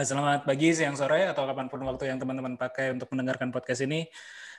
[0.00, 4.08] selamat pagi, siang, sore, atau kapan pun waktu yang teman-teman pakai untuk mendengarkan podcast ini.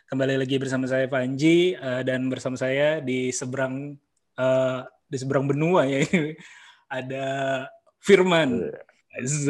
[0.05, 3.97] Kembali lagi bersama saya Panji eh, dan bersama saya di seberang
[4.37, 6.37] eh, di seberang benua ya ini
[7.01, 7.25] ada
[7.97, 8.69] Firman.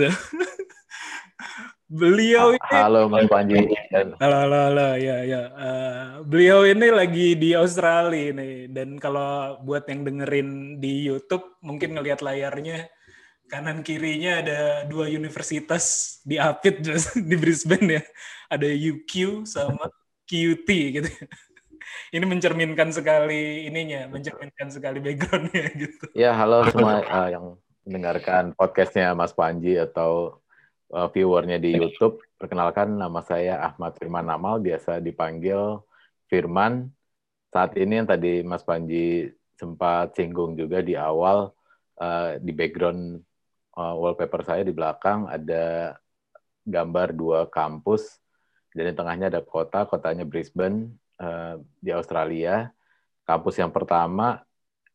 [1.93, 5.41] Beliau ini halo Mas Panji Halo, halo, halo, ya, ya.
[5.51, 11.93] Eh, beliau ini lagi di Australia nih, dan kalau buat yang dengerin di YouTube, mungkin
[11.93, 12.87] ngelihat layarnya
[13.47, 16.81] kanan kirinya ada dua universitas di Apit
[17.29, 18.03] di Brisbane ya,
[18.49, 19.89] ada UQ sama
[20.27, 21.09] QT gitu.
[22.15, 26.05] Ini mencerminkan sekali ininya, mencerminkan sekali backgroundnya gitu.
[26.15, 30.39] ya halo semua eh, yang mendengarkan podcastnya Mas Panji atau
[30.93, 35.81] eh, viewernya di YouTube perkenalkan nama saya Ahmad Firman Amal biasa dipanggil
[36.31, 36.89] Firman
[37.53, 39.29] saat ini yang tadi Mas Panji
[39.59, 41.51] sempat singgung juga di awal
[42.01, 43.21] eh, di background
[43.77, 45.97] eh, wallpaper saya di belakang ada
[46.63, 48.19] gambar dua kampus
[48.73, 52.71] dan di tengahnya ada kota kotanya Brisbane eh, di Australia
[53.23, 54.43] kampus yang pertama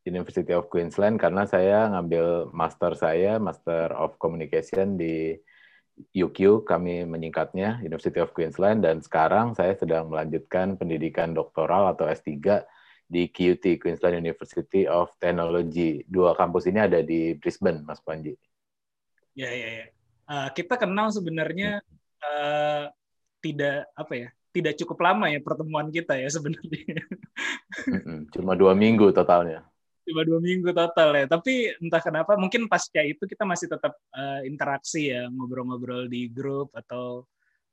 [0.09, 5.37] University of Queensland karena saya ngambil master saya, Master of Communication di
[6.17, 12.65] UQ, kami menyingkatnya University of Queensland dan sekarang saya sedang melanjutkan pendidikan doktoral atau S3
[13.09, 16.05] di QUT, Queensland University of Technology.
[16.06, 18.37] Dua kampus ini ada di Brisbane, Mas Panji.
[19.39, 19.86] Ya, ya, ya.
[20.28, 21.78] Eh, kita kenal sebenarnya
[22.19, 22.84] eh,
[23.39, 27.06] tidak apa ya, tidak cukup lama ya pertemuan kita ya sebenarnya.
[28.34, 29.62] Cuma dua minggu totalnya.
[30.09, 31.26] cuma dua minggu total ya.
[31.28, 36.75] Tapi entah kenapa mungkin pasca itu kita masih tetap eh, interaksi ya, ngobrol-ngobrol di grup
[36.75, 37.28] atau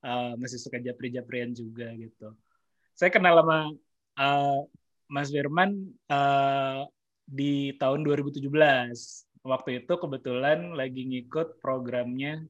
[0.06, 2.36] eh, masih suka japri-japrian juga gitu.
[2.94, 3.74] Saya kenal sama
[4.22, 4.60] eh,
[5.10, 6.82] Mas Firman eh,
[7.26, 8.46] di tahun 2017.
[9.46, 12.42] Waktu itu kebetulan lagi ngikut programnya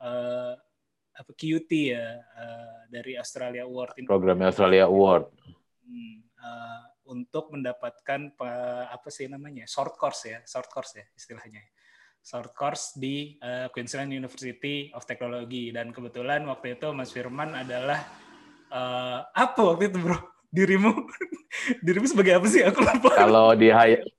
[0.00, 0.54] eh,
[1.12, 5.28] apa QT ya eh, dari Australia Award Programnya Australia Award.
[5.84, 6.82] Hmm, eh,
[7.12, 11.60] untuk mendapatkan pa- apa sih namanya short course ya short course ya istilahnya.
[12.24, 15.68] Short course di eh, Queensland University of Technology.
[15.68, 18.00] Dan kebetulan waktu itu Mas Firman adalah
[18.72, 20.16] eh, apa waktu itu bro?
[20.48, 20.96] Dirimu?
[21.84, 22.64] Dirimu sebagai apa sih?
[22.64, 23.12] Aku lupa.
[23.12, 24.15] Kalau di hire,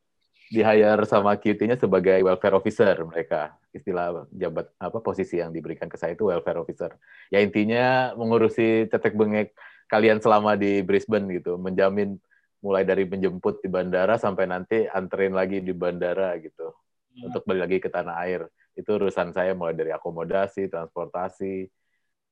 [0.47, 3.55] di hire sama QT-nya sebagai welfare officer mereka.
[3.75, 6.95] Istilah jabat apa posisi yang diberikan ke saya itu welfare officer.
[7.27, 9.51] Ya intinya mengurusi tetek bengek
[9.91, 12.19] kalian selama di Brisbane gitu menjamin
[12.63, 16.71] mulai dari menjemput di bandara sampai nanti anterin lagi di bandara gitu.
[17.17, 18.41] Untuk balik lagi ke tanah air.
[18.77, 21.55] Itu urusan saya mulai dari akomodasi transportasi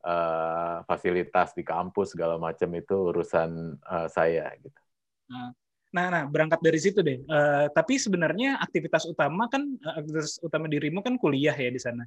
[0.06, 4.82] eh, fasilitas di kampus segala macam itu urusan eh, saya gitu
[5.96, 7.24] Nah, nah berangkat dari situ deh.
[7.24, 12.04] Eh, tapi sebenarnya aktivitas utama kan eh, aktivitas utama dirimu kan kuliah ya di sana.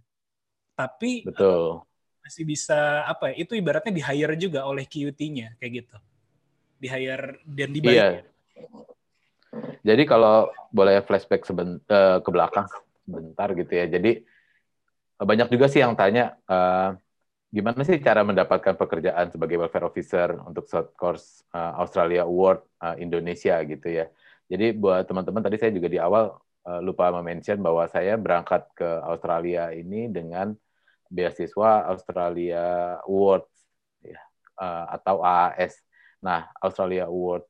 [0.76, 1.81] Tapi betul
[2.21, 3.48] masih bisa apa ya?
[3.48, 5.97] Itu ibaratnya di hire juga oleh QT-nya kayak gitu.
[6.77, 7.97] Di hire dan dibayar.
[7.97, 8.28] Iya.
[9.81, 12.69] Jadi kalau boleh flashback seben, eh, ke belakang
[13.09, 13.88] sebentar gitu ya.
[13.88, 14.21] Jadi
[15.16, 16.93] eh, banyak juga sih yang tanya eh,
[17.48, 22.97] gimana sih cara mendapatkan pekerjaan sebagai welfare officer untuk short course eh, Australia Award eh,
[23.04, 24.06] Indonesia gitu ya.
[24.48, 26.32] Jadi buat teman-teman tadi saya juga di awal
[26.69, 30.53] eh, lupa mention bahwa saya berangkat ke Australia ini dengan
[31.09, 33.53] beasiswa Australia Awards
[34.04, 34.20] ya,
[34.60, 35.75] eh, atau AAS.
[36.25, 37.44] Nah, Australia Award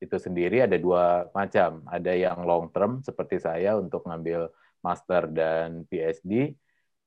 [0.00, 1.84] itu sendiri ada dua macam.
[1.86, 4.50] Ada yang long term seperti saya untuk ngambil
[4.82, 6.56] master dan PhD.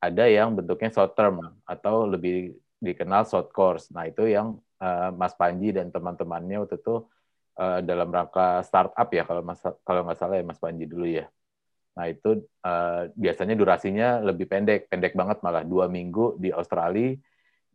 [0.04, 3.88] Ada yang bentuknya short term atau lebih dikenal short course.
[3.96, 7.08] Nah, itu yang eh, Mas Panji dan teman-temannya waktu itu
[7.56, 11.32] eh, dalam rangka startup ya kalau mas kalau nggak salah ya Mas Panji dulu ya.
[11.96, 17.16] Nah, itu eh, biasanya durasinya lebih pendek, pendek banget malah dua minggu di Australia.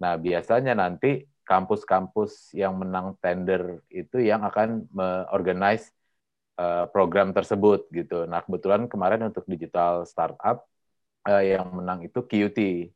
[0.04, 5.88] Nah, biasanya nanti kampus-kampus yang menang tender itu yang akan me-organize
[6.60, 8.28] uh, program tersebut gitu.
[8.28, 10.68] Nah, kebetulan kemarin untuk digital startup
[11.28, 12.88] uh, yang menang itu QT.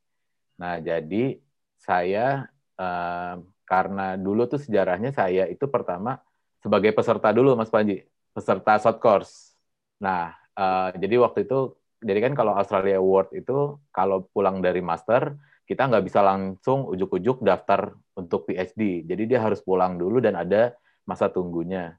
[0.56, 1.37] Nah, jadi
[1.76, 2.49] saya
[2.81, 3.34] uh,
[3.69, 6.17] karena dulu tuh sejarahnya saya itu pertama
[6.64, 8.00] sebagai peserta dulu Mas Panji,
[8.32, 9.52] peserta short course.
[10.00, 15.38] Nah, uh, jadi waktu itu jadi kan kalau Australia Award itu kalau pulang dari master
[15.62, 19.06] kita nggak bisa langsung ujuk-ujuk daftar untuk PhD.
[19.06, 20.75] Jadi dia harus pulang dulu dan ada
[21.06, 21.96] masa tunggunya.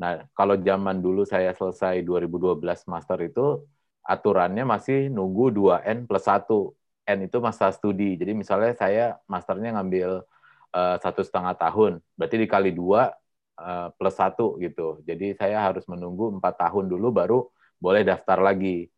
[0.00, 3.64] Nah, kalau zaman dulu saya selesai 2012 master itu,
[4.04, 6.74] aturannya masih nunggu 2N plus 1.
[7.10, 8.14] N itu masa studi.
[8.14, 10.22] Jadi misalnya saya masternya ngambil
[10.76, 13.10] eh, satu setengah tahun, berarti dikali dua
[13.60, 15.04] uh, plus satu gitu.
[15.04, 17.38] Jadi saya harus menunggu empat tahun dulu baru
[17.76, 18.88] boleh daftar lagi.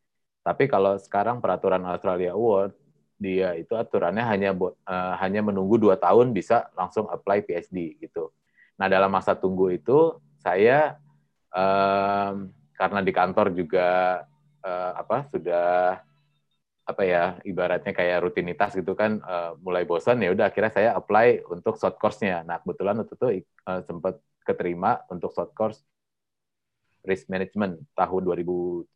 [0.42, 2.74] Tapi kalau sekarang peraturan Australia Award
[3.22, 8.34] dia itu aturannya hanya uh, hanya menunggu dua tahun bisa langsung apply PhD gitu.
[8.78, 10.98] Nah dalam masa tunggu itu saya
[11.54, 13.88] um, karena di kantor juga
[14.62, 16.00] uh, apa sudah
[16.82, 21.46] apa ya ibaratnya kayak rutinitas gitu kan uh, mulai bosan ya udah akhirnya saya apply
[21.46, 22.42] untuk short course-nya.
[22.42, 23.26] Nah kebetulan waktu itu
[23.70, 25.78] uh, sempat keterima untuk short course
[27.06, 28.86] risk management tahun 2016.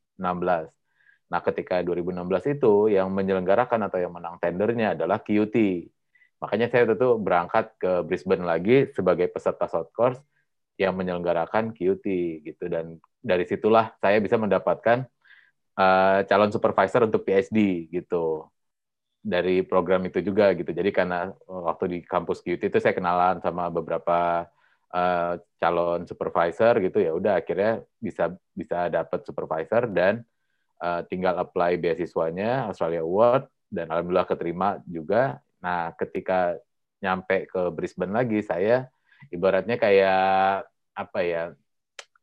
[1.30, 5.86] Nah ketika 2016 itu yang menyelenggarakan atau yang menang tendernya adalah QT.
[6.42, 10.18] Makanya saya waktu itu berangkat ke Brisbane lagi sebagai peserta short course
[10.76, 12.04] yang menyelenggarakan QT
[12.44, 15.08] gitu dan dari situlah saya bisa mendapatkan
[15.76, 18.49] uh, calon supervisor untuk PhD gitu
[19.26, 20.70] dari program itu juga gitu.
[20.70, 24.46] Jadi karena waktu di kampus QT itu saya kenalan sama beberapa
[24.94, 30.23] uh, calon supervisor gitu ya udah akhirnya bisa bisa dapat supervisor dan
[30.78, 35.43] uh, tinggal apply beasiswanya Australia Award dan alhamdulillah keterima juga.
[35.58, 36.55] Nah, ketika
[37.02, 38.88] nyampe ke Brisbane lagi saya
[39.28, 40.64] ibaratnya kayak
[40.96, 41.52] apa ya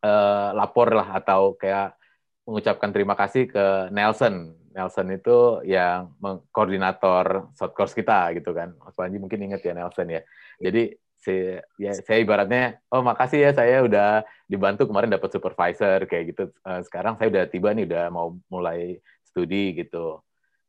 [0.01, 1.94] uh, lapor lah atau kayak
[2.43, 4.55] mengucapkan terima kasih ke Nelson.
[4.73, 6.11] Nelson itu yang
[6.49, 8.73] koordinator short course kita gitu kan.
[8.81, 10.21] Mas Panji mungkin ingat ya Nelson ya.
[10.59, 16.35] Jadi si, ya, saya ibaratnya, oh makasih ya saya udah dibantu kemarin dapat supervisor kayak
[16.35, 16.43] gitu.
[16.65, 20.19] Uh, sekarang saya udah tiba nih udah mau mulai studi gitu.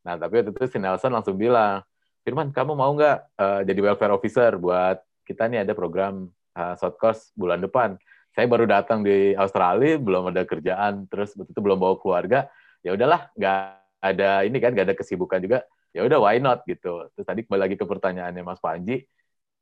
[0.06, 1.82] Nah tapi waktu itu si Nelson langsung bilang,
[2.24, 4.96] Firman kamu mau nggak uh, jadi welfare officer buat
[5.28, 8.00] kita nih ada program uh, short course bulan depan
[8.34, 12.50] saya baru datang di Australia belum ada kerjaan terus betul belum bawa keluarga.
[12.82, 13.58] Ya udahlah nggak
[14.02, 15.62] ada ini kan nggak ada kesibukan juga.
[15.94, 17.06] Ya udah why not gitu.
[17.14, 19.06] Terus tadi kembali lagi ke pertanyaannya Mas Panji.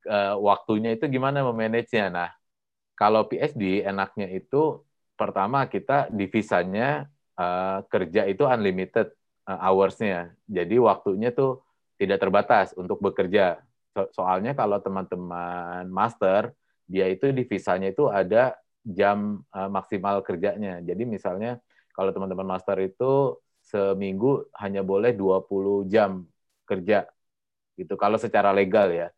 [0.03, 2.09] Uh, waktunya itu gimana memanage-nya?
[2.09, 2.31] Nah
[2.97, 4.81] kalau PhD enaknya itu
[5.21, 9.13] pertama kita divisanya uh, kerja itu unlimited
[9.47, 10.33] uh, hours-nya.
[10.49, 11.61] Jadi waktunya tuh
[12.01, 13.61] tidak terbatas untuk bekerja.
[13.93, 16.57] So soalnya kalau teman-teman master
[16.87, 20.83] dia itu di visanya itu ada jam uh, maksimal kerjanya.
[20.83, 21.63] Jadi misalnya
[21.95, 26.27] kalau teman-teman master itu seminggu hanya boleh 20 jam
[26.67, 27.07] kerja
[27.79, 29.09] gitu kalau secara legal ya.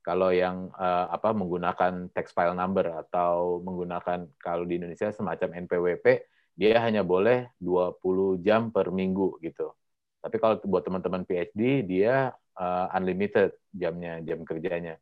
[0.00, 6.24] Kalau yang uh, apa menggunakan tax file number atau menggunakan kalau di Indonesia semacam NPWP
[6.56, 9.76] dia hanya boleh 20 jam per minggu gitu.
[10.24, 14.96] Tapi kalau buat teman-teman PhD dia uh, unlimited jamnya, jam kerjanya.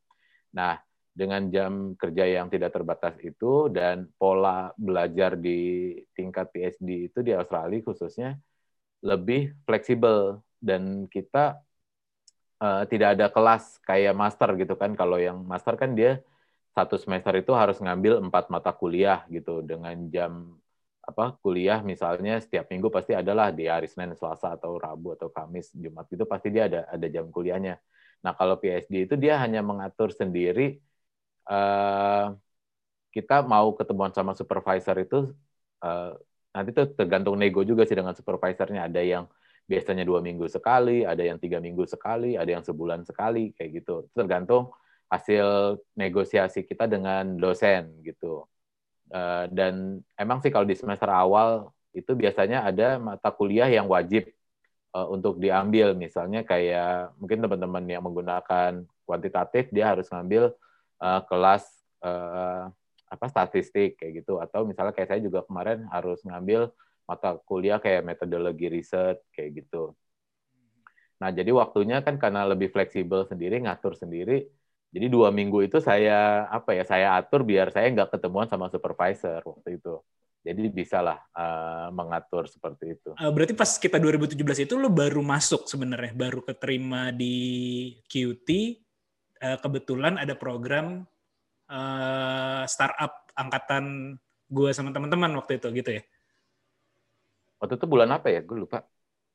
[0.55, 0.79] Nah,
[1.19, 7.35] dengan jam kerja yang tidak terbatas itu dan pola belajar di tingkat PhD itu di
[7.35, 8.39] Australia khususnya
[9.03, 11.59] lebih fleksibel dan kita
[12.63, 16.23] uh, tidak ada kelas kayak master gitu kan kalau yang master kan dia
[16.71, 20.55] satu semester itu harus ngambil empat mata kuliah gitu dengan jam
[21.03, 25.73] apa kuliah misalnya setiap minggu pasti adalah di hari Senin, Selasa atau Rabu atau Kamis,
[25.75, 27.81] Jumat itu pasti dia ada ada jam kuliahnya.
[28.23, 30.79] Nah kalau PhD itu dia hanya mengatur sendiri
[31.49, 32.37] uh,
[33.11, 35.33] kita mau ketemuan sama supervisor itu
[35.83, 36.13] uh,
[36.53, 38.87] nanti tuh tergantung nego juga sih dengan supervisornya.
[38.87, 39.25] Ada yang
[39.69, 44.09] biasanya dua minggu sekali, ada yang tiga minggu sekali, ada yang sebulan sekali kayak gitu.
[44.17, 44.73] Tergantung
[45.09, 48.45] hasil negosiasi kita dengan dosen gitu.
[49.09, 54.29] Uh, dan emang sih kalau di semester awal itu biasanya ada mata kuliah yang wajib
[54.93, 55.97] uh, untuk diambil.
[55.97, 60.53] Misalnya kayak mungkin teman-teman yang menggunakan kuantitatif dia harus ngambil
[61.03, 61.65] uh, kelas
[62.03, 62.71] uh,
[63.09, 66.69] apa statistik kayak gitu atau misalnya kayak saya juga kemarin harus ngambil
[67.09, 69.97] mata kuliah kayak metodologi riset kayak gitu.
[71.19, 74.45] Nah jadi waktunya kan karena lebih fleksibel sendiri ngatur sendiri.
[74.89, 79.41] Jadi dua minggu itu saya apa ya saya atur biar saya nggak ketemuan sama supervisor
[79.45, 80.01] waktu itu.
[80.45, 83.11] Jadi bisalah uh, mengatur seperti itu.
[83.13, 87.37] Berarti pas kita 2017 itu lo baru masuk sebenarnya, baru keterima di
[88.09, 88.49] QT
[89.43, 91.07] uh, kebetulan ada program
[91.71, 94.17] uh, startup angkatan
[94.49, 96.03] gue sama teman-teman waktu itu gitu ya.
[97.59, 98.41] Waktu itu bulan apa ya?
[98.43, 98.87] Gue lupa.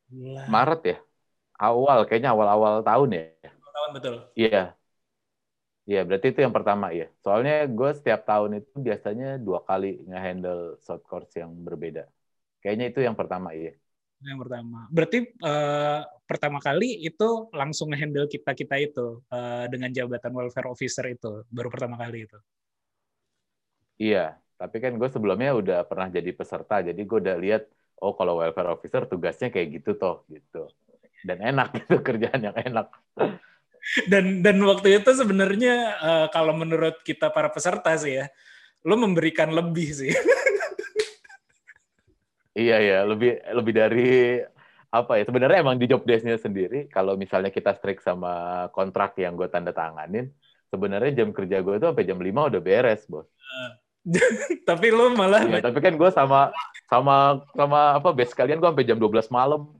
[0.10, 0.48] Bulan.
[0.50, 0.98] Maret ya?
[1.60, 3.24] Awal, kayaknya awal-awal tahun ya.
[3.45, 4.15] Awal tahun betul.
[4.33, 4.63] Iya.
[5.83, 7.12] Iya, berarti itu yang pertama ya.
[7.19, 12.07] Soalnya gue setiap tahun itu biasanya dua kali nge-handle short course yang berbeda.
[12.63, 13.75] Kayaknya itu yang pertama ya.
[14.24, 14.80] Yang pertama.
[14.88, 21.06] Berarti uh, pertama kali itu langsung handle kita kita itu uh, dengan jabatan welfare officer
[21.12, 22.39] itu baru pertama kali itu.
[24.00, 27.63] Iya, tapi kan gue sebelumnya udah pernah jadi peserta, jadi gue udah lihat
[28.01, 30.72] oh kalau welfare officer tugasnya kayak gitu toh gitu.
[31.24, 32.89] Dan enak itu kerjaan yang enak.
[34.08, 38.32] dan dan waktu itu sebenarnya uh, kalau menurut kita para peserta sih ya,
[38.88, 40.15] lo memberikan lebih sih.
[42.53, 44.38] Iya ya, lebih lebih dari
[44.93, 45.25] apa ya?
[45.25, 49.74] Sebenarnya emang di job desk-nya sendiri, kalau misalnya kita strict sama kontrak yang gue tanda
[49.74, 50.29] tanganin,
[50.69, 53.25] sebenarnya jam kerja gue itu sampai jam 5 udah beres, bos.
[54.69, 56.51] tapi lo malah ya, tapi kan gue sama
[56.91, 59.74] sama sama apa base kalian gue sampai jam 12 malam.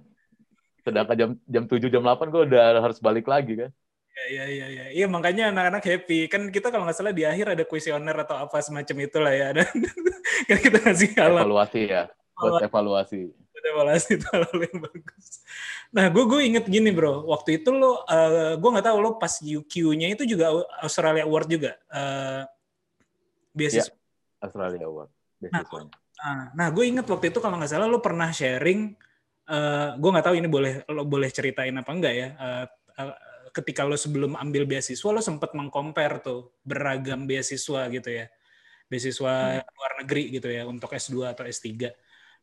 [0.82, 3.70] Sedangkan jam jam 7 jam 8 gue udah harus balik lagi kan.
[4.14, 4.86] Iya, iya, iya, iya.
[4.94, 6.30] Iya, makanya anak-anak happy.
[6.30, 9.54] Kan kita kalau nggak salah di akhir ada kuesioner atau apa semacam itulah ya.
[9.58, 9.70] Dan
[10.50, 11.46] kan kita ngasih alat.
[11.46, 12.04] Evaluasi ya
[12.38, 13.30] buat evaluasi.
[13.30, 15.28] buat evaluasi itu hal yang bagus.
[15.94, 17.26] Nah gue gue inget gini bro.
[17.30, 21.72] Waktu itu lo uh, gue nggak tahu lo pas UQ-nya itu juga Australia Award juga
[21.94, 22.44] uh,
[23.54, 23.94] beasiswa.
[23.94, 25.10] Ya, Australia Award
[25.44, 28.96] nah, nah, nah gue inget waktu itu kalau nggak salah lo pernah sharing
[29.48, 32.66] uh, gue nggak tahu ini boleh lo boleh ceritain apa enggak ya uh,
[33.00, 33.16] uh,
[33.54, 38.26] ketika lo sebelum ambil beasiswa lo sempat mengcompare tuh beragam beasiswa gitu ya.
[38.90, 39.74] Beasiswa hmm.
[39.78, 41.70] luar negeri gitu ya untuk S2 atau S3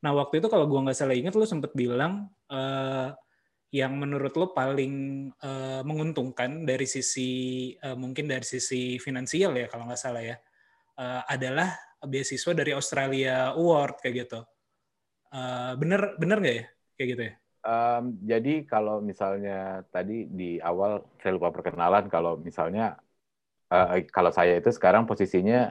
[0.00, 3.12] Nah waktu itu kalau gue nggak salah ingat lo sempet bilang uh,
[3.70, 9.86] yang menurut lo paling uh, menguntungkan dari sisi uh, mungkin dari sisi finansial ya kalau
[9.86, 10.36] nggak salah ya
[10.98, 14.40] uh, adalah beasiswa dari Australia Award kayak gitu.
[15.30, 16.64] Uh, bener bener nggak ya
[16.98, 17.34] kayak gitu ya?
[17.60, 22.96] Um, jadi kalau misalnya tadi di awal saya lupa perkenalan kalau misalnya
[23.68, 25.68] uh, kalau saya itu sekarang posisinya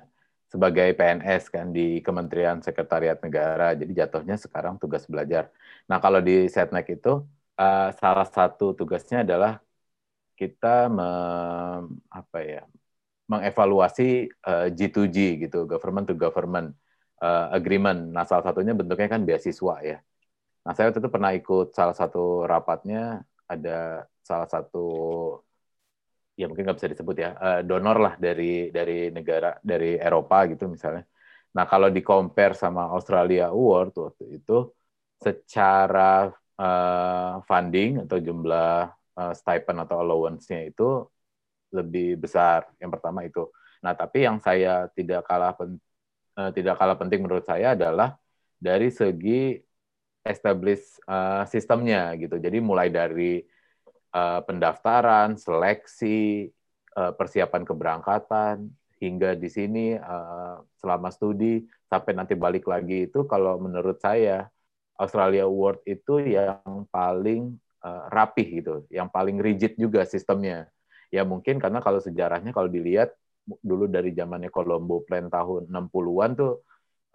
[0.51, 3.77] sebagai PNS kan di Kementerian Sekretariat Negara.
[3.79, 5.43] Jadi jatuhnya sekarang tugas belajar.
[5.89, 7.09] Nah, kalau di Setnek itu
[7.61, 9.61] uh, salah satu tugasnya adalah
[10.39, 11.07] kita me,
[12.09, 12.63] apa ya?
[13.29, 16.73] mengevaluasi uh, eh, G2G gitu, government to government
[17.21, 18.09] uh, agreement.
[18.15, 19.97] Nah, salah satunya bentuknya kan beasiswa ya.
[20.65, 24.85] Nah, saya waktu itu pernah ikut salah satu rapatnya ada salah satu
[26.39, 30.72] ya mungkin nggak bisa disebut ya uh, donor lah dari dari negara dari Eropa gitu
[30.72, 31.03] misalnya.
[31.55, 34.72] Nah kalau di compare sama Australia Award waktu itu
[35.19, 38.88] secara uh, funding atau jumlah
[39.19, 41.03] uh, stipend atau allowance-nya itu
[41.75, 42.72] lebih besar.
[42.79, 43.43] Yang pertama itu.
[43.84, 45.75] Nah tapi yang saya tidak kalah pen,
[46.39, 48.15] uh, tidak kalah penting menurut saya adalah
[48.55, 49.60] dari segi
[50.24, 52.39] establish uh, sistemnya gitu.
[52.39, 53.43] Jadi mulai dari
[54.13, 56.49] uh, pendaftaran, seleksi,
[56.97, 63.57] uh, persiapan keberangkatan, hingga di sini uh, selama studi sampai nanti balik lagi itu kalau
[63.57, 64.51] menurut saya
[64.99, 67.55] Australia Award itu yang paling
[68.11, 70.67] rapih gitu, yang paling rigid juga sistemnya.
[71.07, 73.15] Ya mungkin karena kalau sejarahnya kalau dilihat
[73.63, 76.61] dulu dari zamannya Colombo Plan tahun 60-an tuh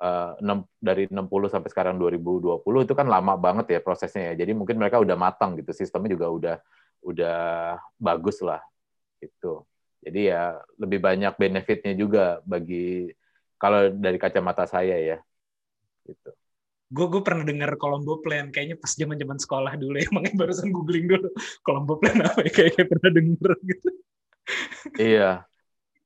[0.03, 0.35] uh,
[0.83, 4.45] dari 60 sampai sekarang 2020 itu kan lama banget ya prosesnya ya.
[4.45, 6.57] Jadi mungkin mereka udah matang gitu, sistemnya juga udah
[7.05, 8.65] udah bagus lah
[9.21, 9.63] itu.
[10.05, 13.09] Jadi ya lebih banyak benefitnya juga bagi
[13.61, 15.19] kalau dari kacamata saya ya.
[16.05, 16.31] Gitu.
[16.93, 20.69] Gue gue pernah dengar Colombo Plan kayaknya pas zaman zaman sekolah dulu ya, makanya barusan
[20.73, 21.29] googling dulu
[21.65, 23.89] Colombo Plan apa ya kayaknya pernah denger gitu.
[25.01, 25.31] iya.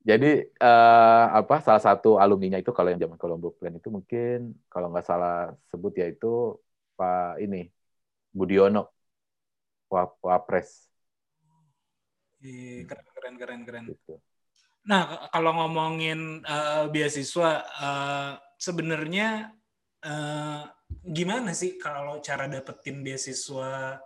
[0.09, 4.89] Jadi uh, apa salah satu alumninya itu kalau yang zaman Colombo Plan itu mungkin kalau
[4.89, 6.57] nggak salah sebut ya itu
[6.97, 7.69] Pak ini
[8.33, 8.89] Budiono
[10.25, 10.88] Wapres
[12.41, 13.85] keren keren keren keren.
[13.91, 14.15] Gitu.
[14.89, 19.53] Nah, kalau ngomongin uh, beasiswa uh, sebenarnya
[20.01, 20.65] uh,
[21.05, 24.01] gimana sih kalau cara dapetin beasiswa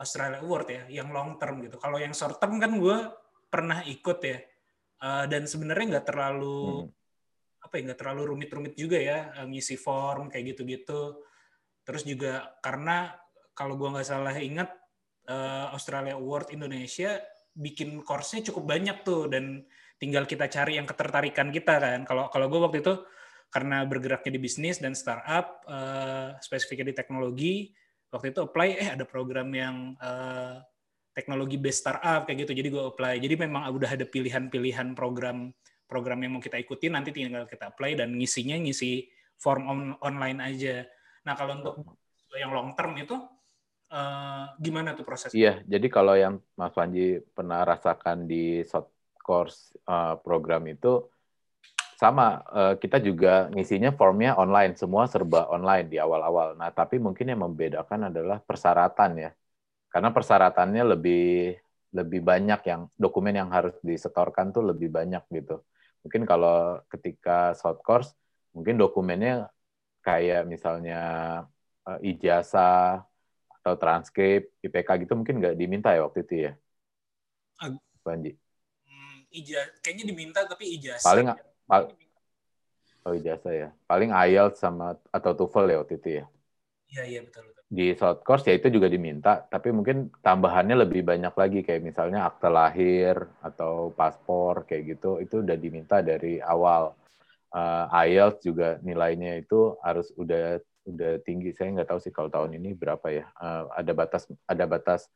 [0.00, 1.76] Australia Award ya, yang long term gitu.
[1.78, 2.98] Kalau yang short term kan gue
[3.52, 4.38] pernah ikut ya,
[5.04, 7.64] uh, dan sebenarnya nggak terlalu hmm.
[7.68, 11.20] apa ya nggak terlalu rumit-rumit juga ya ngisi form kayak gitu-gitu.
[11.84, 13.14] Terus juga karena
[13.54, 14.72] kalau gue nggak salah ingat
[15.28, 17.20] uh, Australia Award Indonesia
[17.54, 19.66] bikin course-nya cukup banyak tuh dan
[20.00, 22.00] tinggal kita cari yang ketertarikan kita kan.
[22.08, 22.94] Kalau kalau gue waktu itu
[23.50, 27.54] karena bergeraknya di bisnis dan startup, uh, spesifiknya di teknologi,
[28.14, 30.62] waktu itu apply eh ada program yang uh,
[31.12, 32.54] teknologi based startup kayak gitu.
[32.54, 33.18] Jadi gue apply.
[33.18, 35.50] Jadi memang udah ada pilihan-pilihan program
[35.90, 39.10] program yang mau kita ikuti nanti tinggal kita apply dan ngisinya ngisi
[39.42, 40.86] form on, online aja.
[41.26, 41.74] Nah kalau untuk
[42.38, 43.18] yang long term itu
[43.90, 45.34] Uh, gimana tuh prosesnya?
[45.34, 48.86] Iya, jadi kalau yang Mas Panji pernah rasakan di short
[49.18, 51.10] course uh, program itu
[51.98, 56.54] sama uh, kita juga ngisinya formnya online, semua serba online di awal-awal.
[56.54, 59.30] Nah, tapi mungkin yang membedakan adalah persyaratan ya.
[59.90, 61.58] Karena persyaratannya lebih
[61.90, 65.66] lebih banyak yang dokumen yang harus disetorkan tuh lebih banyak gitu.
[66.06, 68.14] Mungkin kalau ketika short course
[68.54, 69.50] mungkin dokumennya
[70.00, 71.00] kayak misalnya
[71.84, 73.09] uh, ijazah
[73.60, 76.52] atau transkrip IPK gitu mungkin nggak diminta ya waktu itu ya.
[78.00, 78.32] Panji.
[78.88, 81.04] Hmm, ijazah kayaknya diminta tapi ijazah.
[81.04, 81.28] Paling
[81.68, 81.92] pal
[83.04, 83.68] Oh ijazah ya.
[83.88, 86.24] Paling IELTS sama atau TOEFL ya waktu itu ya.
[86.90, 87.62] Iya iya betul betul.
[87.70, 92.26] Di short course ya itu juga diminta, tapi mungkin tambahannya lebih banyak lagi kayak misalnya
[92.26, 96.92] akte lahir atau paspor kayak gitu itu udah diminta dari awal.
[97.50, 101.52] Uh, IELTS juga nilainya itu harus udah udah tinggi.
[101.52, 103.26] Saya nggak tahu sih kalau tahun ini berapa ya.
[103.36, 105.10] Uh, ada batas ada batas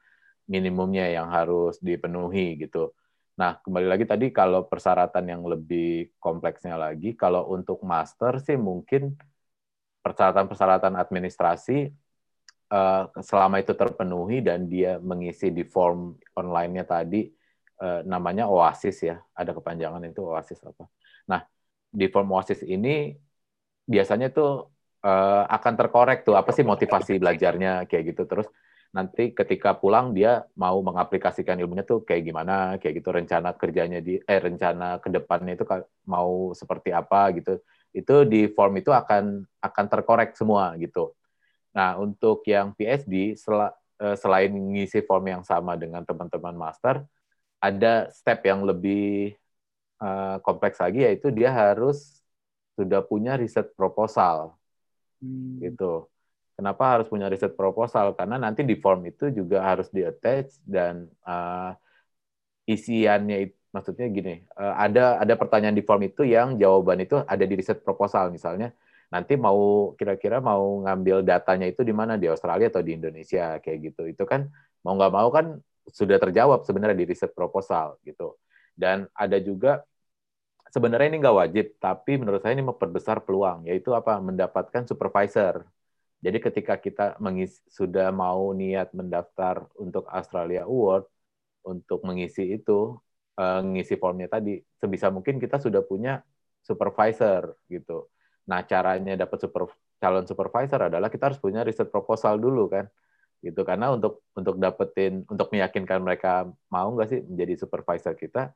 [0.44, 2.92] minimumnya yang harus dipenuhi gitu.
[3.34, 9.18] Nah, kembali lagi tadi kalau persyaratan yang lebih kompleksnya lagi, kalau untuk master sih mungkin
[10.04, 11.90] persyaratan-persyaratan administrasi
[12.70, 17.26] uh, selama itu terpenuhi dan dia mengisi di form online-nya tadi
[17.82, 20.86] uh, namanya Oasis ya, ada kepanjangan itu Oasis apa.
[21.26, 21.42] Nah,
[21.90, 23.18] di form Oasis ini
[23.82, 24.73] biasanya tuh
[25.04, 28.24] uh, akan terkorek tuh apa sih motivasi belajarnya kayak gitu.
[28.24, 28.48] Terus
[28.94, 34.22] nanti ketika pulang dia mau mengaplikasikan ilmunya tuh kayak gimana kayak gitu rencana kerjanya di
[34.22, 35.64] eh rencana ke depannya itu
[36.08, 37.60] mau seperti apa gitu.
[37.94, 41.12] Itu di form itu akan akan terkorek semua gitu.
[41.74, 43.70] Nah untuk yang PSD sel,
[44.00, 47.04] eh, selain ngisi form yang sama dengan teman-teman master
[47.58, 49.32] ada step yang lebih
[50.04, 52.20] uh, kompleks lagi yaitu dia harus
[52.76, 54.52] sudah punya riset proposal
[55.24, 55.64] hmm.
[55.64, 56.12] gitu
[56.54, 58.14] Kenapa harus punya riset proposal?
[58.14, 61.74] Karena nanti di form itu juga harus di attach dan uh,
[62.70, 67.42] isiannya itu maksudnya gini, uh, ada ada pertanyaan di form itu yang jawaban itu ada
[67.42, 68.70] di riset proposal misalnya.
[69.10, 73.78] Nanti mau kira-kira mau ngambil datanya itu di mana di Australia atau di Indonesia kayak
[73.90, 74.02] gitu.
[74.06, 74.46] Itu kan
[74.86, 75.58] mau nggak mau kan
[75.90, 78.38] sudah terjawab sebenarnya di riset proposal gitu.
[78.78, 79.82] Dan ada juga
[80.74, 84.18] sebenarnya ini nggak wajib, tapi menurut saya ini memperbesar peluang, yaitu apa?
[84.18, 85.62] Mendapatkan supervisor
[86.24, 91.04] jadi ketika kita mengisi, sudah mau niat mendaftar untuk Australia Award,
[91.68, 92.96] untuk mengisi itu,
[93.36, 96.24] uh, ngisi formnya tadi, sebisa mungkin kita sudah punya
[96.64, 98.08] supervisor gitu.
[98.48, 99.68] Nah caranya dapat super,
[100.00, 102.88] calon supervisor adalah kita harus punya riset proposal dulu kan,
[103.44, 103.60] gitu.
[103.60, 108.48] Karena untuk untuk dapetin, untuk meyakinkan mereka mau nggak sih menjadi supervisor kita,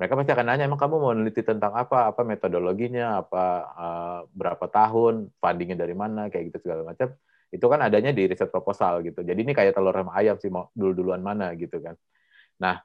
[0.00, 2.08] mereka pasti akan nanya emang kamu mau meneliti tentang apa?
[2.08, 3.20] Apa metodologinya?
[3.20, 3.44] Apa
[3.76, 5.28] uh, berapa tahun?
[5.36, 6.32] Fundingnya dari mana?
[6.32, 7.12] Kayak gitu segala macam.
[7.52, 9.20] Itu kan adanya di riset proposal gitu.
[9.20, 12.00] Jadi ini kayak telur sama ayam sih dulu duluan mana gitu kan.
[12.64, 12.80] Nah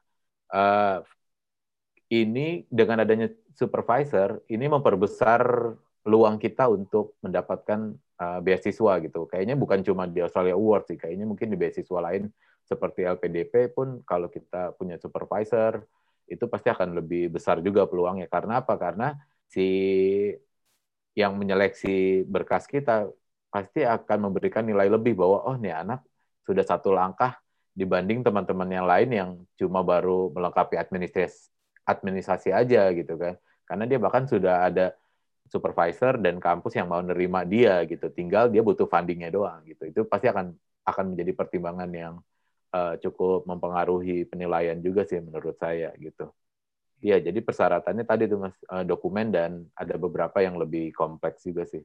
[0.51, 0.99] uh,
[2.11, 5.71] ini dengan adanya supervisor ini memperbesar
[6.03, 9.23] peluang kita untuk mendapatkan uh, beasiswa gitu.
[9.31, 10.99] Kayaknya bukan cuma di Australia Award sih.
[10.99, 12.27] Kayaknya mungkin di beasiswa lain
[12.67, 15.79] seperti LPDP pun kalau kita punya supervisor
[16.25, 18.25] itu pasti akan lebih besar juga peluangnya.
[18.29, 18.75] Karena apa?
[18.77, 19.13] Karena
[19.49, 19.65] si
[21.15, 23.07] yang menyeleksi berkas kita
[23.47, 26.03] pasti akan memberikan nilai lebih bahwa oh nih anak
[26.43, 27.39] sudah satu langkah
[27.71, 31.51] dibanding teman-teman yang lain yang cuma baru melengkapi administrasi
[31.85, 33.37] administrasi aja gitu kan.
[33.63, 34.91] Karena dia bahkan sudah ada
[35.45, 38.09] supervisor dan kampus yang mau nerima dia gitu.
[38.09, 39.85] Tinggal dia butuh fundingnya doang gitu.
[39.87, 40.51] Itu pasti akan
[40.85, 42.13] akan menjadi pertimbangan yang
[42.75, 46.27] uh, cukup mempengaruhi penilaian juga sih menurut saya gitu.
[46.99, 51.63] Iya, jadi persyaratannya tadi tuh mas uh, dokumen dan ada beberapa yang lebih kompleks juga
[51.63, 51.83] sih.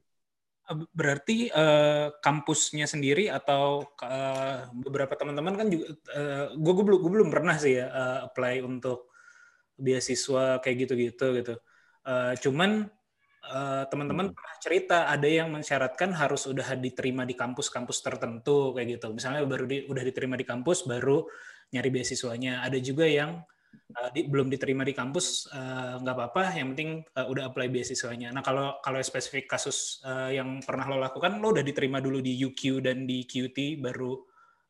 [0.71, 7.11] Berarti uh, kampusnya sendiri atau uh, beberapa teman-teman kan juga, uh, gue, gue belum gue
[7.11, 9.11] belum pernah sih ya uh, apply untuk
[9.75, 11.55] beasiswa kayak gitu-gitu gitu.
[12.01, 12.89] Uh, cuman
[13.47, 14.35] uh, teman-teman hmm.
[14.37, 19.07] pernah cerita ada yang mensyaratkan harus udah diterima di kampus-kampus tertentu kayak gitu.
[19.13, 21.25] Misalnya baru di, udah diterima di kampus baru
[21.73, 22.61] nyari beasiswanya.
[22.61, 23.41] Ada juga yang
[23.97, 28.29] uh, di, belum diterima di kampus uh, nggak apa-apa, yang penting uh, udah apply beasiswanya.
[28.29, 32.37] Nah kalau kalau spesifik kasus uh, yang pernah lo lakukan, lo udah diterima dulu di
[32.37, 34.13] UQ dan di QT baru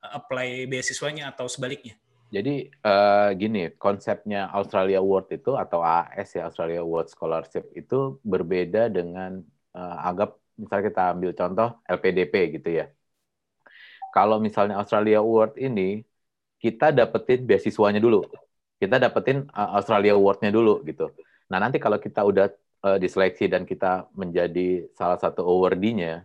[0.06, 1.98] uh, apply beasiswanya atau sebaliknya?
[2.32, 8.88] Jadi uh, gini, konsepnya Australia Award itu atau AS ya Australia Award Scholarship itu berbeda
[8.88, 9.44] dengan
[9.76, 12.86] uh, anggap misalnya kita ambil contoh LPDP gitu ya.
[14.16, 16.04] Kalau misalnya Australia Award ini
[16.64, 18.24] kita dapetin beasiswanya dulu.
[18.80, 21.12] Kita dapetin uh, Australia Award-nya dulu gitu.
[21.52, 22.48] Nah, nanti kalau kita udah
[22.86, 26.24] uh, diseleksi dan kita menjadi salah satu awardee-nya,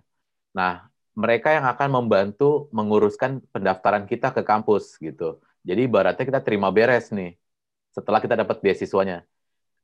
[0.55, 5.40] nah mereka yang akan membantu menguruskan pendaftaran kita ke kampus gitu.
[5.66, 7.35] Jadi ibaratnya kita terima beres nih
[7.90, 9.26] setelah kita dapat beasiswanya.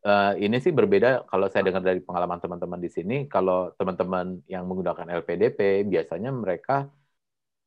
[0.06, 3.16] uh, ini sih berbeda kalau saya dengar dari pengalaman teman-teman di sini.
[3.30, 6.86] Kalau teman-teman yang menggunakan LPDP, biasanya mereka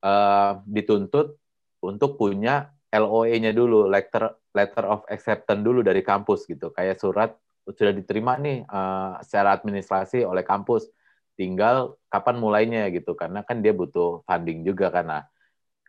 [0.03, 1.35] uh, dituntut
[1.83, 7.35] untuk punya LOE-nya dulu, letter letter of acceptance dulu dari kampus gitu, kayak surat
[7.67, 10.87] sudah diterima nih uh, secara administrasi oleh kampus,
[11.35, 15.27] tinggal kapan mulainya gitu, karena kan dia butuh funding juga karena.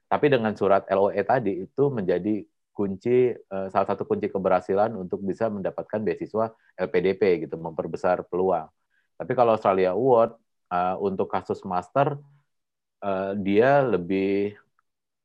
[0.06, 2.42] Tapi dengan surat LOE tadi itu menjadi
[2.76, 8.68] kunci uh, salah satu kunci keberhasilan untuk bisa mendapatkan beasiswa LPDP gitu, memperbesar peluang.
[9.16, 10.36] Tapi kalau Australia Award
[10.70, 12.20] uh, untuk kasus master
[13.00, 14.54] uh, dia lebih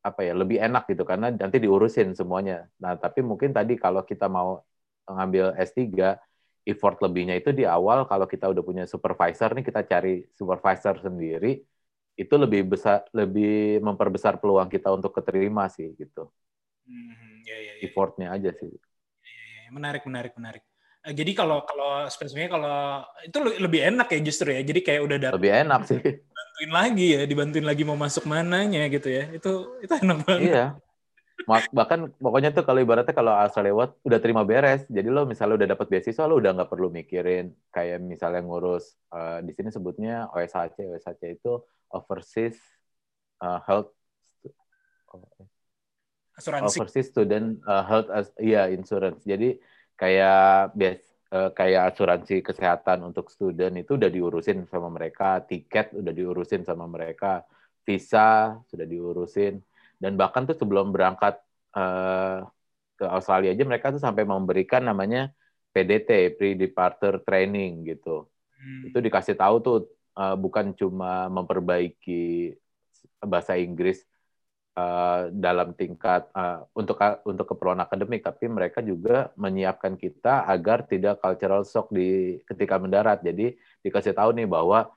[0.02, 2.66] apa ya lebih enak gitu karena nanti diurusin semuanya.
[2.82, 4.66] Nah tapi mungkin tadi kalau kita mau
[5.06, 6.18] ngambil S3
[6.66, 11.62] effort lebihnya itu di awal kalau kita udah punya supervisor nih kita cari supervisor sendiri
[12.24, 16.30] itu lebih besar lebih memperbesar peluang kita untuk keterima sih gitu.
[16.86, 17.84] Hmm ya, ya, ya.
[17.90, 18.70] effortnya aja sih.
[18.70, 20.64] Ya, ya, menarik, menarik, menarik.
[21.02, 22.78] Eh, jadi kalau kalau spesifiknya kalau
[23.26, 24.62] itu lebih enak ya justru ya.
[24.62, 26.00] Jadi kayak udah dapet, lebih enak sih.
[26.32, 29.26] Bantuin lagi ya, dibantuin lagi mau masuk mananya gitu ya.
[29.34, 30.54] Itu itu enak banget.
[30.54, 30.66] Iya.
[31.48, 34.86] Bahkan pokoknya tuh kalau ibaratnya kalau asal lewat udah terima beres.
[34.90, 39.40] Jadi lo misalnya udah dapat beasiswa lo udah nggak perlu mikirin kayak misalnya ngurus uh,
[39.42, 40.92] di sini sebutnya OSHC.
[40.98, 42.58] OSHC itu Overseas
[43.42, 43.92] uh, Health
[46.42, 46.78] asuransi.
[46.82, 49.22] Overseas student uh, health as iya yeah, insurance.
[49.22, 49.62] Jadi
[49.94, 55.46] kayak bias uh, kayak asuransi kesehatan untuk student itu udah diurusin sama mereka.
[55.46, 57.46] Tiket udah diurusin sama mereka.
[57.82, 59.62] Visa sudah diurusin
[60.02, 61.38] dan bahkan tuh sebelum berangkat
[61.78, 62.50] uh,
[62.98, 65.30] ke Australia aja mereka tuh sampai memberikan namanya
[65.72, 68.26] PDT pre departure training gitu
[68.58, 68.90] hmm.
[68.90, 69.78] itu dikasih tahu tuh
[70.18, 72.58] uh, bukan cuma memperbaiki
[73.22, 74.02] bahasa Inggris
[74.76, 81.20] uh, dalam tingkat uh, untuk untuk keperluan akademik, tapi mereka juga menyiapkan kita agar tidak
[81.22, 83.22] cultural shock di ketika mendarat.
[83.22, 84.90] Jadi dikasih tahu nih bahwa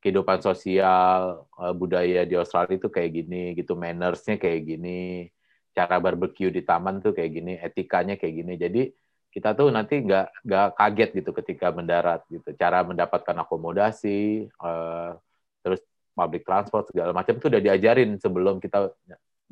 [0.00, 5.28] kehidupan sosial uh, budaya di Australia itu kayak gini, gitu mannersnya kayak gini,
[5.76, 8.54] cara barbecue di taman tuh kayak gini, etikanya kayak gini.
[8.56, 8.82] Jadi
[9.30, 15.14] kita tuh nanti nggak nggak kaget gitu ketika mendarat gitu, cara mendapatkan akomodasi, uh,
[15.62, 15.80] terus
[16.16, 18.90] public transport segala macam itu udah diajarin sebelum kita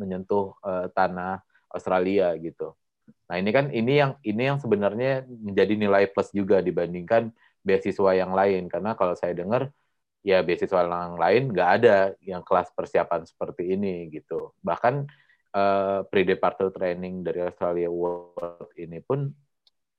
[0.01, 2.73] menyentuh uh, tanah Australia gitu.
[3.29, 8.33] Nah ini kan ini yang ini yang sebenarnya menjadi nilai plus juga dibandingkan beasiswa yang
[8.33, 9.69] lain karena kalau saya dengar
[10.29, 14.53] ya beasiswa yang lain nggak ada yang kelas persiapan seperti ini gitu.
[14.61, 15.09] Bahkan
[15.57, 19.33] uh, pre-departure training dari Australia World ini pun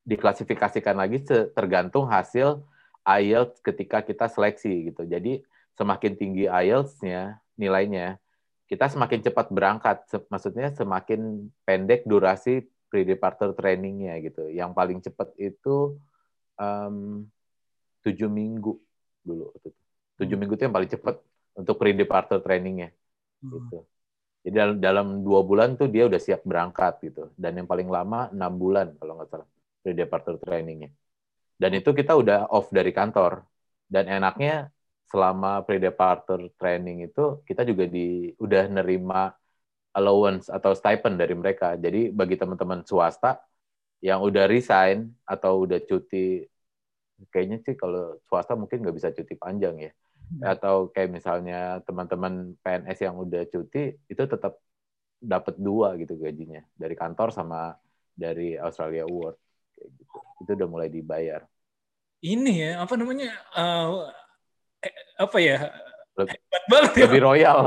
[0.06, 2.62] diklasifikasikan lagi tergantung hasil
[3.02, 5.10] IELTS ketika kita seleksi gitu.
[5.10, 5.42] Jadi
[5.74, 8.22] semakin tinggi IELTS-nya nilainya,
[8.70, 10.06] kita semakin cepat berangkat.
[10.30, 14.46] Maksudnya semakin pendek durasi pre-departure training-nya gitu.
[14.50, 15.98] Yang paling cepat itu
[16.62, 17.26] um,
[18.06, 18.78] 7 minggu
[19.26, 19.50] dulu.
[20.20, 21.16] Tujuh minggu itu yang paling cepat
[21.56, 22.92] untuk pre-departure training-nya.
[23.44, 23.52] Hmm.
[23.56, 23.78] Gitu.
[24.40, 27.32] Jadi dalam, dalam dua bulan tuh dia udah siap berangkat gitu.
[27.36, 29.48] Dan yang paling lama enam bulan kalau nggak salah
[29.84, 30.90] pre-departure training-nya.
[31.60, 33.44] Dan itu kita udah off dari kantor.
[33.90, 34.72] Dan enaknya
[35.10, 39.34] selama pre-departure training itu kita juga di udah nerima
[39.98, 41.76] allowance atau stipend dari mereka.
[41.76, 43.42] Jadi bagi teman-teman swasta
[44.00, 46.46] yang udah resign atau udah cuti,
[47.34, 49.92] kayaknya sih kalau swasta mungkin nggak bisa cuti panjang ya.
[50.30, 50.42] Hmm.
[50.46, 54.62] Atau kayak misalnya teman-teman PNS yang udah cuti itu tetap
[55.20, 57.76] dapat dua gitu gajinya dari kantor sama
[58.14, 59.36] dari Australia Award
[59.76, 60.18] kayak gitu.
[60.46, 61.44] Itu udah mulai dibayar.
[62.20, 64.12] Ini ya apa namanya uh,
[64.80, 65.58] Eh, apa ya
[66.16, 67.04] lebih, hebat banget ya.
[67.08, 67.60] Lebih royal.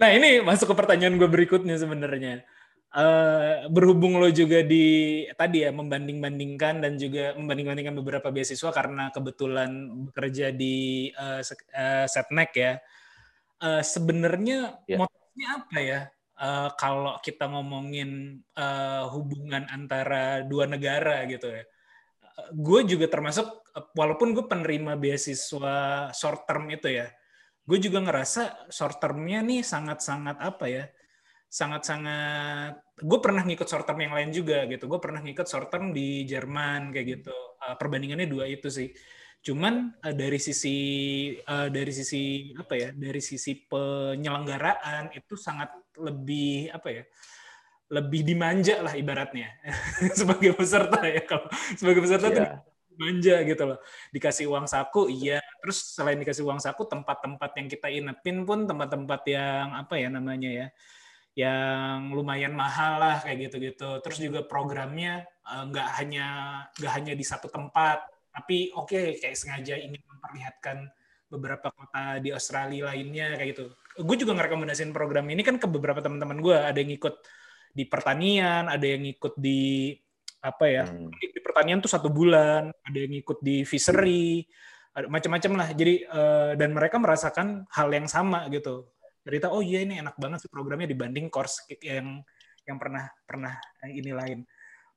[0.00, 2.46] nah ini masuk ke pertanyaan gue berikutnya sebenarnya.
[2.88, 9.92] Uh, berhubung lo juga di tadi ya membanding-bandingkan dan juga membanding-bandingkan beberapa beasiswa karena kebetulan
[10.08, 12.72] bekerja di uh, uh, Setnek ya.
[13.60, 15.04] Uh, Sebenarnya yeah.
[15.04, 16.00] motifnya apa ya?
[16.38, 21.66] Uh, kalau kita ngomongin uh, hubungan antara dua negara gitu ya
[22.54, 23.46] gue juga termasuk
[23.94, 27.10] walaupun gue penerima beasiswa short term itu ya,
[27.66, 30.84] gue juga ngerasa short termnya nih sangat-sangat apa ya,
[31.48, 32.78] sangat-sangat.
[33.00, 34.84] Gue pernah ngikut short term yang lain juga gitu.
[34.86, 37.34] Gue pernah ngikut short term di Jerman kayak gitu.
[37.58, 38.92] Uh, perbandingannya dua itu sih.
[39.40, 40.76] Cuman uh, dari sisi
[41.42, 47.04] uh, dari sisi apa ya, dari sisi penyelenggaraan itu sangat lebih apa ya
[47.88, 49.48] lebih dimanja lah ibaratnya
[50.20, 52.36] sebagai peserta ya kalau sebagai peserta yeah.
[52.36, 52.48] tuh
[52.98, 53.78] manja gitu loh
[54.12, 59.22] dikasih uang saku iya terus selain dikasih uang saku tempat-tempat yang kita inepin pun tempat-tempat
[59.30, 60.66] yang apa ya namanya ya
[61.38, 64.02] yang lumayan mahal lah kayak gitu-gitu.
[64.02, 66.26] Terus juga programnya eh, nggak hanya
[66.74, 68.02] nggak hanya di satu tempat,
[68.34, 70.90] tapi oke okay, kayak sengaja ingin memperlihatkan
[71.30, 73.64] beberapa kota di Australia lainnya kayak gitu.
[74.02, 76.58] Gue juga ngerekomendasiin program ini kan ke beberapa teman-teman gue.
[76.58, 77.14] Ada yang ikut
[77.70, 79.94] di pertanian, ada yang ikut di
[80.38, 81.10] apa ya hmm.
[81.18, 84.42] di pertanian tuh satu bulan, ada yang ikut di fishery,
[85.06, 85.68] macam-macam lah.
[85.70, 88.90] Jadi uh, dan mereka merasakan hal yang sama gitu.
[89.28, 92.24] Cerita oh iya ini enak banget sih programnya dibanding course yang
[92.64, 94.38] yang pernah pernah yang ini lain.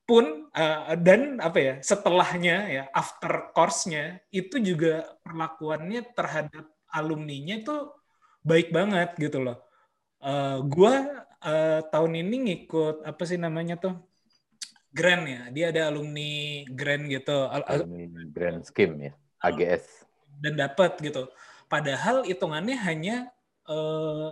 [0.07, 6.63] Pun uh, dan apa ya setelahnya ya after course-nya itu juga perlakuannya terhadap
[6.95, 7.91] alumninya itu
[8.47, 9.59] baik banget gitu loh.
[10.23, 13.99] Uh, gua uh, tahun ini ngikut apa sih namanya tuh
[14.91, 17.47] Grand ya, dia ada alumni Grand gitu.
[17.47, 20.03] Alumni Grand Scheme ya, AGS.
[20.39, 21.31] Dan dapat gitu.
[21.71, 23.31] Padahal hitungannya hanya
[23.69, 24.31] uh,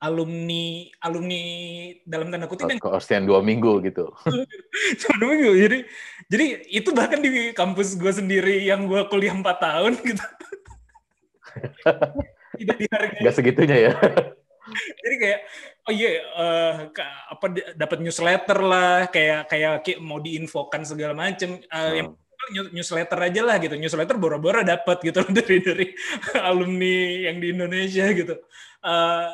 [0.00, 1.42] alumni alumni
[2.08, 4.08] dalam tanda kutip yang yang dua minggu gitu.
[4.96, 5.52] Cuma dua minggu.
[5.60, 5.78] Jadi
[6.32, 10.24] jadi itu bahkan di kampus gue sendiri yang gue kuliah empat tahun gitu.
[12.60, 13.20] Tidak dihargai.
[13.24, 13.92] Gak segitunya ya.
[15.04, 15.40] jadi kayak
[15.88, 16.72] oh iya uh,
[17.32, 21.96] apa dapat newsletter lah kayak kayak mau diinfokan segala macam uh, hmm.
[21.96, 22.08] yang
[22.74, 23.74] newsletter aja lah gitu.
[23.76, 25.86] Newsletter boro-boro dapat gitu dari dari
[26.40, 28.34] alumni yang di Indonesia gitu.
[28.80, 29.30] Uh,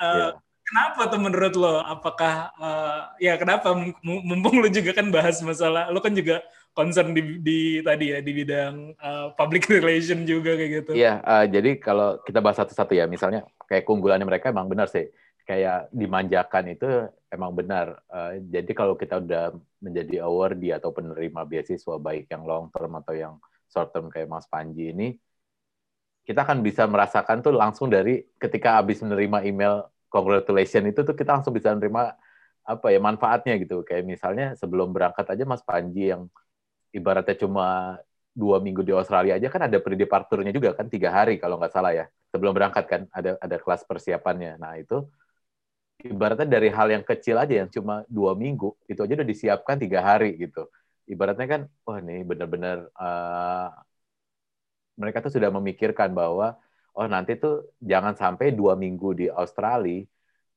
[0.00, 0.30] uh, yeah.
[0.66, 1.80] kenapa tuh menurut lo?
[1.84, 3.72] Apakah uh, ya kenapa?
[4.02, 6.42] Mumpung lo juga kan bahas masalah lo kan juga
[6.76, 10.92] concern di, di tadi ya di bidang uh, public relation juga kayak gitu.
[10.92, 15.08] Iya, uh, jadi kalau kita bahas satu-satu ya, misalnya kayak keunggulannya mereka emang benar sih,
[15.48, 18.00] kayak dimanjakan itu emang benar.
[18.10, 23.14] Uh, jadi kalau kita udah menjadi awardee atau penerima beasiswa baik yang long term atau
[23.14, 23.34] yang
[23.70, 25.18] short term kayak Mas Panji ini,
[26.26, 31.38] kita akan bisa merasakan tuh langsung dari ketika habis menerima email congratulation itu tuh kita
[31.38, 32.18] langsung bisa menerima
[32.66, 33.86] apa ya manfaatnya gitu.
[33.86, 36.26] Kayak misalnya sebelum berangkat aja Mas Panji yang
[36.90, 37.98] ibaratnya cuma
[38.36, 41.96] dua minggu di Australia aja kan ada pre-departure-nya juga kan tiga hari kalau nggak salah
[41.96, 45.08] ya sebelum berangkat kan ada ada kelas persiapannya nah itu
[46.04, 50.04] ibaratnya dari hal yang kecil aja yang cuma dua minggu itu aja udah disiapkan tiga
[50.04, 50.68] hari gitu
[51.08, 53.68] ibaratnya kan wah nih benar-benar uh,
[54.96, 56.56] mereka tuh sudah memikirkan bahwa
[56.96, 60.04] oh nanti tuh jangan sampai dua minggu di Australia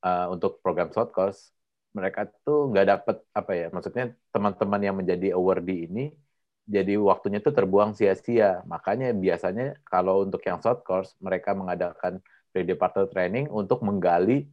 [0.04, 1.52] uh, untuk program short course
[1.95, 6.06] mereka tuh nggak dapet apa ya maksudnya teman-teman yang menjadi awardee ini
[6.69, 8.62] jadi waktunya itu terbuang sia-sia.
[8.69, 12.21] Makanya biasanya kalau untuk yang short course, mereka mengadakan
[12.54, 14.45] pre-departure training untuk menggali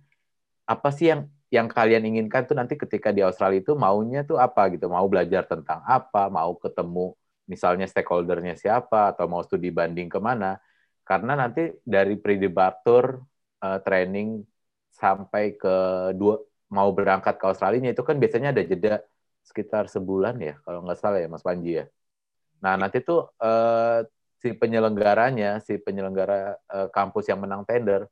[0.67, 4.67] apa sih yang yang kalian inginkan tuh nanti ketika di Australia itu maunya tuh apa
[4.75, 4.91] gitu.
[4.91, 7.15] Mau belajar tentang apa, mau ketemu
[7.47, 10.59] misalnya stakeholdernya siapa, atau mau studi banding ke mana.
[11.07, 13.23] Karena nanti dari pre-departure
[13.63, 14.43] uh, training
[14.91, 15.77] sampai ke
[16.19, 18.95] dua mau berangkat ke Australia itu kan biasanya ada jeda
[19.47, 21.87] sekitar sebulan ya, kalau nggak salah ya Mas Panji ya.
[22.59, 24.03] Nah, nanti tuh uh,
[24.43, 28.11] si penyelenggaranya, si penyelenggara uh, kampus yang menang tender,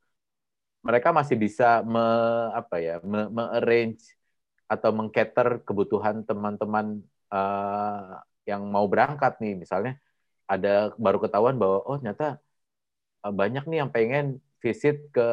[0.87, 2.05] mereka masih bisa me,
[2.53, 4.05] apa ya, me, me arrange
[4.69, 7.01] atau mengcater kebutuhan teman-teman
[7.33, 9.55] uh, yang mau berangkat nih.
[9.57, 9.97] Misalnya
[10.45, 12.39] ada baru ketahuan bahwa oh ternyata
[13.25, 15.29] banyak nih yang pengen visit ke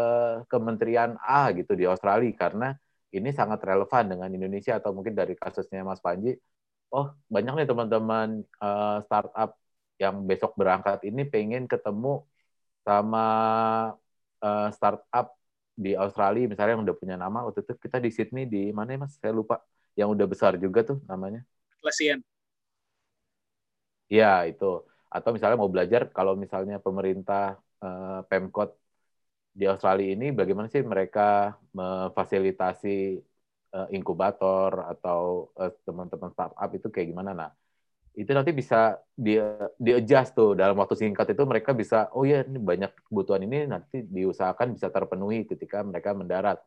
[0.48, 2.68] Kementerian A gitu di Australia karena
[3.12, 6.36] ini sangat relevan dengan Indonesia atau mungkin dari kasusnya Mas Panji
[6.92, 9.56] oh banyak nih teman-teman uh, startup
[10.00, 12.24] yang besok berangkat ini pengen ketemu
[12.84, 13.26] sama
[14.44, 15.41] uh, startup
[15.76, 19.00] di Australia misalnya yang udah punya nama waktu itu kita di Sydney di mana ya
[19.04, 19.18] mas?
[19.18, 19.62] Saya lupa.
[19.92, 21.44] Yang udah besar juga tuh namanya.
[21.80, 22.20] Atlassian.
[24.08, 24.84] Ya itu.
[25.12, 28.72] Atau misalnya mau belajar kalau misalnya pemerintah uh, Pemkot
[29.52, 33.20] di Australia ini bagaimana sih mereka memfasilitasi
[33.76, 37.32] uh, inkubator atau uh, teman-teman startup itu kayak gimana?
[37.36, 37.52] Nah
[38.12, 39.40] itu nanti bisa di
[39.80, 40.52] di adjust tuh.
[40.60, 44.88] Dalam waktu singkat itu mereka bisa oh ya ini banyak kebutuhan ini nanti diusahakan bisa
[44.92, 46.60] terpenuhi ketika mereka mendarat.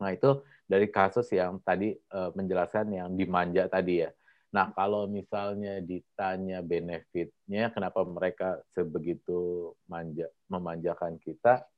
[0.00, 4.10] Nah itu dari kasus yang tadi uh, menjelaskan yang dimanja tadi ya.
[4.56, 11.68] Nah kalau misalnya ditanya benefitnya kenapa mereka sebegitu manja memanjakan kita?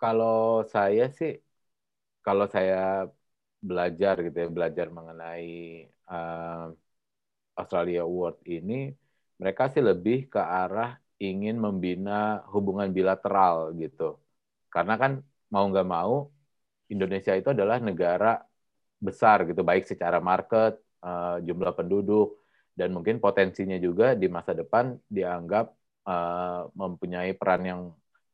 [0.00, 1.32] Kalau saya sih
[2.26, 3.08] kalau saya
[3.68, 6.68] belajar gitu ya belajar mengenai uh,
[7.54, 8.90] Australia Award ini
[9.40, 14.18] mereka sih lebih ke arah ingin membina hubungan bilateral gitu
[14.70, 15.12] karena kan
[15.50, 16.30] mau nggak mau
[16.90, 18.42] Indonesia itu adalah negara
[18.98, 22.40] besar gitu baik secara market uh, jumlah penduduk
[22.74, 25.70] dan mungkin potensinya juga di masa depan dianggap
[26.08, 27.82] uh, mempunyai peran yang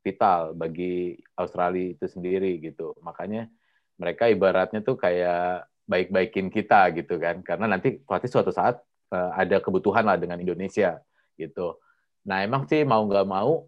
[0.01, 2.97] vital bagi Australia itu sendiri gitu.
[3.05, 3.53] Makanya
[4.01, 7.45] mereka ibaratnya tuh kayak baik-baikin kita gitu kan.
[7.45, 8.81] Karena nanti pasti suatu saat
[9.11, 11.03] uh, ada kebutuhan lah dengan Indonesia
[11.35, 11.79] gitu.
[12.27, 13.67] Nah emang sih mau nggak mau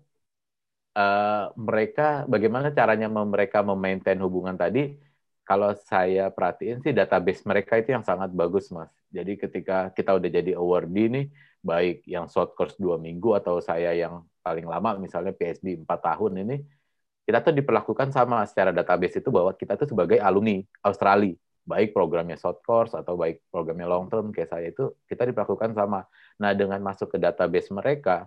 [0.97, 4.97] uh, mereka bagaimana caranya mereka memaintain hubungan tadi?
[5.43, 8.95] Kalau saya perhatiin sih database mereka itu yang sangat bagus mas.
[9.11, 11.27] Jadi ketika kita udah jadi awardee nih,
[11.61, 16.47] baik yang short course dua minggu atau saya yang paling lama misalnya PhD 4 tahun
[16.47, 16.57] ini,
[17.27, 22.35] kita tuh diperlakukan sama secara database itu bahwa kita tuh sebagai alumni Australia baik programnya
[22.35, 26.05] short course atau baik programnya long term kayak saya itu kita diperlakukan sama.
[26.43, 28.27] Nah dengan masuk ke database mereka,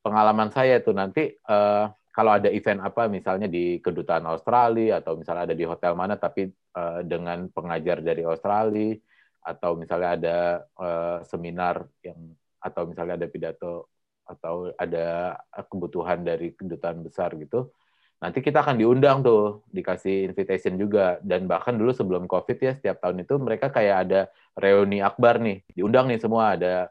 [0.00, 5.52] pengalaman saya itu nanti uh, kalau ada event apa misalnya di kedutaan Australia atau misalnya
[5.52, 8.96] ada di hotel mana tapi uh, dengan pengajar dari Australia
[9.44, 10.38] atau misalnya ada
[10.80, 12.18] uh, seminar yang
[12.58, 13.92] atau misalnya ada pidato
[14.28, 15.38] atau ada
[15.70, 17.72] kebutuhan dari kedutaan besar gitu
[18.18, 21.22] nanti kita akan diundang tuh, dikasih invitation juga.
[21.22, 24.20] Dan bahkan dulu sebelum COVID ya, setiap tahun itu mereka kayak ada
[24.58, 26.90] reuni akbar nih, diundang nih semua, ada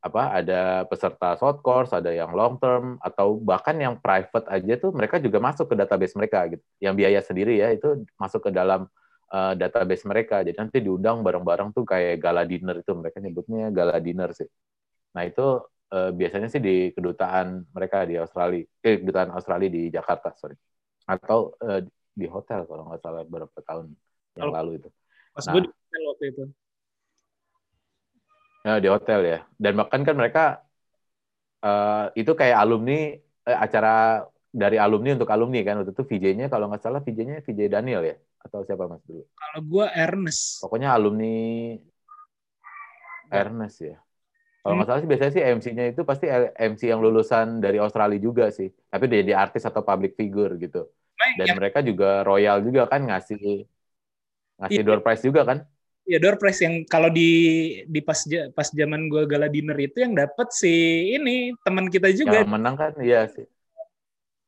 [0.00, 4.96] apa ada peserta short course, ada yang long term atau bahkan yang private aja tuh
[4.96, 6.64] mereka juga masuk ke database mereka gitu.
[6.80, 8.88] Yang biaya sendiri ya itu masuk ke dalam
[9.28, 10.40] uh, database mereka.
[10.40, 14.48] Jadi nanti diundang bareng-bareng tuh kayak gala dinner itu mereka nyebutnya gala dinner sih.
[15.12, 20.32] Nah itu uh, biasanya sih di kedutaan mereka di Australia, eh, kedutaan Australia di Jakarta,
[20.38, 20.56] sorry,
[21.06, 21.82] atau uh,
[22.14, 23.94] di hotel kalau nggak salah beberapa tahun
[24.38, 24.88] yang lalu itu.
[25.34, 26.44] Pas nah, gue di hotel waktu itu.
[28.60, 29.38] Ya, di hotel ya.
[29.56, 30.44] Dan bahkan kan mereka
[31.64, 36.66] uh, itu kayak alumni eh, acara dari alumni untuk alumni kan waktu itu VJ-nya kalau
[36.66, 39.24] nggak salah VJ-nya VJ Daniel ya atau siapa mas dulu?
[39.38, 40.60] Kalau gue Ernest.
[40.64, 41.76] Pokoknya alumni
[43.30, 43.96] Ernest ya.
[44.60, 48.52] Kalau nggak salah sih biasanya sih MC-nya itu pasti MC yang lulusan dari Australia juga
[48.52, 48.68] sih.
[48.68, 50.84] Tapi dia di artis atau public figure gitu.
[51.40, 51.54] Dan ya.
[51.56, 53.64] mereka juga royal juga kan ngasih
[54.60, 54.84] ngasih ya.
[54.84, 55.64] door prize juga kan?
[56.04, 57.30] Ya door prize yang kalau di
[57.88, 58.20] di pas
[58.52, 60.72] pas zaman gue gala dinner itu yang dapat si
[61.16, 62.44] ini teman kita juga.
[62.44, 63.48] Yang menang kan iya sih.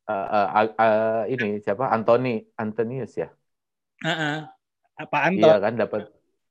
[0.04, 3.32] Uh, uh, uh, uh, ini siapa Anthony Antonius ya?
[4.04, 4.36] Uh -uh.
[5.08, 5.48] Pak Anton.
[5.48, 6.02] Iya kan dapat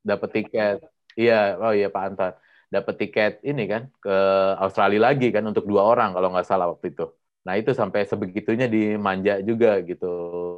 [0.02, 0.76] dapat tiket.
[1.14, 2.34] Iya, oh iya Pak Anton
[2.72, 4.16] dapat tiket ini kan ke
[4.56, 7.04] Australia lagi kan untuk dua orang kalau nggak salah waktu itu.
[7.44, 10.08] Nah itu sampai sebegitunya dimanja juga gitu.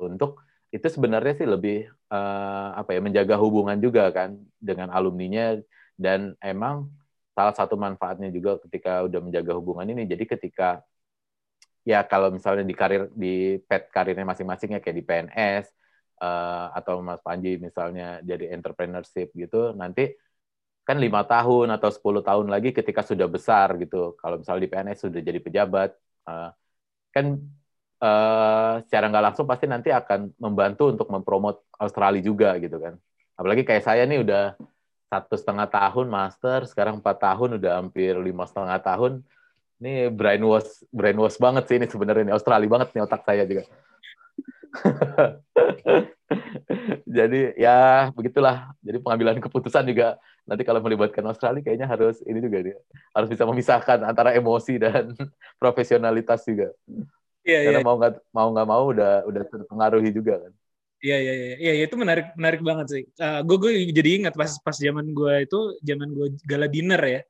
[0.06, 0.38] Untuk
[0.70, 5.58] itu sebenarnya sih lebih uh, apa ya menjaga hubungan juga kan dengan alumninya.
[5.98, 6.90] Dan emang
[7.34, 10.06] salah satu manfaatnya juga ketika udah menjaga hubungan ini.
[10.06, 10.86] Jadi ketika
[11.82, 15.64] ya kalau misalnya di karir di pet karirnya masing-masing ya kayak di PNS
[16.22, 20.16] uh, eh, atau Mas Panji misalnya jadi entrepreneurship gitu nanti
[20.84, 24.12] kan lima tahun atau 10 tahun lagi ketika sudah besar gitu.
[24.20, 25.96] Kalau misalnya di PNS sudah jadi pejabat
[26.28, 26.52] uh,
[27.08, 27.40] kan
[28.04, 33.00] uh, secara nggak langsung pasti nanti akan membantu untuk mempromot Australia juga gitu kan.
[33.34, 34.60] Apalagi kayak saya nih udah
[35.08, 39.24] satu setengah tahun master sekarang empat tahun udah hampir lima setengah tahun.
[39.80, 43.64] Ini brainwash brainwash banget sih ini sebenarnya ini Australia banget nih otak saya juga.
[47.16, 48.74] Jadi ya begitulah.
[48.84, 52.76] Jadi pengambilan keputusan juga nanti kalau melibatkan Australia kayaknya harus ini juga dia
[53.16, 55.16] harus bisa memisahkan antara emosi dan
[55.62, 56.68] profesionalitas juga
[57.44, 57.86] iya, karena iya.
[57.86, 60.52] mau nggak mau nggak mau udah udah terpengaruhi juga kan
[61.04, 63.04] Iya iya iya iya itu menarik menarik banget sih.
[63.20, 67.20] Uh, gue gue jadi ingat pas pas zaman gue itu zaman gue gala dinner ya.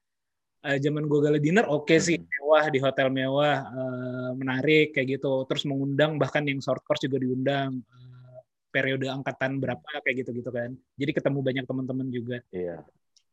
[0.63, 2.31] Uh, zaman gue gala dinner oke okay sih hmm.
[2.39, 5.43] mewah di hotel mewah uh, menarik kayak gitu.
[5.51, 7.83] Terus mengundang bahkan yang short course juga diundang.
[7.83, 8.39] Uh,
[8.71, 10.71] periode angkatan berapa kayak gitu-gitu kan.
[10.95, 12.39] Jadi ketemu banyak teman-teman juga.
[12.55, 12.79] Iya.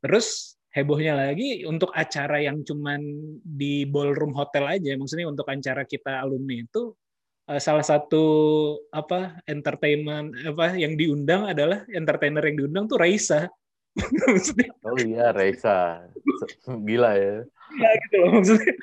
[0.02, 3.00] Terus hebohnya lagi untuk acara yang cuman
[3.46, 6.96] di ballroom hotel aja, maksudnya untuk acara kita alumni itu
[7.52, 8.26] eh, salah satu
[8.90, 13.48] apa entertainment apa yang diundang adalah entertainer yang diundang tuh Raisa.
[14.88, 16.08] oh iya Raisa,
[16.66, 17.44] gila ya.
[17.72, 18.74] Ya gitu loh maksudnya.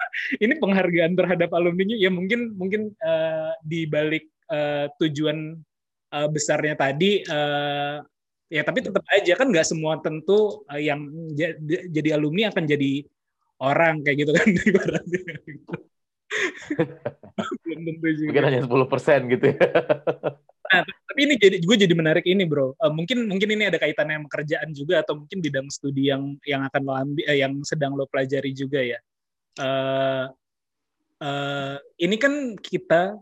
[0.41, 5.57] Ini penghargaan terhadap alumninya ya mungkin mungkin uh, di balik uh, tujuan
[6.13, 8.01] uh, besarnya tadi uh,
[8.49, 11.05] ya tapi tetap aja kan nggak semua tentu uh, yang
[11.93, 13.05] jadi alumni akan jadi
[13.61, 15.21] orang kayak gitu kan ibaratnya.
[17.65, 18.29] Belum tentu juga.
[18.33, 19.59] Mungkin hanya 10 persen gitu ya.
[20.69, 22.77] Nah tapi ini jadi gue jadi menarik ini bro.
[22.77, 26.61] Uh, mungkin mungkin ini ada kaitannya sama kerjaan juga atau mungkin bidang studi yang yang
[26.69, 28.99] akan lo ambil uh, yang sedang lo pelajari juga ya.
[29.59, 30.31] Uh,
[31.23, 33.19] uh, ini kan kita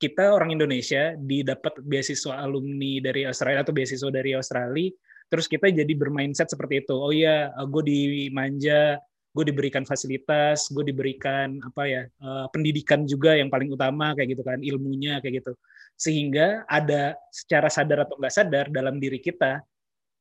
[0.00, 4.90] kita orang Indonesia didapat beasiswa alumni dari Australia atau beasiswa dari Australia,
[5.28, 6.94] terus kita jadi bermindset seperti itu.
[6.96, 9.00] Oh iya, gue dimanja
[9.34, 14.46] gue diberikan fasilitas, gue diberikan apa ya uh, pendidikan juga yang paling utama kayak gitu
[14.46, 15.58] kan ilmunya kayak gitu
[15.98, 19.58] sehingga ada secara sadar atau nggak sadar dalam diri kita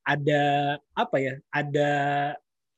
[0.01, 0.43] ada
[0.97, 1.91] apa ya ada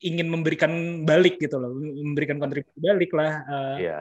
[0.03, 3.99] ingin memberikan balik gitu loh memberikan kontribusi balik lah uh, iya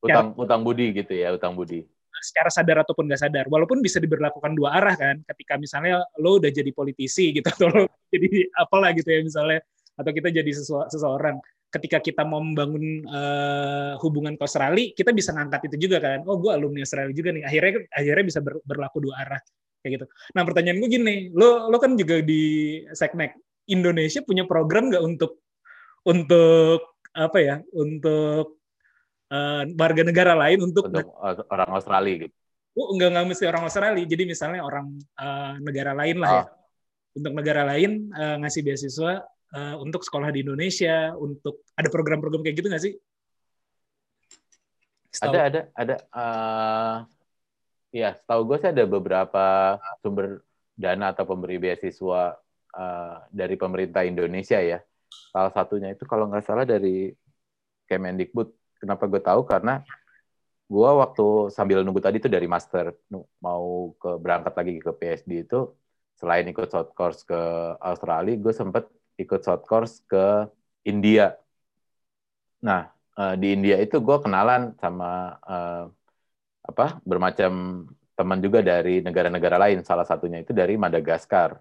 [0.00, 1.84] utang secara, utang budi gitu ya utang budi
[2.20, 6.52] secara sadar ataupun nggak sadar walaupun bisa diberlakukan dua arah kan ketika misalnya lo udah
[6.52, 7.82] jadi politisi gitu atau lo
[8.12, 9.60] jadi apalah gitu ya misalnya
[9.96, 10.50] atau kita jadi
[10.88, 11.40] seseorang
[11.70, 16.26] ketika kita mau membangun uh, hubungan ke Australia, kita bisa ngangkat itu juga kan.
[16.26, 17.46] Oh, gue alumni Australia juga nih.
[17.46, 19.40] Akhirnya akhirnya bisa ber, berlaku dua arah
[19.80, 20.06] kayak gitu.
[20.34, 22.42] Nah, pertanyaan gue gini, lo lo kan juga di
[22.90, 23.38] Seknek
[23.70, 25.46] Indonesia punya program nggak untuk
[26.04, 27.56] untuk apa ya?
[27.70, 28.59] Untuk
[29.30, 31.06] uh, warga negara lain untuk, untuk
[31.48, 32.34] orang Australia gitu.
[32.78, 34.04] Oh, enggak enggak mesti orang Australia.
[34.06, 34.86] Jadi misalnya orang
[35.18, 36.36] uh, negara lain lah oh.
[36.38, 36.44] ya.
[37.10, 42.56] Untuk negara lain uh, ngasih beasiswa uh, untuk sekolah di Indonesia, untuk ada program-program kayak
[42.62, 42.94] gitu nggak sih?
[45.10, 45.34] Setahu.
[45.34, 45.96] Ada, ada, ada.
[46.14, 46.96] Uh,
[47.90, 49.46] ya, setahu gue sih ada beberapa
[49.98, 50.46] sumber
[50.78, 52.38] dana atau pemberi beasiswa
[52.78, 54.78] uh, dari pemerintah Indonesia ya.
[55.34, 57.10] Salah satunya itu kalau nggak salah dari
[57.90, 58.59] Kemendikbud.
[58.80, 59.44] Kenapa gue tahu?
[59.44, 59.84] Karena
[60.70, 62.94] gue waktu sambil nunggu tadi itu dari master
[63.42, 65.74] mau ke berangkat lagi ke PSD itu
[66.20, 67.40] selain ikut short course ke
[67.80, 68.84] Australia, gue sempet
[69.16, 70.48] ikut short course ke
[70.84, 71.36] India.
[72.60, 75.84] Nah, uh, di India itu gue kenalan sama uh,
[76.60, 79.80] apa bermacam teman juga dari negara-negara lain.
[79.80, 81.56] Salah satunya itu dari Madagaskar,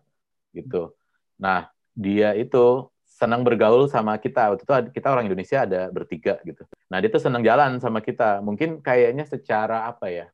[0.52, 0.92] gitu.
[1.40, 2.84] Nah, dia itu
[3.20, 4.56] senang bergaul sama kita.
[4.56, 6.64] Waktu itu kita orang Indonesia ada bertiga gitu.
[6.88, 8.40] Nah, dia tuh senang jalan sama kita.
[8.40, 10.26] Mungkin kayaknya secara apa ya?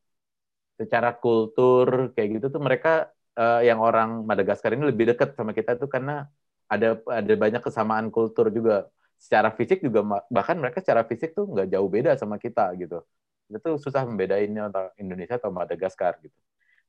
[0.78, 5.74] Secara kultur kayak gitu tuh mereka uh, yang orang Madagaskar ini lebih dekat sama kita
[5.74, 6.30] tuh karena
[6.66, 11.72] ada ada banyak kesamaan kultur juga secara fisik juga bahkan mereka secara fisik tuh nggak
[11.72, 13.00] jauh beda sama kita gitu
[13.48, 16.36] itu susah membedainnya antara Indonesia atau Madagaskar gitu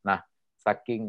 [0.02, 0.26] nah
[0.60, 1.04] saking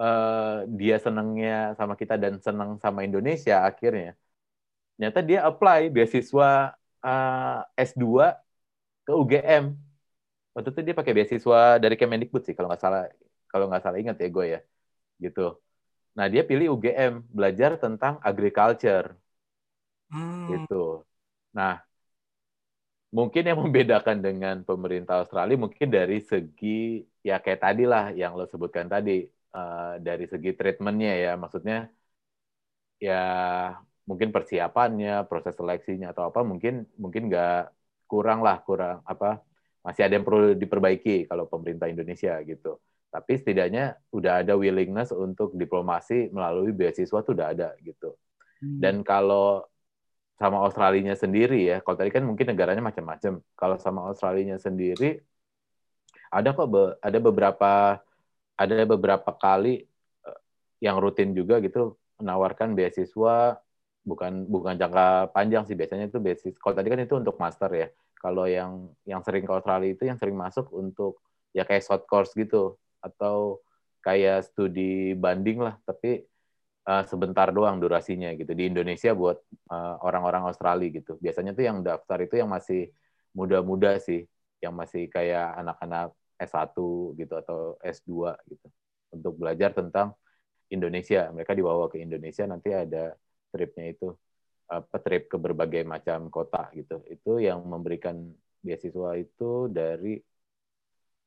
[0.00, 4.16] uh, dia senangnya sama kita dan senang sama Indonesia akhirnya
[4.94, 8.04] ternyata dia apply beasiswa uh, eh, S2
[9.06, 9.64] ke UGM
[10.54, 13.02] waktu itu dia pakai beasiswa dari Kemendikbud sih kalau nggak salah
[13.50, 14.60] kalau nggak salah ingat ya gue ya
[15.22, 15.58] gitu
[16.14, 19.18] Nah, dia pilih UGM, belajar tentang agriculture.
[20.10, 20.46] Hmm.
[20.50, 21.02] Gitu.
[21.58, 21.82] Nah,
[23.10, 28.46] mungkin yang membedakan dengan pemerintah Australia mungkin dari segi ya kayak tadi lah yang lo
[28.46, 31.88] sebutkan tadi uh, dari segi treatmentnya ya maksudnya
[32.98, 33.22] ya
[34.04, 37.72] mungkin persiapannya proses seleksinya atau apa mungkin mungkin nggak
[38.10, 39.40] kurang lah kurang apa
[39.84, 42.80] masih ada yang perlu diperbaiki kalau pemerintah Indonesia gitu
[43.14, 48.18] tapi setidaknya udah ada willingness untuk diplomasi melalui beasiswa tuh udah ada gitu.
[48.58, 48.82] Hmm.
[48.82, 49.62] Dan kalau
[50.34, 53.38] sama Australia sendiri ya, kalau tadi kan mungkin negaranya macam-macam.
[53.54, 55.22] Kalau sama Australia sendiri
[56.26, 58.02] ada kok be, ada beberapa
[58.54, 59.84] ada beberapa kali
[60.26, 60.38] eh,
[60.82, 63.58] yang rutin juga gitu menawarkan beasiswa
[64.04, 66.60] bukan bukan jangka panjang sih biasanya itu beasiswa.
[66.60, 67.88] Kalau tadi kan itu untuk master ya.
[68.20, 71.20] Kalau yang yang sering ke Australia itu yang sering masuk untuk
[71.56, 73.60] ya kayak short course gitu atau
[74.04, 76.24] kayak studi banding lah, tapi
[76.88, 79.40] uh, sebentar doang durasinya gitu di Indonesia buat
[79.72, 81.16] uh, orang-orang Australia gitu.
[81.20, 82.92] Biasanya tuh yang daftar itu yang masih
[83.32, 84.28] muda-muda sih,
[84.60, 86.74] yang masih kayak anak-anak S1
[87.18, 88.66] gitu atau S2 gitu
[89.14, 90.14] untuk belajar tentang
[90.70, 91.30] Indonesia.
[91.30, 93.14] Mereka dibawa ke Indonesia nanti ada
[93.54, 94.10] tripnya itu
[94.68, 97.04] apa trip ke berbagai macam kota gitu.
[97.06, 98.32] Itu yang memberikan
[98.64, 100.18] beasiswa itu dari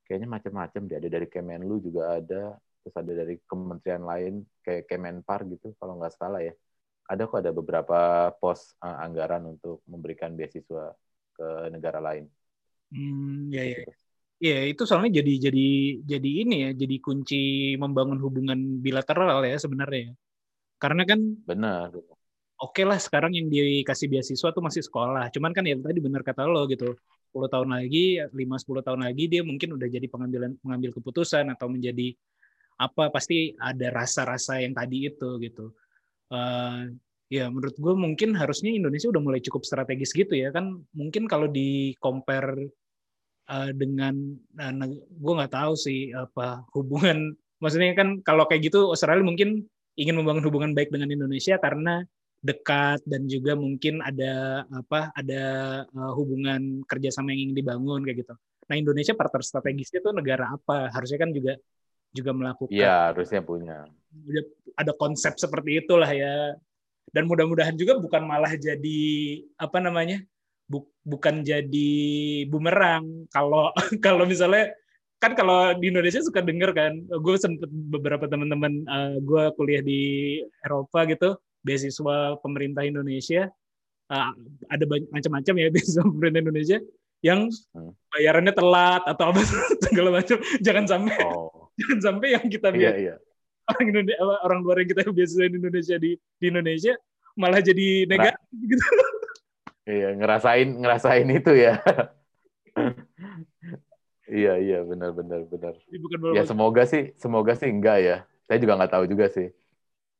[0.07, 4.33] kayaknya macam-macam dia ada dari Kemenlu juga ada terus ada dari kementerian lain
[4.63, 6.55] kayak Kemenpar gitu kalau nggak salah ya
[7.07, 7.99] ada kok ada beberapa
[8.35, 10.91] pos uh, anggaran untuk memberikan beasiswa
[11.31, 12.27] ke negara lain.
[12.91, 13.83] Hmm, ya ya.
[14.37, 15.67] Ya itu soalnya jadi jadi
[16.05, 20.13] jadi ini ya jadi kunci membangun hubungan bilateral ya sebenarnya.
[20.13, 20.13] Ya.
[20.77, 21.89] Karena kan benar.
[22.57, 25.29] Oke okay lah sekarang yang dikasih beasiswa tuh masih sekolah.
[25.33, 26.93] Cuman kan ya tadi benar kata lo gitu
[27.33, 32.13] 10 tahun lagi, 5-10 tahun lagi dia mungkin udah jadi pengambilan pengambil keputusan atau menjadi
[32.77, 35.73] apa pasti ada rasa-rasa yang tadi itu gitu.
[36.29, 36.93] Uh,
[37.27, 41.47] ya menurut gue mungkin harusnya Indonesia udah mulai cukup strategis gitu ya kan mungkin kalau
[41.51, 42.71] di compare
[43.49, 44.13] uh, dengan
[44.59, 47.33] uh, gue nggak tahu sih apa hubungan
[47.63, 49.65] maksudnya kan kalau kayak gitu Australia mungkin
[49.97, 52.05] ingin membangun hubungan baik dengan Indonesia karena
[52.37, 55.43] dekat dan juga mungkin ada apa ada
[55.89, 58.33] uh, hubungan kerjasama yang ingin dibangun kayak gitu.
[58.69, 60.93] Nah Indonesia partner strategisnya itu negara apa?
[60.93, 61.57] Harusnya kan juga
[62.13, 62.71] juga melakukan.
[62.71, 63.89] Iya harusnya punya.
[64.77, 66.55] Ada konsep seperti itulah ya.
[67.07, 68.99] dan mudah-mudahan juga bukan malah jadi
[69.55, 70.19] apa namanya
[70.67, 71.91] bu, bukan jadi
[72.51, 73.71] bumerang kalau
[74.05, 74.71] kalau misalnya
[75.17, 80.01] kan kalau di Indonesia suka denger kan gue sempet beberapa teman-teman uh, gue kuliah di
[80.61, 81.33] Eropa gitu
[81.65, 83.49] beasiswa pemerintah Indonesia
[84.13, 84.31] uh,
[84.69, 86.77] ada banyak macam-macam ya beasiswa pemerintah Indonesia
[87.25, 87.91] yang hmm.
[88.13, 89.41] bayarannya telat atau apa
[89.89, 91.73] segala macam jangan sampai oh.
[91.81, 93.15] jangan sampai yang kita iya, iya.
[93.73, 96.93] orang Indonesia orang luar yang kita beasiswa di Indonesia di di Indonesia
[97.37, 98.85] malah jadi negatif nah, gitu
[99.87, 101.79] iya ngerasain ngerasain itu ya
[104.27, 105.73] Iya iya benar benar benar.
[106.35, 108.17] Ya semoga sih semoga sih enggak ya.
[108.43, 109.47] Saya juga nggak tahu juga sih.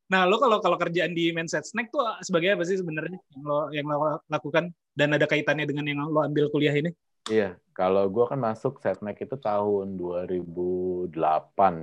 [0.08, 3.68] Nah lo kalau kalau kerjaan di Mindset Snack tuh sebagai apa sih sebenarnya yang lo
[3.68, 6.96] yang lo lakukan dan ada kaitannya dengan yang lo ambil kuliah ini?
[7.28, 11.12] Iya, kalau gue kan masuk Setnek itu tahun 2008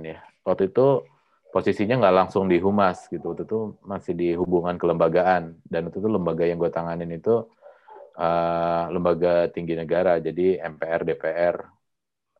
[0.02, 0.18] ya.
[0.42, 1.06] Waktu itu
[1.54, 6.10] posisinya nggak langsung di humas gitu, waktu itu masih di hubungan kelembagaan dan waktu itu
[6.10, 7.46] lembaga yang gue tanganin itu
[8.16, 11.56] uh, lembaga tinggi negara, jadi MPR, DPR,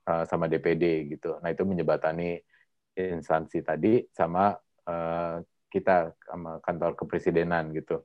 [0.08, 1.36] uh, sama DPD gitu.
[1.42, 2.40] Nah itu menyebatani
[2.96, 4.56] instansi tadi sama
[4.88, 5.36] uh,
[5.68, 8.00] kita sama kantor kepresidenan gitu.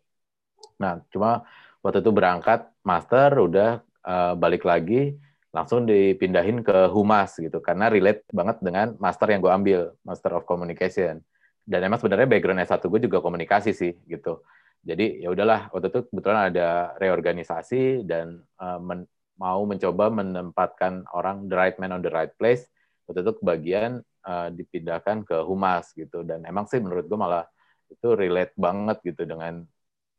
[0.82, 1.48] Nah cuma
[1.80, 3.70] waktu itu berangkat master udah
[4.04, 5.16] uh, balik lagi
[5.52, 10.48] langsung dipindahin ke humas gitu karena relate banget dengan master yang gue ambil master of
[10.48, 11.20] communication
[11.68, 14.40] dan emang sebenarnya background S1 gue juga komunikasi sih gitu
[14.82, 19.06] jadi ya udahlah waktu itu kebetulan ada reorganisasi dan uh, men
[19.42, 22.70] mau mencoba menempatkan orang the right man on the right place
[23.10, 26.22] waktu itu kebagian uh, dipindahkan ke humas gitu.
[26.22, 27.46] Dan emang sih menurut gue malah
[27.92, 29.66] itu relate banget gitu dengan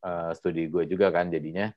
[0.03, 1.71] uh, studi gue juga kan jadinya.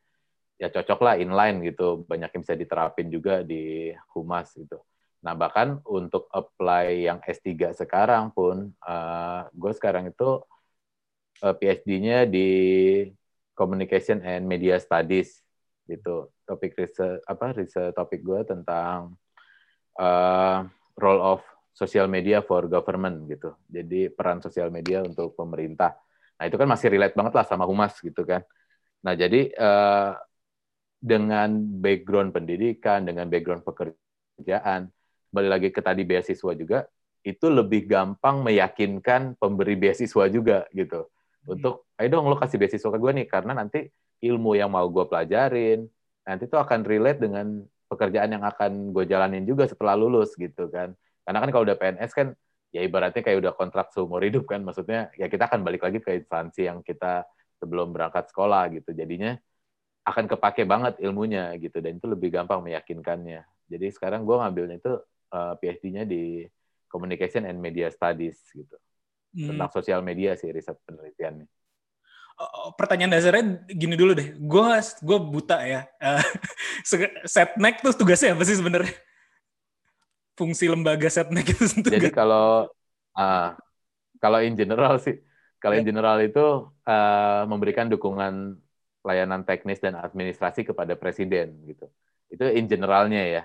[0.57, 4.81] Ya cocok lah inline gitu banyak yang bisa diterapin juga di humas gitu.
[5.21, 10.41] Nah bahkan untuk apply yang S3 sekarang pun uh, gue sekarang itu
[11.43, 12.49] uh, PhD-nya di
[13.57, 15.41] Communication and Media Studies
[15.89, 16.31] gitu.
[16.47, 19.17] Topik riset apa riset topik gue tentang
[19.99, 20.63] uh,
[20.97, 21.41] role of
[21.77, 23.53] social media for government gitu.
[23.69, 25.97] Jadi peran sosial media untuk pemerintah.
[26.37, 28.45] Nah itu kan masih relate banget lah sama humas gitu kan.
[29.05, 30.17] Nah jadi uh,
[30.97, 34.89] dengan background pendidikan dengan background pekerjaan
[35.29, 36.89] balik lagi ke tadi beasiswa juga
[37.27, 41.11] itu lebih gampang meyakinkan pemberi beasiswa juga gitu.
[41.47, 43.87] Untuk ayo dong lo kasih beasiswa ke gue nih karena nanti
[44.21, 45.87] ilmu yang mau gue pelajarin
[46.27, 50.93] nanti itu akan relate dengan pekerjaan yang akan gue jalanin juga setelah lulus gitu kan.
[51.23, 52.35] Karena kan kalau udah PNS kan
[52.75, 56.19] ya ibaratnya kayak udah kontrak seumur hidup kan maksudnya ya kita akan balik lagi ke
[56.19, 57.23] instansi yang kita
[57.63, 58.91] sebelum berangkat sekolah gitu.
[58.91, 59.39] Jadinya
[60.07, 61.79] akan kepake banget ilmunya gitu.
[61.79, 63.47] Dan itu lebih gampang meyakinkannya.
[63.71, 64.93] Jadi sekarang gue ngambilnya itu
[65.35, 66.47] uh, eh, PhD-nya di
[66.91, 68.79] Communication and Media Studies gitu
[69.37, 69.53] hmm.
[69.53, 71.45] tentang sosial media sih riset penelitiannya
[72.37, 74.37] Oh, pertanyaan dasarnya gini dulu deh.
[74.37, 75.89] Gue gue buta ya.
[76.87, 78.93] Uh, setnek tuh tugasnya apa sih sebenarnya?
[80.37, 81.97] Fungsi lembaga setnek itu tugas.
[81.97, 82.69] Jadi kalau
[83.17, 83.51] uh,
[84.21, 85.17] kalau in general sih,
[85.57, 85.89] kalau in ya.
[85.89, 88.61] general itu uh, memberikan dukungan
[89.03, 91.89] layanan teknis dan administrasi kepada presiden gitu.
[92.29, 93.43] Itu in generalnya ya.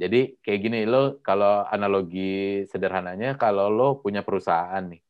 [0.00, 5.04] Jadi kayak gini lo kalau analogi sederhananya kalau lo punya perusahaan nih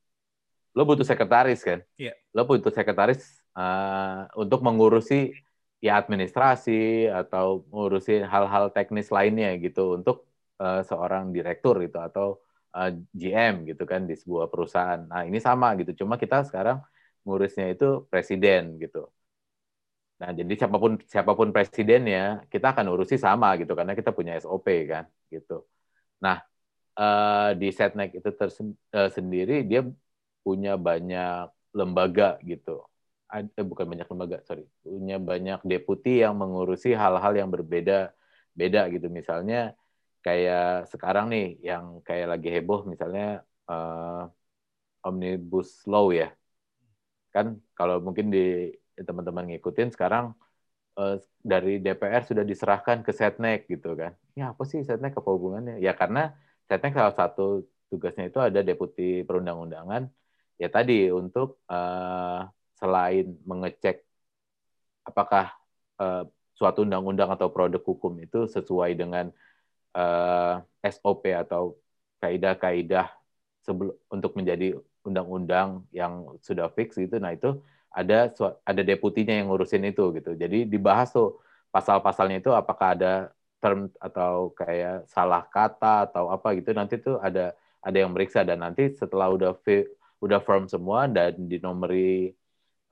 [0.76, 1.80] lo butuh sekretaris kan?
[1.98, 2.14] Iya.
[2.34, 3.20] Lo butuh sekretaris
[3.58, 5.34] uh, untuk mengurusi
[5.80, 10.28] ya administrasi atau mengurusi hal-hal teknis lainnya gitu untuk
[10.60, 12.26] uh, seorang direktur gitu atau
[12.76, 15.00] uh, eh, GM gitu kan di sebuah perusahaan.
[15.08, 16.78] Nah ini sama gitu, cuma kita sekarang
[17.24, 19.08] ngurusnya itu presiden gitu.
[20.20, 24.36] Nah jadi siapa pun siapa pun presidennya kita akan urusi sama gitu karena kita punya
[24.36, 25.64] SOP kan gitu.
[26.20, 26.44] Nah
[27.00, 28.28] uh, di Setnek itu
[28.92, 29.80] tersendiri dia
[30.44, 32.82] punya banyak lembaga gitu.
[33.30, 34.66] Eh, bukan banyak lembaga, sorry.
[34.82, 38.10] Punya banyak deputi yang mengurusi hal-hal yang berbeda
[38.58, 39.06] beda gitu.
[39.06, 39.78] Misalnya
[40.26, 44.26] kayak sekarang nih yang kayak lagi heboh misalnya uh,
[45.06, 46.34] omnibus law ya.
[47.30, 50.34] Kan kalau mungkin di teman-teman ngikutin sekarang
[50.98, 54.12] uh, dari DPR sudah diserahkan ke Setnek gitu kan.
[54.34, 55.78] Ya apa sih Setnek apa hubungannya?
[55.78, 56.34] Ya karena
[56.66, 60.10] Setnek salah satu tugasnya itu ada deputi perundang-undangan
[60.60, 62.44] ya tadi untuk uh,
[62.76, 64.04] selain mengecek
[65.08, 65.56] apakah
[65.96, 69.32] uh, suatu undang-undang atau produk hukum itu sesuai dengan
[69.96, 71.80] uh, eh, SOP atau
[72.20, 73.08] kaidah-kaidah
[74.12, 77.56] untuk menjadi undang-undang yang sudah fix gitu nah itu
[77.90, 78.30] ada
[78.62, 80.38] ada deputinya yang ngurusin itu gitu.
[80.38, 81.42] Jadi dibahas tuh
[81.74, 87.52] pasal-pasalnya itu apakah ada term atau kayak salah kata atau apa gitu nanti tuh ada
[87.82, 89.52] ada yang meriksa dan nanti setelah udah
[90.20, 92.32] udah firm semua dan dinomori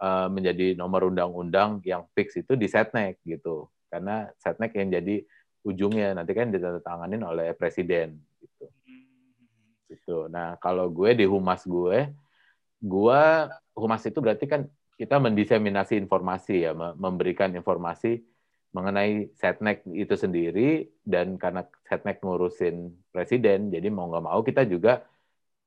[0.01, 3.68] uh, menjadi nomor undang-undang yang fix itu di Setnek gitu.
[3.93, 5.22] Karena Setnek yang jadi
[5.64, 8.66] ujungnya nanti kan ditandatanganin oleh presiden gitu.
[9.89, 10.18] Gitu.
[10.29, 12.12] Nah, kalau gue di humas gue,
[12.81, 13.22] gue
[13.76, 14.68] humas itu berarti kan
[14.99, 18.20] kita mendiseminasi informasi ya, memberikan informasi
[18.68, 25.09] mengenai setnek itu sendiri dan karena setnek ngurusin presiden, jadi mau nggak mau kita juga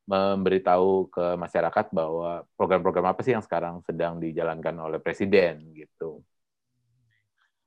[0.09, 6.25] memberitahu ke masyarakat bahwa program-program apa sih yang sekarang sedang dijalankan oleh presiden gitu.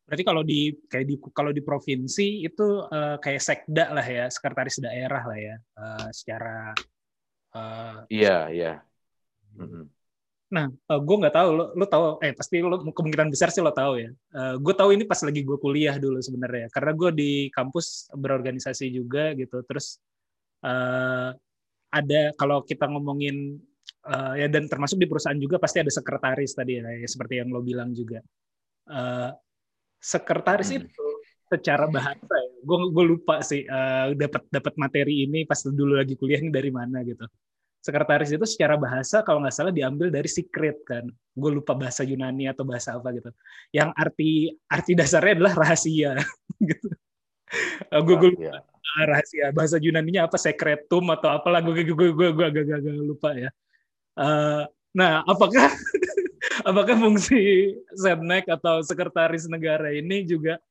[0.04, 4.76] Berarti kalau di kayak di kalau di provinsi itu uh, kayak sekda lah ya, sekretaris
[4.76, 6.76] daerah lah ya, uh, secara.
[7.54, 8.72] Uh, iya iya.
[9.56, 9.84] Mm -hmm.
[10.52, 13.72] Nah, uh, gue nggak tahu lo, lo tahu, eh pasti lo kemungkinan besar sih lo
[13.72, 14.10] tahu ya.
[14.30, 18.92] Uh, gue tahu ini pas lagi gue kuliah dulu sebenarnya, karena gue di kampus berorganisasi
[18.92, 19.64] juga gitu.
[19.64, 19.98] Terus
[20.62, 21.32] uh,
[21.94, 23.62] ada kalau kita ngomongin
[24.08, 27.48] uh, ya dan termasuk di perusahaan juga pasti ada sekretaris tadi ya, ya seperti yang
[27.54, 28.20] lo bilang juga.
[28.84, 29.32] Uh,
[30.02, 30.78] sekretaris hmm.
[30.84, 31.06] itu
[31.48, 36.18] secara bahasa ya, gue gue lupa sih uh, dapat dapat materi ini pas dulu lagi
[36.18, 37.24] kuliah ini dari mana gitu.
[37.84, 41.04] Sekretaris itu secara bahasa kalau nggak salah diambil dari secret kan
[41.36, 43.30] gue lupa bahasa Yunani atau bahasa apa gitu.
[43.72, 44.30] Yang arti
[44.68, 46.12] arti dasarnya adalah rahasia
[46.70, 46.88] gitu.
[47.92, 48.56] Uh, gue gue lupa.
[48.56, 49.50] uh, rahasia.
[49.50, 50.38] Bahasa Yunaninya apa?
[50.38, 51.58] Secretum atau apalah.
[51.58, 53.50] Gue gue gue gue gue agak agak lupa ya.
[54.14, 54.62] Uh,
[54.94, 55.66] nah apakah
[56.70, 60.62] apakah fungsi setnek atau sekretaris negara ini juga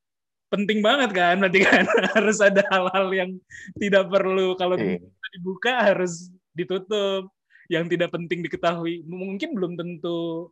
[0.48, 1.36] penting banget kan?
[1.44, 1.84] Berarti kan
[2.16, 3.32] harus ada hal-hal yang
[3.76, 4.56] tidak perlu.
[4.56, 5.04] Kalau iya.
[5.36, 7.28] dibuka harus ditutup.
[7.72, 9.08] Yang tidak penting diketahui.
[9.08, 10.52] Mungkin belum tentu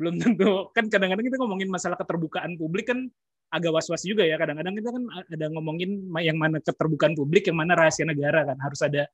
[0.00, 0.72] belum tentu.
[0.72, 3.08] Kan kadang-kadang kita ngomongin masalah keterbukaan publik kan
[3.50, 4.38] agak was-was juga ya.
[4.38, 8.56] Kadang-kadang kita kan ada ngomongin yang mana keterbukaan publik yang mana rahasia negara kan.
[8.62, 9.10] Harus ada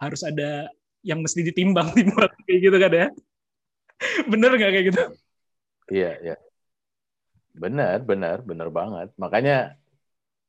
[0.00, 0.72] harus ada
[1.04, 3.06] yang mesti ditimbang timbang kayak gitu kan ya.
[4.26, 5.02] Bener nggak kayak gitu?
[5.92, 6.36] Iya iya.
[7.54, 9.08] Benar benar benar banget.
[9.20, 9.78] Makanya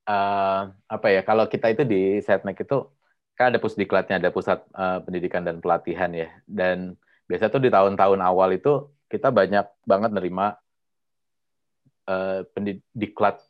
[0.07, 2.88] uh, apa ya kalau kita itu di setnek itu
[3.36, 6.31] kan ada pusdiklatnya, ada pusat uh, pendidikan dan pelatihan ya.
[6.47, 6.95] Dan
[7.27, 10.55] biasa tuh di tahun-tahun awal itu kita banyak banget nerima
[12.10, 13.41] uh, pendidiklat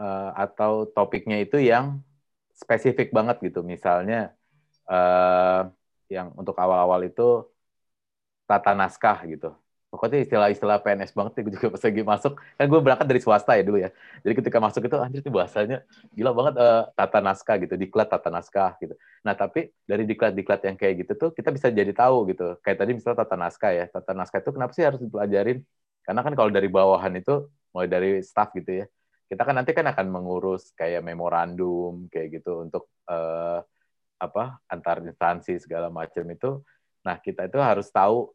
[0.00, 2.00] uh, atau topiknya itu yang
[2.54, 3.60] spesifik banget gitu.
[3.66, 4.32] Misalnya
[4.88, 5.68] uh,
[6.12, 7.48] yang untuk awal-awal itu
[8.44, 9.50] tata naskah gitu.
[9.94, 12.32] Pokoknya istilah-istilah PNS banget gue juga pas lagi masuk.
[12.58, 13.94] Kan gue berangkat dari swasta ya dulu ya.
[14.26, 18.26] Jadi ketika masuk itu anjir itu bahasanya gila banget uh, tata naskah gitu diklat tata
[18.26, 18.98] naskah gitu.
[19.22, 22.58] Nah tapi dari diklat-diklat yang kayak gitu tuh kita bisa jadi tahu gitu.
[22.66, 23.84] Kayak tadi misalnya tata naskah ya.
[23.86, 25.62] Tata naskah itu kenapa sih harus dipelajarin?
[26.02, 28.86] Karena kan kalau dari bawahan itu mulai dari staff gitu ya
[29.26, 33.58] kita kan nanti kan akan mengurus kayak memorandum kayak gitu untuk uh,
[34.22, 36.62] apa antar instansi segala macam itu
[37.02, 38.32] nah kita itu harus tahu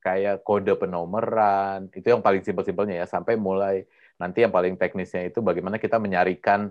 [0.00, 3.84] kayak kode penomoran itu yang paling simpel-simpelnya ya sampai mulai
[4.20, 6.70] nanti yang paling teknisnya itu bagaimana kita menyarikan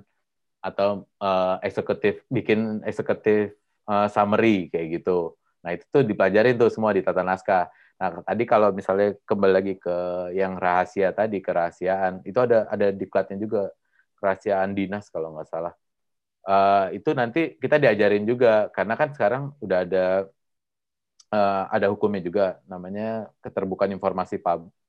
[0.63, 3.51] atau uh, eksekutif bikin eksekutif
[3.83, 5.35] uh, summary kayak gitu.
[5.59, 7.67] Nah itu tuh dipelajarin tuh semua di tata naskah.
[7.99, 9.95] Nah tadi kalau misalnya kembali lagi ke
[10.35, 13.71] yang rahasia tadi kerahasiaan itu ada ada diklatnya juga
[14.19, 15.73] kerahasiaan dinas kalau nggak salah.
[16.43, 20.05] Uh, itu nanti kita diajarin juga karena kan sekarang udah ada
[21.33, 24.37] uh, ada hukumnya juga namanya keterbukaan informasi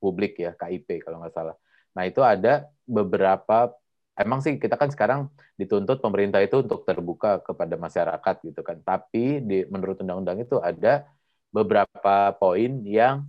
[0.03, 1.57] publik ya KIP kalau nggak salah.
[1.95, 3.71] Nah itu ada beberapa
[4.19, 8.79] emang sih kita kan sekarang dituntut pemerintah itu untuk terbuka kepada masyarakat gitu kan.
[8.83, 11.07] Tapi di menurut undang-undang itu ada
[11.55, 13.23] beberapa poin yang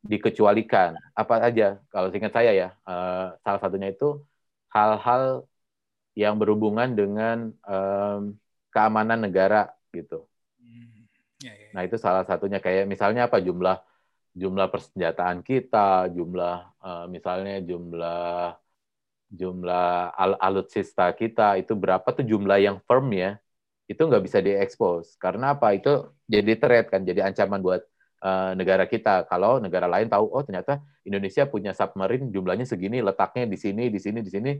[0.00, 0.96] dikecualikan.
[1.12, 1.76] Apa aja?
[1.92, 4.24] Kalau singkat saya ya, uh, salah satunya itu
[4.72, 5.44] hal-hal
[6.16, 8.32] yang berhubungan dengan um,
[8.72, 10.24] keamanan negara gitu.
[11.38, 11.70] Ya, ya.
[11.70, 13.78] Nah itu salah satunya kayak misalnya apa jumlah
[14.34, 18.58] jumlah persenjataan kita, jumlah uh, misalnya jumlah
[19.28, 23.36] jumlah al alutsista kita itu berapa tuh jumlah yang firm ya
[23.90, 25.16] itu nggak bisa diekspos.
[25.24, 25.66] Karena apa?
[25.78, 25.90] Itu
[26.34, 27.80] jadi threat kan jadi ancaman buat
[28.26, 29.24] uh, negara kita.
[29.30, 30.72] Kalau negara lain tahu oh ternyata
[31.08, 34.50] Indonesia punya submarine jumlahnya segini letaknya di sini di sini di sini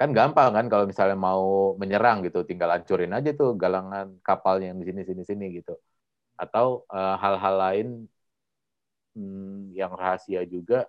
[0.00, 2.42] kan gampang kan kalau misalnya mau menyerang gitu.
[2.48, 5.72] Tinggal hancurin aja tuh galangan kapal yang di sini sini sini gitu.
[6.42, 7.86] Atau eh, hal-hal uh, lain
[9.14, 10.88] hmm, yang rahasia juga.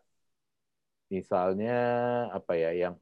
[1.13, 1.71] Misalnya
[2.37, 2.95] apa ya yang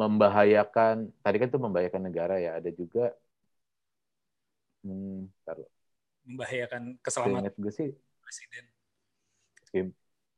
[0.00, 3.14] membahayakan tadi kan itu membahayakan negara ya ada juga
[4.88, 5.68] hmm, taruh.
[6.28, 7.88] membahayakan keselamatan gue sih
[8.24, 8.64] presiden.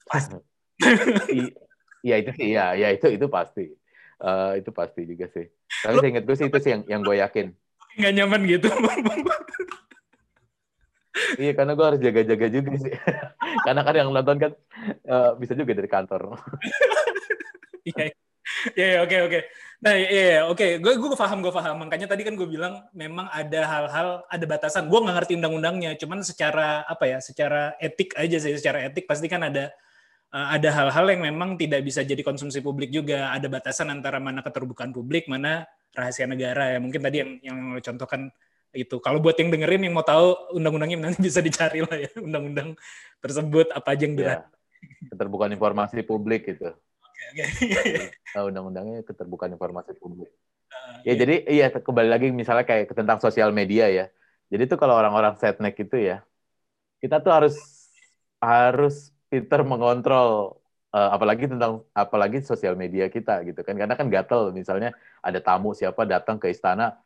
[0.07, 0.39] Pasti.
[2.01, 3.77] Iya itu sih ya ya itu itu pasti.
[4.17, 5.45] Uh, itu pasti juga sih.
[5.85, 7.53] Tapi saya ingat gue sih itu sih yang yang gue yakin.
[8.01, 8.69] Nggak nyaman gitu.
[11.37, 12.95] Iya karena gue harus jaga-jaga juga sih.
[13.67, 14.53] Karena kan yang nonton kan
[14.87, 16.39] eh, bisa juga dari kantor.
[17.83, 18.15] Iya,
[18.79, 19.41] iya, iya, oke, oke.
[19.81, 20.77] Nah, iya, iya, oke.
[20.77, 21.89] Gue gue paham, gue paham.
[21.89, 24.93] Makanya tadi kan gue bilang memang ada hal-hal, ada batasan.
[24.93, 29.25] Gue nggak ngerti undang-undangnya, cuman secara apa ya, secara etik aja sih, secara etik pasti
[29.25, 29.73] kan ada
[30.37, 33.33] eh, ada hal-hal yang memang tidak bisa jadi konsumsi publik juga.
[33.33, 35.65] Ada batasan antara mana keterbukaan publik, mana
[35.97, 36.79] rahasia negara ya.
[36.79, 38.29] Mungkin tadi yang yang lo contohkan
[38.77, 39.01] itu.
[39.01, 42.77] Kalau buat yang dengerin yang mau tahu undang-undangnya nanti bisa dicari lah ya undang-undang
[43.25, 45.09] tersebut apa aja yang Ya, dirahasiakan.
[45.09, 46.69] keterbukaan informasi publik gitu.
[47.21, 47.45] Oke.
[48.35, 50.31] Nah, undang-undangnya keterbukaan informasi publik.
[51.03, 51.03] Iya.
[51.07, 54.05] Ya jadi iya kembali lagi misalnya kayak tentang sosial media ya.
[54.51, 56.23] Jadi tuh kalau orang-orang setnek itu ya,
[57.03, 57.55] kita tuh harus
[58.43, 60.59] harus pinter mengontrol
[60.95, 63.75] eh, apalagi tentang apalagi sosial media kita gitu kan.
[63.81, 66.99] Karena kan gatel misalnya ada tamu siapa datang ke istana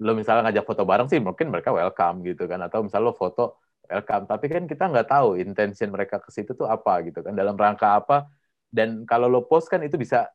[0.00, 3.60] lo misalnya ngajak foto bareng sih mungkin mereka welcome gitu kan atau misalnya lo foto
[3.84, 7.52] welcome tapi kan kita nggak tahu intention mereka ke situ tuh apa gitu kan dalam
[7.52, 8.24] rangka apa
[8.70, 10.30] dan kalau lo post kan itu bisa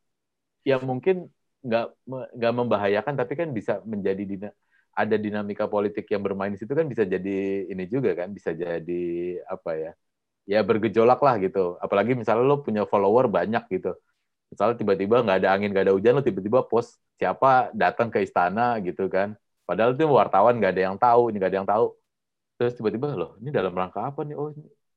[0.68, 1.30] ya mungkin
[1.66, 1.86] nggak
[2.38, 4.50] nggak membahayakan tapi kan bisa menjadi dina,
[4.94, 9.04] ada dinamika politik yang bermain di situ kan bisa jadi ini juga kan bisa jadi
[9.50, 9.92] apa ya
[10.50, 11.78] ya bergejolak lah gitu.
[11.84, 13.94] Apalagi misalnya lo punya follower banyak gitu.
[14.52, 18.78] Misalnya tiba-tiba nggak ada angin nggak ada hujan lo tiba-tiba post siapa datang ke istana
[18.86, 19.36] gitu kan.
[19.68, 21.86] Padahal itu wartawan nggak ada yang tahu nggak ada yang tahu.
[22.60, 24.36] Terus tiba-tiba loh ini dalam rangka apa nih?
[24.40, 24.52] Oh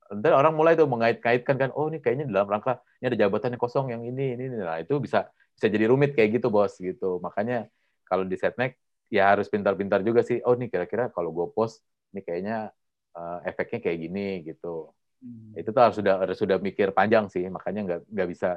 [0.08, 3.48] ini Ntar orang mulai tuh mengait-kaitkan kan oh ini kayaknya dalam rangka ini ada jabatan
[3.54, 4.56] yang kosong yang ini ini ini.
[4.64, 7.68] nah itu bisa bisa jadi rumit kayak gitu bos gitu makanya
[8.08, 8.80] kalau di setnek
[9.12, 12.72] ya harus pintar-pintar juga sih oh nih kira-kira kalau gue post ini kayaknya
[13.16, 15.50] eh, efeknya kayak gini gitu Hmm.
[15.58, 18.48] itu tuh harus sudah harus sudah mikir panjang sih makanya nggak nggak bisa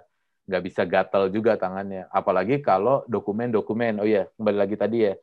[0.45, 5.13] nggak bisa gatal juga tangannya apalagi kalau dokumen-dokumen oh ya kembali lagi tadi ya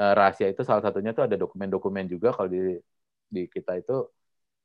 [0.00, 2.80] eh, rahasia itu salah satunya tuh ada dokumen-dokumen juga kalau di
[3.28, 4.08] di kita itu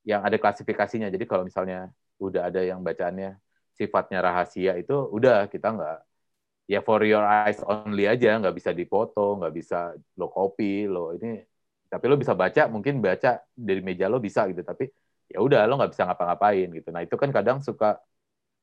[0.08, 1.08] yang ada klasifikasinya.
[1.14, 1.89] Jadi kalau misalnya
[2.22, 3.38] udah ada yang bacaannya
[3.78, 5.97] sifatnya rahasia itu udah kita nggak
[6.70, 9.78] ya for your eyes only aja nggak bisa dipoto nggak bisa
[10.20, 11.41] lo copy lo ini
[11.91, 14.86] tapi lo bisa baca mungkin baca dari meja lo bisa gitu tapi
[15.32, 16.89] ya udah lo nggak bisa ngapa-ngapain gitu.
[16.93, 17.97] Nah itu kan kadang suka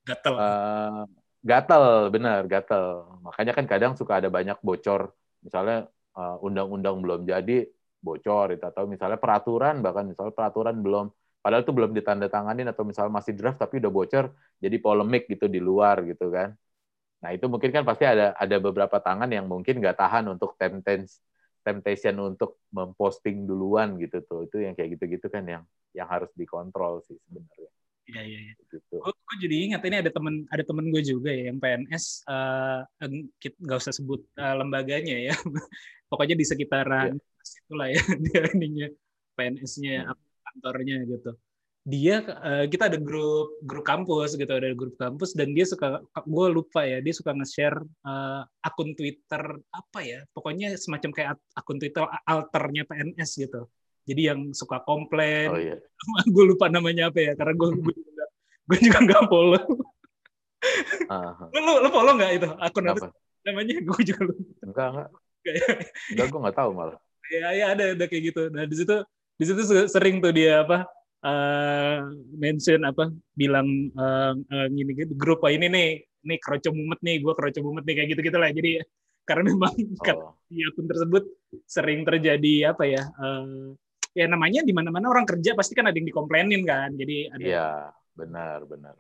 [0.07, 0.36] Gatel.
[0.39, 1.03] eh,
[1.49, 1.84] gatel
[2.14, 2.84] benar gatel.
[3.26, 5.01] Makanya kan kadang suka ada banyak bocor.
[5.45, 5.74] Misalnya
[6.18, 7.53] eh, undang-undang belum jadi
[8.07, 11.07] bocor itu atau misalnya peraturan bahkan misalnya peraturan belum
[11.39, 14.24] padahal itu belum ditandatanganin atau misalnya masih draft tapi udah bocor
[14.59, 16.53] jadi polemik gitu di luar gitu kan.
[17.18, 21.07] Nah itu mungkin kan pasti ada ada beberapa tangan yang mungkin nggak tahan untuk temptation
[21.66, 24.47] temptation untuk memposting duluan gitu tuh.
[24.49, 25.62] Itu yang kayak gitu-gitu kan yang
[25.93, 27.70] yang harus dikontrol sih sebenarnya.
[28.09, 28.53] Iya, iya, iya.
[28.72, 28.97] gitu.
[29.05, 32.80] Gue, gue jadi ingat ini ada temen ada temen gue juga ya yang PNS eh,
[33.61, 35.34] nggak usah sebut eh, lembaganya ya.
[36.11, 37.20] Pokoknya di sekitaran
[37.68, 38.89] itulah ya dia ininya
[39.36, 40.28] PNS-nya Hmm.
[40.59, 41.31] Kantornya gitu.
[41.89, 46.47] Dia eh, kita ada grup grup kampus gitu ada grup kampus dan dia suka gue
[46.53, 49.43] lupa ya dia suka nge-share eh, akun Twitter
[49.73, 53.71] apa ya pokoknya semacam kayak akun Twitter alternya PNS gitu.
[54.09, 55.77] Jadi yang suka komplain oh iya.
[56.35, 58.25] gue lupa namanya apa ya karena gue gue juga,
[58.69, 59.65] gue juga nggak follow.
[61.07, 61.49] Ah, ah.
[61.55, 63.15] lu, lu, follow nggak itu akun apa
[63.47, 63.75] namanya?
[63.89, 64.43] Gue juga lupa.
[64.65, 65.09] Enggak enggak
[66.13, 66.99] enggak gue nggak tahu malah.
[67.29, 68.43] Ya ya ada ada kayak gitu.
[68.53, 68.97] Nah di situ
[69.39, 70.82] di situ se- sering tuh dia apa
[71.18, 71.99] eh
[72.34, 75.89] mention apa bilang eh eh, gini gitu grup oh, ini nih
[76.26, 78.51] nih kroco mumet nih gue kroco mumet nih kayak gitu gitu lah.
[78.51, 78.82] Jadi
[79.22, 79.74] karena memang
[80.18, 80.34] oh.
[80.51, 81.24] di akun tersebut
[81.66, 83.74] sering terjadi apa ya eh,
[84.18, 87.43] ya namanya di mana mana orang kerja pasti kan ada yang dikomplainin kan jadi ada
[87.43, 87.68] iya
[88.18, 88.95] benar benar.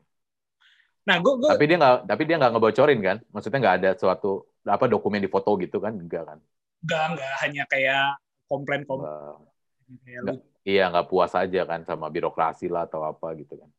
[1.06, 3.16] Nah gue gue tapi dia nggak tapi dia nggak ngebocorin kan?
[3.34, 5.98] Maksudnya nggak ada suatu apa dokumen di foto gitu kan?
[5.98, 6.38] Enggak kan?
[6.86, 8.06] Enggak enggak hanya kayak
[8.46, 9.47] komplain komplain
[9.88, 10.38] nggak.
[10.68, 13.70] iya nggak puas aja kan sama birokrasi lah atau apa gitu kan.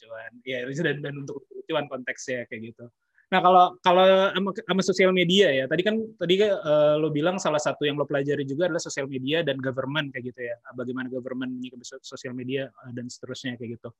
[0.00, 2.84] Lucuan ya dan, dan untuk lucuan konteksnya kayak gitu.
[3.30, 7.62] Nah kalau kalau sama, sama sosial media ya tadi kan tadi eh, lo bilang salah
[7.62, 10.56] satu yang lo pelajari juga adalah sosial media dan government kayak gitu ya.
[10.74, 13.90] Bagaimana government menyikapi so- sosial media eh, dan seterusnya kayak gitu.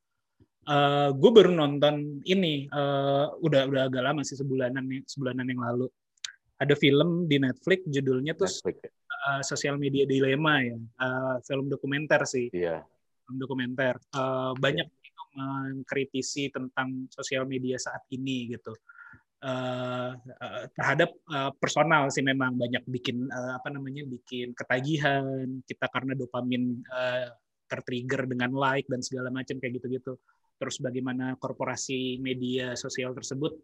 [0.67, 5.87] Eh gue baru nonton ini eh, udah udah agak lama sih sebulanan sebulanan yang lalu.
[6.61, 10.77] Ada film di Netflix judulnya tuh Netflix eh, sosial media dilema ya.
[10.77, 12.49] Eh, film dokumenter sih.
[12.53, 12.85] Iya.
[13.27, 13.95] Film dokumenter.
[13.99, 18.73] Eh, banyak itu mengkritisi tentang sosial media saat ini gitu.
[19.41, 25.65] Eh, eh, terhadap eh, personal sih memang banyak bikin eh, apa namanya bikin ketagihan.
[25.65, 27.29] Kita karena dopamin eh,
[27.71, 30.19] tertrigger dengan like dan segala macam kayak gitu-gitu.
[30.61, 33.57] Terus bagaimana korporasi media sosial tersebut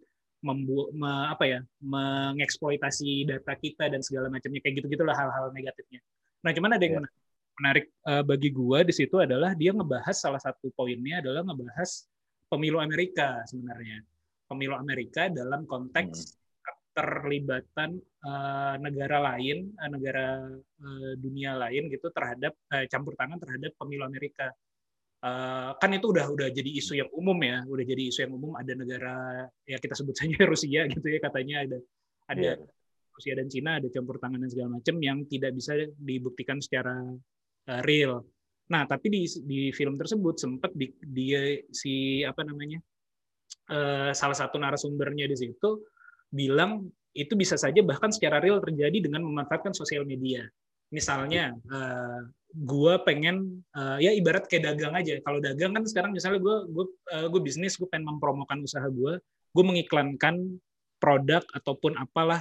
[0.44, 6.00] membu me- apa ya mengeksploitasi data kita dan segala macamnya kayak gitu gitulah hal-hal negatifnya
[6.44, 7.10] nah cuman ada yang Iya.
[7.56, 12.04] menarik eh, bagi gua di situ adalah dia ngebahas salah satu poinnya adalah ngebahas
[12.46, 14.02] pemilu Amerika sebenarnya.
[14.46, 22.54] Pemilu Amerika dalam konteks keterlibatan uh, negara lain, uh, negara uh, dunia lain gitu terhadap
[22.70, 24.54] uh, campur tangan terhadap pemilu Amerika.
[25.16, 28.52] Uh, kan itu udah udah jadi isu yang umum ya, udah jadi isu yang umum
[28.54, 31.78] ada negara ya kita sebut saja Rusia gitu ya katanya ada
[32.30, 32.56] ada yeah.
[33.16, 37.00] Rusia dan Cina ada campur tangan dan segala macam yang tidak bisa dibuktikan secara
[37.72, 38.20] uh, real.
[38.66, 42.82] Nah, tapi di di film tersebut sempat di, dia si apa namanya
[43.72, 45.86] uh, salah satu narasumbernya di situ
[46.28, 46.84] bilang
[47.16, 50.44] itu bisa saja bahkan secara real terjadi dengan memanfaatkan sosial media.
[50.94, 52.20] Misalnya, uh,
[52.56, 55.20] gua pengen uh, ya ibarat kayak dagang aja.
[55.20, 59.20] Kalau dagang kan sekarang misalnya gue gue uh, gue bisnis, gue pengen mempromokan usaha gue,
[59.52, 60.56] gue mengiklankan
[60.96, 62.40] produk ataupun apalah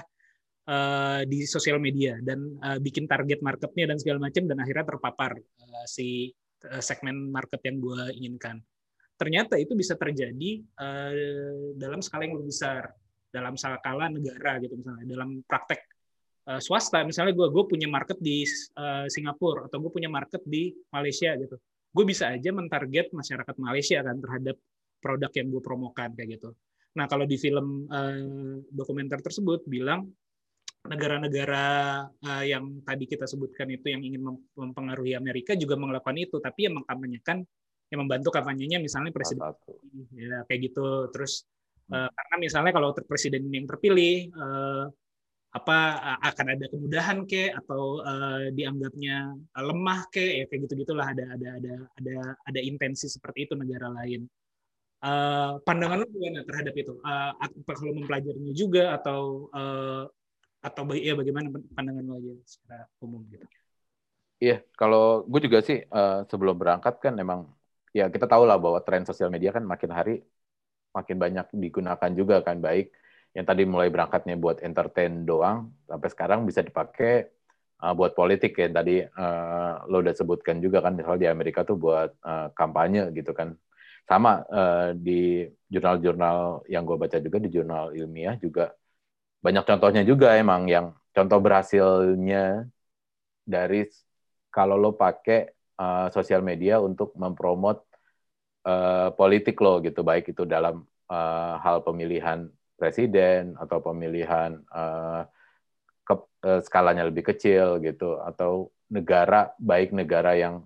[0.72, 5.32] uh, di sosial media dan uh, bikin target marketnya dan segala macam dan akhirnya terpapar
[5.36, 6.32] uh, si
[6.72, 8.64] uh, segmen market yang gue inginkan.
[9.16, 12.92] Ternyata itu bisa terjadi uh, dalam skala yang lebih besar,
[13.32, 15.95] dalam skala negara gitu misalnya, dalam praktek
[16.50, 17.02] uh, swasta.
[17.06, 18.46] Misalnya gue gue punya market di
[18.78, 21.58] uh, Singapura atau gue punya market di Malaysia gitu,
[21.96, 24.56] gue bisa aja mentarget masyarakat Malaysia kan terhadap
[25.02, 26.50] produk yang gue promokan kayak gitu.
[26.96, 30.08] Nah kalau di film uh, dokumenter tersebut bilang
[30.86, 31.66] negara-negara
[32.08, 34.22] uh, yang tadi kita sebutkan itu yang ingin
[34.54, 37.42] mempengaruhi Amerika juga melakukan itu, tapi yang mengkampanyekan,
[37.90, 39.50] yang membantu kampanyenya misalnya presiden,
[40.14, 41.10] ya kayak gitu.
[41.10, 41.50] Terus
[41.90, 44.86] uh, karena misalnya kalau presiden yang terpilih uh,
[45.56, 45.78] apa
[46.20, 51.48] akan ada kemudahan ke atau uh, dianggapnya lemah ke ya kayak gitu gitulah ada ada
[51.56, 54.28] ada ada ada intensi seperti itu negara lain.
[55.00, 57.00] Uh, pandangan lu gimana terhadap itu?
[57.00, 57.32] Uh,
[57.72, 60.04] kalau mempelajarinya juga atau uh,
[60.60, 63.48] atau ya bagaimana pandangan lo aja secara umum gitu?
[64.44, 67.48] Iya, kalau gue juga sih uh, sebelum berangkat kan emang
[67.96, 70.20] ya kita tahu lah bahwa tren sosial media kan makin hari
[70.92, 72.92] makin banyak digunakan juga kan baik
[73.36, 77.28] yang tadi mulai berangkatnya buat entertain doang sampai sekarang bisa dipakai
[77.84, 78.56] uh, buat politik.
[78.56, 83.12] Ya tadi uh, lo udah sebutkan juga kan misalnya di Amerika tuh buat uh, kampanye
[83.12, 83.60] gitu kan.
[84.08, 88.72] Sama uh, di jurnal-jurnal yang gue baca juga di jurnal ilmiah juga.
[89.44, 92.72] Banyak contohnya juga emang yang contoh berhasilnya
[93.44, 93.84] dari
[94.48, 97.84] kalau lo pakai uh, sosial media untuk mempromot
[98.64, 100.08] uh, politik lo gitu.
[100.08, 105.24] Baik itu dalam uh, hal pemilihan presiden atau pemilihan uh,
[106.06, 106.14] ke,
[106.46, 110.64] uh, skalanya lebih kecil gitu atau negara baik negara yang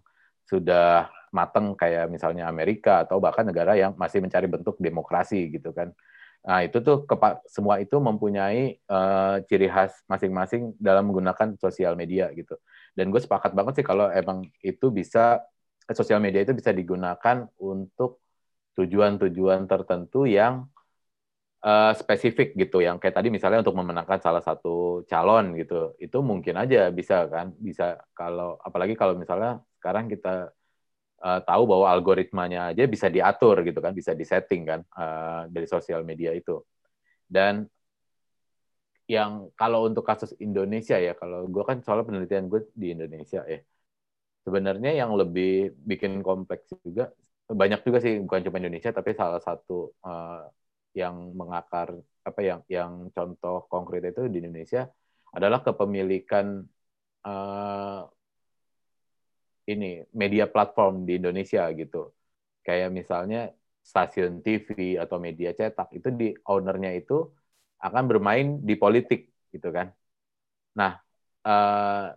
[0.50, 5.94] sudah mateng kayak misalnya Amerika atau bahkan negara yang masih mencari bentuk demokrasi gitu kan
[6.40, 7.04] Nah, itu tuh
[7.52, 12.56] semua itu mempunyai uh, ciri khas masing-masing dalam menggunakan sosial media gitu.
[12.96, 15.44] Dan gue sepakat banget sih kalau emang itu bisa
[15.92, 18.24] sosial media itu bisa digunakan untuk
[18.80, 20.72] tujuan-tujuan tertentu yang
[21.64, 22.84] uh, spesifik gitu.
[22.84, 25.96] Yang kayak tadi misalnya untuk memenangkan salah satu calon gitu.
[26.00, 30.52] Itu mungkin aja bisa kan, bisa kalau apalagi kalau misalnya sekarang kita
[31.24, 36.04] uh, tahu bahwa algoritmanya aja bisa diatur gitu kan, bisa disetting kan uh, dari sosial
[36.08, 36.64] media itu.
[37.30, 37.68] Dan
[39.10, 43.60] yang kalau untuk kasus Indonesia ya, kalau gue kan soal penelitian gue di Indonesia ya,
[44.46, 47.10] sebenarnya yang lebih bikin kompleks juga
[47.50, 50.46] banyak juga sih bukan cuma Indonesia tapi salah satu uh,
[50.94, 51.94] yang mengakar
[52.26, 54.90] apa yang yang contoh konkret itu di Indonesia
[55.34, 56.66] adalah kepemilikan
[57.26, 58.02] uh,
[59.70, 62.10] ini media platform di Indonesia gitu.
[62.66, 63.54] Kayak misalnya
[63.86, 67.30] stasiun TV atau media cetak itu di ownernya itu
[67.80, 69.94] akan bermain di politik gitu kan.
[70.78, 70.98] Nah,
[71.46, 72.08] uh,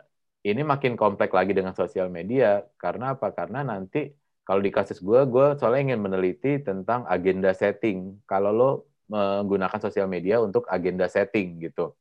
[0.42, 3.30] ini makin kompleks lagi dengan sosial media karena apa?
[3.30, 4.10] Karena nanti
[4.42, 8.18] kalau di kasus gue, gue soalnya ingin meneliti tentang agenda setting.
[8.26, 8.70] Kalau lo
[9.06, 11.94] menggunakan sosial media untuk agenda setting gitu.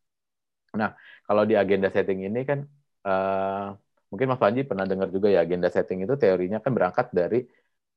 [0.73, 0.95] Nah,
[1.27, 2.63] kalau di agenda setting ini kan
[3.03, 3.75] uh,
[4.09, 7.43] mungkin Mas Panji pernah dengar juga ya agenda setting itu teorinya kan berangkat dari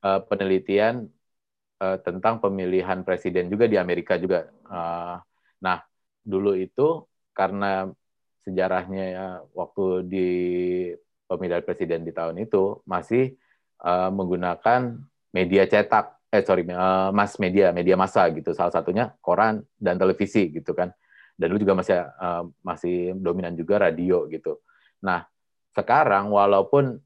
[0.02, 1.06] uh, penelitian
[1.78, 4.50] uh, tentang pemilihan presiden juga di Amerika juga.
[4.66, 5.16] Uh,
[5.62, 5.78] nah,
[6.26, 7.88] dulu itu karena
[8.44, 9.26] sejarahnya ya,
[9.56, 10.28] waktu di
[11.24, 13.38] pemilihan presiden di tahun itu masih
[13.84, 14.96] uh, menggunakan
[15.36, 20.50] media cetak eh sorry uh, mass media media massa gitu salah satunya koran dan televisi
[20.50, 20.90] gitu kan
[21.38, 24.58] dan dulu juga masih uh, masih dominan juga radio gitu
[24.98, 25.28] nah
[25.74, 26.98] sekarang walaupun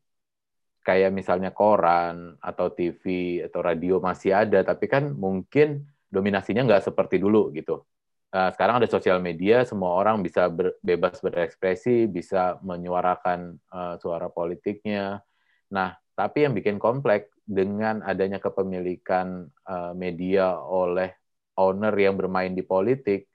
[0.88, 3.04] kayak misalnya koran atau TV
[3.44, 7.84] atau radio masih ada, tapi kan mungkin dominasinya nggak seperti dulu gitu.
[8.28, 15.24] Sekarang ada sosial media, semua orang bisa ber, bebas berekspresi, bisa menyuarakan uh, suara politiknya.
[15.72, 21.14] Nah, tapi yang bikin kompleks dengan adanya kepemilikan uh, media oleh
[21.54, 23.30] owner yang bermain di politik,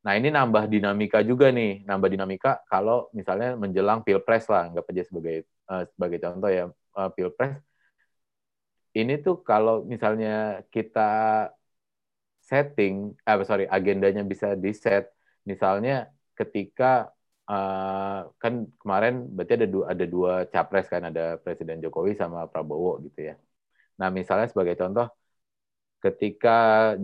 [0.00, 5.04] nah ini nambah dinamika juga nih, nambah dinamika kalau misalnya menjelang pilpres lah, nggak aja
[5.12, 5.36] sebagai
[5.68, 6.64] uh, sebagai contoh ya
[6.96, 7.60] uh, pilpres.
[8.96, 11.10] Ini tuh kalau misalnya kita
[12.42, 15.12] setting, eh, sorry, agendanya bisa di set,
[15.46, 17.12] misalnya ketika
[17.50, 23.02] uh, kan kemarin berarti ada dua ada dua capres kan ada Presiden Jokowi sama Prabowo
[23.06, 23.34] gitu ya.
[23.98, 25.06] Nah misalnya sebagai contoh
[26.04, 26.50] ketika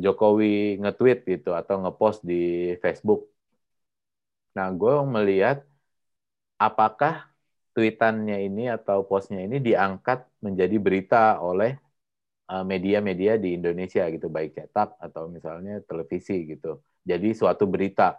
[0.03, 3.29] Jokowi nge-tweet gitu atau nge-post di Facebook.
[4.57, 5.61] Nah, gue melihat
[6.57, 7.29] apakah
[7.77, 11.77] tweetannya ini atau postnya ini diangkat menjadi berita oleh
[12.53, 16.81] eh, media-media di Indonesia gitu, baik cetak atau misalnya televisi gitu.
[17.05, 18.17] Jadi suatu berita.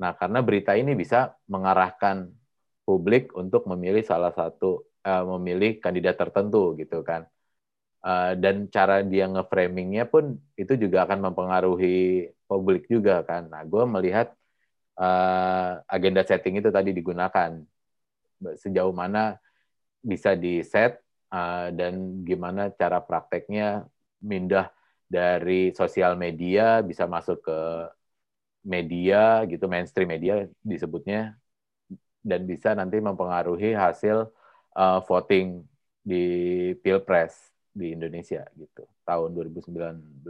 [0.00, 2.30] Nah, karena berita ini bisa mengarahkan
[2.82, 7.26] publik untuk memilih salah satu uh, memilih kandidat tertentu gitu kan.
[8.04, 13.48] Uh, dan cara dia nge-framingnya pun itu juga akan mempengaruhi publik juga kan.
[13.48, 14.34] Nah, gue melihat
[15.00, 17.56] uh, agenda setting itu tadi digunakan
[18.60, 19.40] sejauh mana
[20.04, 21.00] bisa di set
[21.32, 23.88] uh, dan gimana cara prakteknya
[24.20, 24.68] mindah
[25.08, 27.58] dari sosial media bisa masuk ke
[28.64, 31.36] media gitu mainstream media disebutnya
[32.24, 34.32] dan bisa nanti mempengaruhi hasil
[34.72, 35.60] uh, voting
[36.00, 36.24] di
[36.80, 40.24] pilpres di Indonesia gitu tahun 2019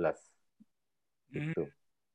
[1.31, 1.63] gitu.
[1.65, 1.73] Hmm.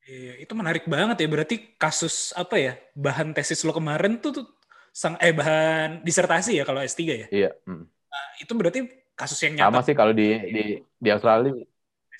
[0.10, 1.28] Iya, itu menarik banget ya.
[1.30, 2.74] Berarti kasus apa ya?
[2.98, 4.46] Bahan tesis lo kemarin tuh, tuh
[4.90, 7.28] sang eh bahan disertasi ya kalau S3 ya?
[7.30, 7.52] Iya.
[7.68, 7.86] Hmm.
[7.86, 8.80] Nah, itu berarti
[9.14, 9.70] kasus yang nyata.
[9.70, 11.54] Sama sih kalau di di di Australia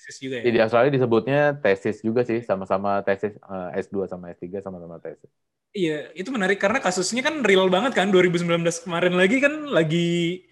[0.00, 0.48] tesis juga ya.
[0.48, 5.28] Di Australia disebutnya tesis juga sih, sama-sama tesis uh, eh, S2 sama S3 sama-sama tesis.
[5.76, 10.42] Iya, itu menarik karena kasusnya kan real banget kan 2019 kemarin lagi kan lagi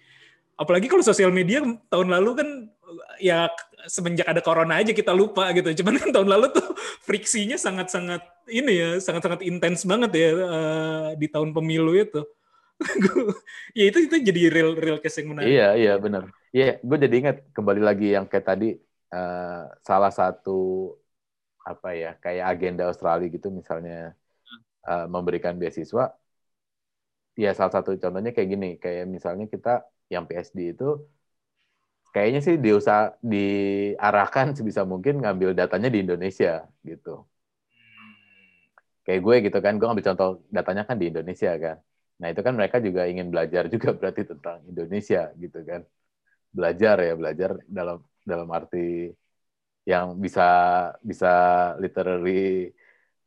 [0.55, 1.59] apalagi kalau sosial media
[1.91, 2.49] tahun lalu kan
[3.19, 3.51] ya
[3.87, 5.73] semenjak ada corona aja kita lupa gitu.
[5.81, 6.67] Cuman kan tahun lalu tuh
[7.03, 8.21] friksinya sangat-sangat
[8.53, 12.21] ini ya, sangat-sangat intens banget ya uh, di tahun pemilu itu.
[13.75, 15.51] ya itu itu jadi real real case yang menarik.
[15.51, 16.31] Iya iya benar.
[16.55, 18.79] Iya, gue jadi ingat kembali lagi yang kayak tadi
[19.15, 20.51] uh, salah satu
[21.71, 24.15] apa ya kayak agenda Australia gitu misalnya
[24.89, 26.03] uh, memberikan beasiswa.
[27.43, 29.69] Ya salah satu contohnya kayak gini, kayak misalnya kita
[30.13, 30.85] yang PSD itu
[32.13, 32.97] kayaknya sih diusah
[33.31, 36.49] diarahkan sebisa mungkin ngambil datanya di Indonesia
[36.89, 37.09] gitu.
[39.05, 41.77] Kayak gue gitu kan, gue ngambil contoh datanya kan di Indonesia kan.
[42.19, 45.81] Nah itu kan mereka juga ingin belajar juga berarti tentang Indonesia gitu kan.
[46.57, 49.11] Belajar ya belajar dalam dalam arti
[49.87, 50.47] yang bisa
[51.01, 51.31] bisa
[51.81, 52.69] literally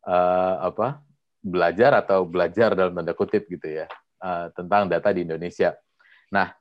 [0.07, 1.03] uh, apa
[1.43, 3.87] belajar atau belajar dalam tanda kutip gitu ya
[4.23, 5.75] uh, tentang data di Indonesia.
[6.31, 6.55] Nah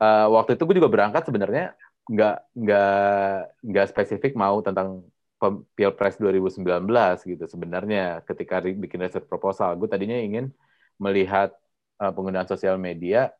[0.00, 1.72] uh, waktu itu gue juga berangkat sebenarnya
[2.06, 5.02] nggak nggak nggak spesifik mau tentang
[5.76, 6.64] pilpres 2019
[7.28, 10.48] gitu sebenarnya ketika bikin riset proposal gue tadinya ingin
[10.96, 11.52] melihat
[12.00, 13.34] uh, penggunaan sosial media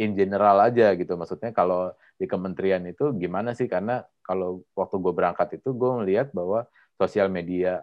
[0.00, 5.12] in general aja gitu maksudnya kalau di kementerian itu gimana sih karena kalau waktu gue
[5.18, 6.64] berangkat itu gue melihat bahwa
[7.00, 7.82] sosial media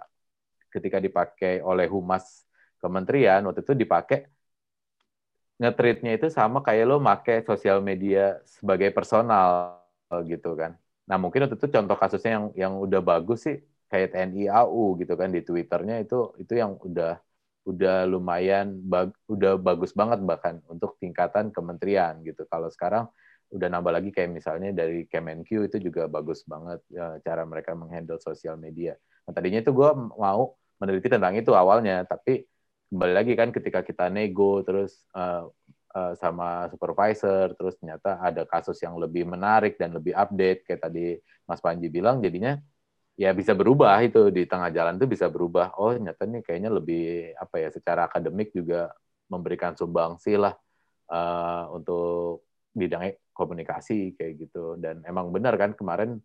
[0.74, 2.48] ketika dipakai oleh humas
[2.82, 4.18] kementerian waktu itu dipakai
[5.62, 9.78] ngetritnya itu sama kayak lo make sosial media sebagai personal
[10.26, 10.74] gitu kan.
[11.06, 15.14] Nah mungkin waktu itu contoh kasusnya yang yang udah bagus sih kayak TNI AU gitu
[15.14, 17.22] kan di twitternya itu itu yang udah
[17.66, 22.46] udah lumayan bag, udah bagus banget bahkan untuk tingkatan kementerian gitu.
[22.50, 23.06] Kalau sekarang
[23.52, 28.18] udah nambah lagi kayak misalnya dari Kemenq itu juga bagus banget ya, cara mereka menghandle
[28.18, 28.96] sosial media.
[29.28, 32.48] Nah, tadinya itu gue mau meneliti tentang itu awalnya, tapi
[32.90, 35.48] kembali lagi kan ketika kita nego terus uh,
[35.96, 41.16] uh, sama supervisor terus ternyata ada kasus yang lebih menarik dan lebih update kayak tadi
[41.48, 42.60] Mas Panji bilang jadinya
[43.20, 45.76] ya bisa berubah itu di tengah jalan itu bisa berubah.
[45.80, 48.92] Oh ternyata nih kayaknya lebih apa ya secara akademik juga
[49.32, 50.56] memberikan sumbangsi lah
[51.12, 52.44] uh, untuk
[52.76, 54.76] bidang komunikasi kayak gitu.
[54.80, 56.22] Dan emang benar kan kemarin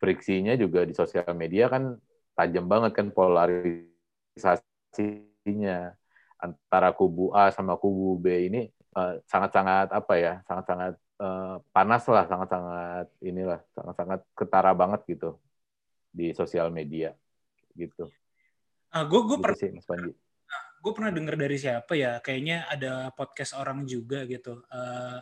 [0.00, 2.00] friksinya juga di sosial media kan
[2.32, 5.92] tajam banget kan polarisasinya
[6.40, 12.00] antara kubu A sama kubu B ini eh, sangat-sangat uh, apa ya sangat-sangat uh, panas
[12.08, 15.36] lah sangat-sangat inilah sangat-sangat ketara banget gitu
[16.10, 17.14] di sosial media
[17.78, 18.10] gitu.
[18.90, 20.10] Uh, gue gue gitu pernah sih Mas Panji.
[20.10, 25.18] Uh, gue pernah dengar dari siapa ya kayaknya ada podcast orang juga gitu uh,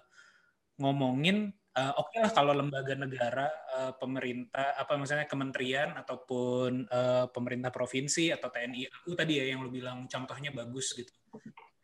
[0.80, 3.46] ngomongin uh, oke okay lah kalau lembaga negara,
[3.78, 9.62] uh, pemerintah, apa misalnya kementerian ataupun uh, pemerintah provinsi atau TNI, aku tadi ya yang
[9.62, 11.12] lu bilang contohnya bagus gitu.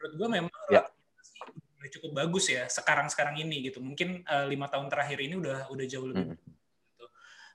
[0.01, 0.83] Menurut gue memang ya.
[1.85, 3.79] cukup bagus ya sekarang-sekarang ini gitu.
[3.85, 6.33] Mungkin lima tahun terakhir ini udah udah jauh lebih.
[6.33, 6.64] Mm.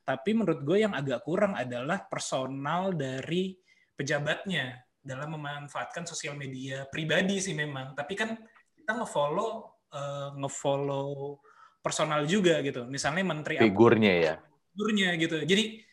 [0.09, 3.53] Tapi menurut gue yang agak kurang adalah personal dari
[3.93, 7.93] pejabatnya dalam memanfaatkan sosial media pribadi sih memang.
[7.93, 8.33] Tapi kan
[8.73, 11.37] kita ngefollow eh, ngefollow
[11.85, 12.89] personal juga gitu.
[12.89, 14.33] Misalnya menteri apa Figurnya ya.
[14.73, 15.37] figurnya gitu.
[15.45, 15.85] Jadi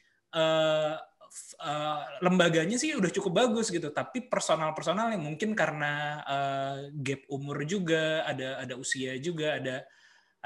[1.37, 7.21] f- eh, lembaganya sih udah cukup bagus gitu, tapi personal-personal yang mungkin karena eh, gap
[7.29, 9.85] umur juga, ada ada usia juga, ada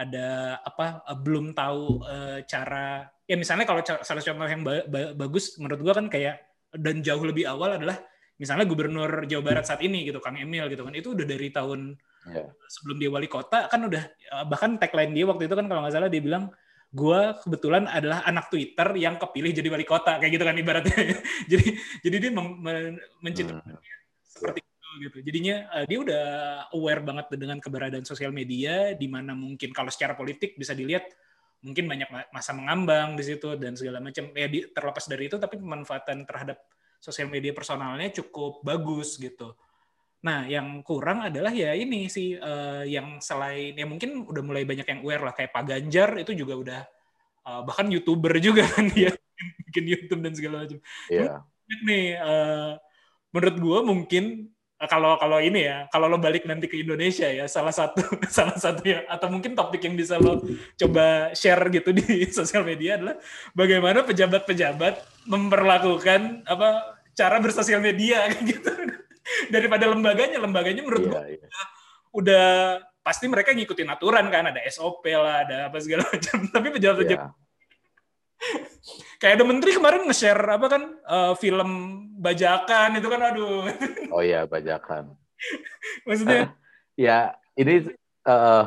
[0.01, 0.29] ada
[0.65, 5.61] apa eh, belum tahu eh, cara ya misalnya kalau salah contoh yang ba- ba- bagus
[5.61, 6.41] menurut gua kan kayak
[6.73, 8.01] dan jauh lebih awal adalah
[8.41, 11.81] misalnya gubernur Jawa Barat saat ini gitu Kang Emil gitu kan itu udah dari tahun
[12.21, 12.45] Ya.
[12.69, 14.05] sebelum dia wali kota kan udah
[14.45, 16.53] bahkan tagline dia waktu itu kan kalau nggak salah dia bilang
[16.93, 21.01] gua kebetulan adalah anak Twitter yang kepilih jadi wali kota kayak gitu kan ibaratnya
[21.51, 21.67] jadi
[22.05, 23.81] jadi dia men- mencintai Hmm.
[24.21, 24.61] seperti
[24.99, 26.27] gitu jadinya eh, dia udah
[26.75, 31.07] aware banget dengan keberadaan sosial media di mana mungkin kalau secara politik bisa dilihat
[31.61, 35.37] mungkin banyak ma- masa mengambang di situ dan segala macam ya di- terlepas dari itu
[35.37, 36.59] tapi pemanfaatan terhadap
[36.99, 39.55] sosial media personalnya cukup bagus gitu
[40.21, 44.85] Nah, yang kurang adalah ya ini sih eh, yang selain ya mungkin udah mulai banyak
[44.85, 46.81] yang aware lah kayak Pak Ganjar itu juga udah
[47.49, 49.17] eh, bahkan youtuber juga kan dia
[49.73, 50.77] bikin YouTube dan segala macam.
[51.09, 51.41] Iya.
[51.41, 52.73] Banyak nih eh,
[53.33, 54.25] menurut gua mungkin
[54.89, 58.01] kalau kalau ini ya kalau lo balik nanti ke Indonesia ya salah satu
[58.37, 60.41] salah satu ya atau mungkin topik yang bisa lo
[60.81, 63.21] coba share gitu di sosial media adalah
[63.53, 68.73] bagaimana pejabat-pejabat memperlakukan apa cara bersosial media gitu
[69.53, 71.49] daripada lembaganya lembaganya menurut gua Iya, iya.
[72.17, 72.49] udah
[73.05, 77.50] pasti mereka ngikutin aturan kan ada SOP lah ada apa segala macam tapi pejabat-pejabat Iya.
[79.21, 81.71] Kayak ada menteri kemarin nge-share apa kan eh, film
[82.21, 83.69] bajakan itu kan aduh.
[84.15, 85.15] Oh iya, bajakan.
[86.05, 86.53] maksudnya?
[86.99, 87.89] Ya, ini
[88.27, 88.65] eh,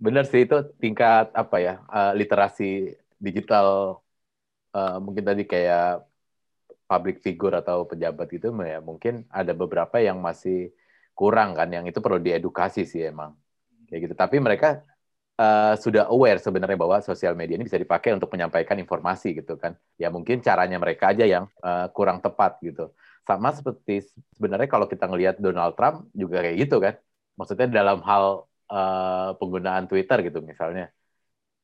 [0.00, 4.00] benar sih itu tingkat apa ya eh, literasi digital
[4.72, 6.04] eh, mungkin tadi kayak
[6.90, 8.82] public figure atau pejabat itu ya.
[8.82, 10.74] Mungkin ada beberapa yang masih
[11.14, 13.38] kurang kan yang itu perlu diedukasi sih emang.
[13.86, 14.14] Kayak gitu.
[14.18, 14.82] Tapi mereka
[15.40, 19.72] eh, sudah aware sebenarnya bahwa sosial media ini bisa dipakai untuk menyampaikan informasi gitu kan.
[19.96, 22.92] Ya mungkin caranya mereka aja yang eh, kurang tepat gitu.
[23.24, 24.04] Sama seperti
[24.36, 26.94] sebenarnya kalau kita ngelihat Donald Trump juga kayak gitu kan.
[27.40, 28.24] Maksudnya dalam hal
[28.68, 30.92] eh, penggunaan Twitter gitu misalnya.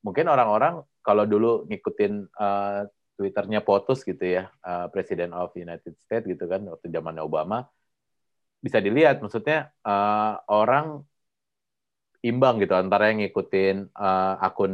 [0.01, 2.83] Mungkin orang-orang kalau dulu ngikutin eh,
[3.17, 7.65] Twitternya POTUS gitu ya eh, President of United States gitu kan waktu zamannya Obama
[8.61, 11.01] bisa dilihat maksudnya eh, orang
[12.29, 14.73] imbang gitu antara yang ngikutin eh, akun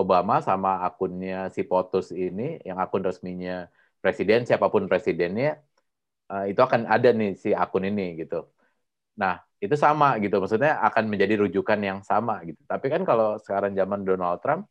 [0.00, 3.52] Obama sama akunnya si POTUS ini yang akun resminya
[4.02, 5.48] presiden siapa pun presidennya
[6.32, 8.36] eh, itu akan ada nih si akun ini gitu.
[9.20, 10.34] Nah, itu sama gitu.
[10.42, 12.60] Maksudnya akan menjadi rujukan yang sama gitu.
[12.72, 14.62] Tapi kan kalau sekarang zaman Donald Trump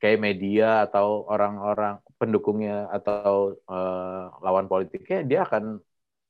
[0.00, 5.62] kayak media atau orang-orang pendukungnya atau eh, lawan politiknya dia akan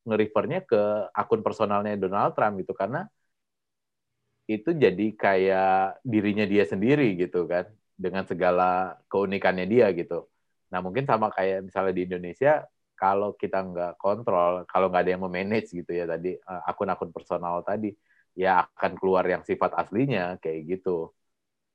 [0.06, 0.76] nge-refernya ke
[1.20, 2.98] akun personalnya Donald Trump gitu karena
[4.58, 10.26] itu jadi kayak dirinya dia sendiri gitu kan dengan segala keunikannya dia gitu.
[10.72, 12.64] Nah mungkin sama kayak misalnya di Indonesia
[12.96, 17.60] kalau kita nggak kontrol, kalau nggak ada yang memanage gitu ya tadi eh, akun-akun personal
[17.66, 17.90] tadi,
[18.38, 21.10] ya akan keluar yang sifat aslinya kayak gitu.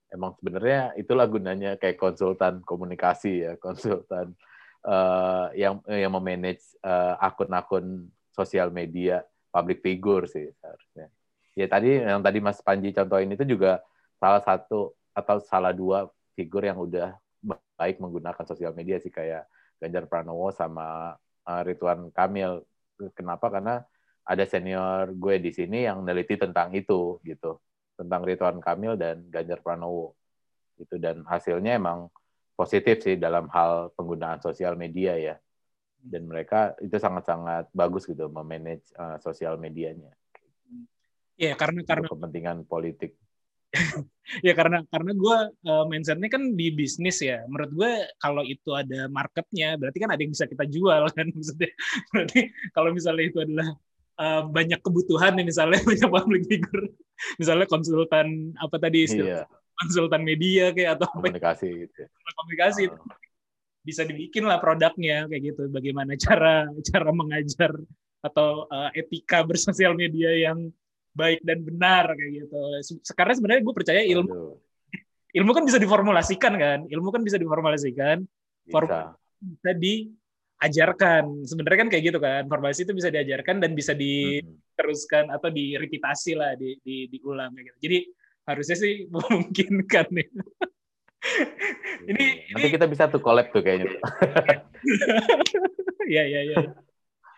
[0.08, 4.34] Emang sebenarnya itulah gunanya kayak konsultan komunikasi ya, konsultan
[4.88, 11.12] eh, yang yang memanage eh, akun-akun sosial media public figure sih seharusnya.
[11.58, 13.82] Ya tadi yang tadi Mas Panji contohin itu juga
[14.22, 16.06] salah satu atau salah dua
[16.38, 17.18] figur yang udah
[17.82, 19.50] baik menggunakan sosial media sih kayak
[19.82, 21.18] Ganjar Pranowo sama
[21.50, 22.62] uh, Ridwan Kamil.
[23.18, 23.50] Kenapa?
[23.50, 23.82] Karena
[24.22, 27.58] ada senior gue di sini yang neliti tentang itu gitu,
[27.98, 30.14] tentang Ridwan Kamil dan Ganjar Pranowo.
[30.78, 32.14] Itu dan hasilnya emang
[32.54, 35.36] positif sih dalam hal penggunaan sosial media ya.
[35.98, 40.14] Dan mereka itu sangat-sangat bagus gitu memanage uh, sosial medianya
[41.38, 43.14] ya karena karena untuk kepentingan politik.
[44.48, 45.38] ya karena karena gue
[45.70, 47.46] uh, mindsetnya kan di bisnis ya.
[47.46, 51.72] Menurut gue kalau itu ada marketnya berarti kan ada yang bisa kita jual kan maksudnya.
[52.12, 52.40] Berarti
[52.74, 53.70] kalau misalnya itu adalah
[54.18, 56.90] uh, banyak kebutuhan nih misalnya banyak public figure
[57.38, 59.26] misalnya konsultan apa tadi istilah?
[59.26, 59.42] Iya,
[59.78, 61.30] konsultan media kayak atau apa?
[61.30, 61.98] Komunikasi gitu.
[62.06, 62.08] ya.
[62.34, 62.82] komunikasi.
[62.90, 62.98] Itu
[63.88, 65.64] bisa dibikin lah produknya kayak gitu.
[65.72, 67.72] Bagaimana cara cara mengajar
[68.20, 70.68] atau uh, etika bersosial media yang
[71.18, 72.58] baik dan benar kayak gitu
[73.02, 74.54] sekarang sebenarnya gue percaya ilmu Waduh,
[75.34, 78.74] ilmu kan bisa diformulasikan kan ilmu kan bisa diformulasikan bisa.
[78.74, 78.92] Form-
[79.38, 80.10] bisa di
[80.58, 81.46] ajarkan.
[81.46, 84.02] Sebenarnya kan kayak gitu kan, formasi itu bisa diajarkan dan bisa Hmm.
[84.02, 87.78] diteruskan atau direpitasi lah, di, di, diulang kayak gitu.
[87.86, 87.98] Jadi
[88.48, 90.28] harusnya sih memungkinkan ya.
[92.08, 92.24] ini
[92.54, 93.92] Nanti kita bisa tuh collab tuh kayaknya.
[96.16, 96.58] ya ya ya.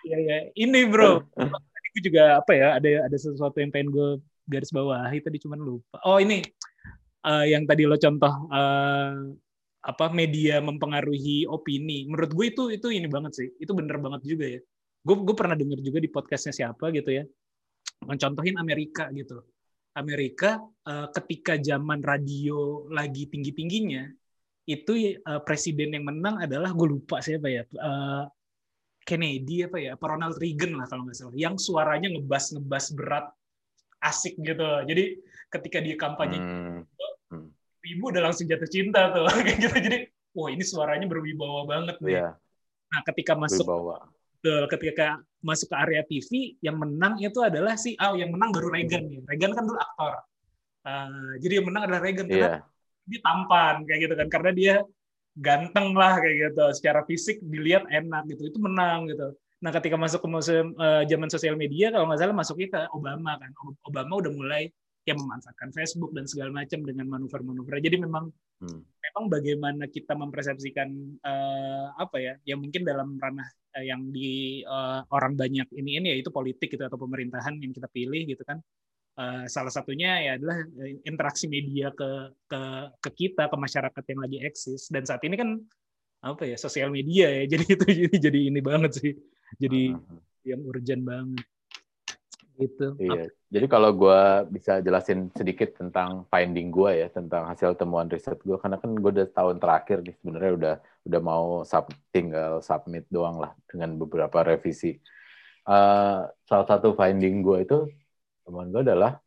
[0.07, 0.38] Ya ya.
[0.56, 1.27] Ini bro,
[1.94, 2.68] gue juga apa ya?
[2.78, 4.10] Ada ada sesuatu yang pengen gue
[4.49, 5.98] garis bawahi tadi cuman lupa.
[6.06, 6.41] Oh ini
[7.26, 9.14] eh, yang tadi lo contoh eh,
[9.80, 12.06] apa media mempengaruhi opini.
[12.10, 13.48] Menurut gue itu itu ini banget sih.
[13.61, 14.61] Itu bener banget juga ya.
[15.06, 17.24] Gue gue pernah denger juga di podcastnya siapa gitu ya.
[18.03, 19.41] Mencontohin Amerika gitu.
[19.95, 24.03] Amerika eh, ketika zaman radio lagi tinggi tingginya
[24.70, 27.64] itu eh, presiden yang menang adalah gue lupa siapa ya.
[27.66, 28.24] Eh,
[29.10, 33.26] Kennedy apa ya, apa Ronald Reagan lah kalau nggak salah, yang suaranya ngebas ngebas berat,
[33.99, 34.61] asik gitu.
[34.86, 35.18] Jadi
[35.49, 36.86] ketika dia kampanye, Hmm.
[37.34, 37.49] Hmm.
[37.81, 39.76] ibu udah langsung jatuh cinta tuh, kayak gitu.
[39.81, 39.98] Jadi,
[40.38, 42.22] wah ini suaranya berwibawa banget nih.
[42.22, 42.30] Iya,
[42.90, 44.06] Nah ketika masuk berbawa.
[44.40, 45.07] Betul, ketika
[45.44, 46.30] masuk ke area TV,
[46.64, 49.19] yang menang itu adalah si, oh yang menang baru Reagan nih.
[49.27, 50.14] Reagan kan dulu aktor.
[50.80, 52.64] Eh, jadi yang menang adalah Reagan karena Iya.
[53.03, 54.76] dia tampan kayak gitu kan karena dia
[55.40, 56.66] ganteng lah kayak gitu.
[56.76, 58.52] Secara fisik dilihat enak gitu.
[58.52, 59.34] Itu menang gitu.
[59.60, 63.40] Nah ketika masuk ke musim eh, zaman sosial media kalau nggak salah masuknya ke Obama
[63.40, 63.52] kan.
[63.88, 64.64] Obama udah mulai
[65.07, 67.80] ya memanfaatkan Facebook dan segala macam dengan manuver-manuver.
[67.82, 68.30] Jadi memang
[68.60, 68.84] Hmm.
[68.84, 70.91] memang bagaimana kita mempersepsikan
[71.24, 73.48] eh, apa ya yang mungkin dalam ranah
[73.80, 77.88] eh, yang di eh, orang banyak ini ini yaitu politik gitu atau pemerintahan yang kita
[77.88, 78.60] pilih gitu kan
[79.19, 82.61] Eh, salah satunya ya adalah eh, interaksi media ke ke
[83.03, 85.59] ke kita ke masyarakat yang lagi eksis dan saat ini kan
[86.23, 89.13] apa ya sosial media ya jadi itu jadi jadi ini banget sih
[89.59, 90.23] jadi Hmm.
[90.47, 91.43] yang urgent banget
[92.59, 93.27] gitu Iya.
[93.51, 94.21] Jadi kalau gue
[94.55, 99.11] bisa jelasin sedikit tentang finding gue ya tentang hasil temuan riset gue karena kan gue
[99.19, 100.75] udah tahun terakhir nih sebenarnya udah
[101.07, 104.95] udah mau sub, tinggal submit doang lah dengan beberapa revisi.
[105.67, 107.77] Eh, salah satu finding gue itu
[108.49, 109.21] temuan gue adalah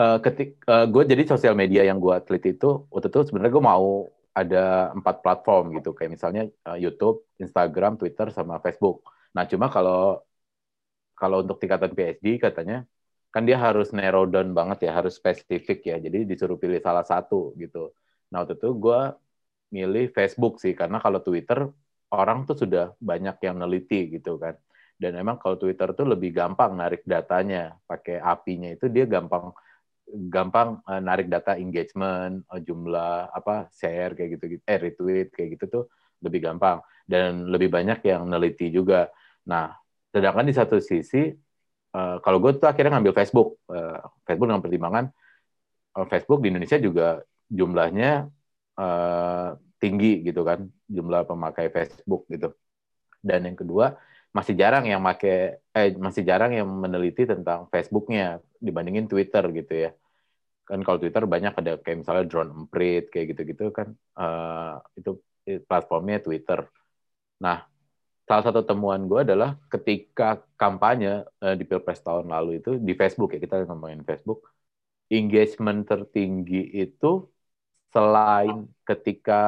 [0.00, 4.08] eh, ketik gue jadi sosial media yang gue teliti itu waktu itu sebenarnya gue mau
[4.40, 9.02] ada empat platform gitu kayak misalnya eh, YouTube, Instagram, Twitter sama Facebook.
[9.34, 10.22] Nah cuma kalau
[11.18, 12.86] kalau untuk tingkatan PhD katanya
[13.34, 15.96] kan dia harus narrow down banget ya, harus spesifik ya.
[15.98, 17.90] Jadi disuruh pilih salah satu gitu.
[18.30, 19.00] Nah waktu itu gue
[19.74, 21.68] milih Facebook sih karena kalau Twitter
[22.14, 24.54] orang tuh sudah banyak yang neliti gitu kan.
[24.98, 29.54] Dan emang kalau Twitter tuh lebih gampang narik datanya, pakai API-nya itu dia gampang
[30.08, 35.48] gampang eh, narik data engagement, eh, jumlah apa share kayak gitu gitu, eh retweet kayak
[35.58, 35.84] gitu tuh
[36.24, 39.06] lebih gampang dan lebih banyak yang neliti juga.
[39.46, 39.70] Nah,
[40.10, 41.30] sedangkan di satu sisi
[41.94, 45.04] eh, kalau gue tuh akhirnya ngambil Facebook, Eh, Facebook dengan pertimbangan
[45.96, 47.20] eh, Facebook di Indonesia juga
[47.52, 48.10] jumlahnya
[48.80, 49.48] eh,
[49.78, 52.50] tinggi gitu kan, jumlah pemakai Facebook gitu.
[53.22, 53.94] Dan yang kedua
[54.36, 59.90] masih jarang yang make eh masih jarang yang meneliti tentang Facebooknya dibandingin Twitter gitu ya.
[60.68, 63.88] Kan kalau Twitter banyak ada kayak misalnya drone emprit kayak gitu-gitu kan
[64.20, 65.10] eh, itu
[65.68, 66.60] platformnya Twitter.
[67.44, 67.64] Nah
[68.28, 73.32] salah satu temuan gue adalah ketika kampanye eh, di pilpres tahun lalu itu di Facebook
[73.34, 74.44] ya kita ngomongin Facebook
[75.08, 77.24] engagement tertinggi itu
[77.92, 79.42] selain ketika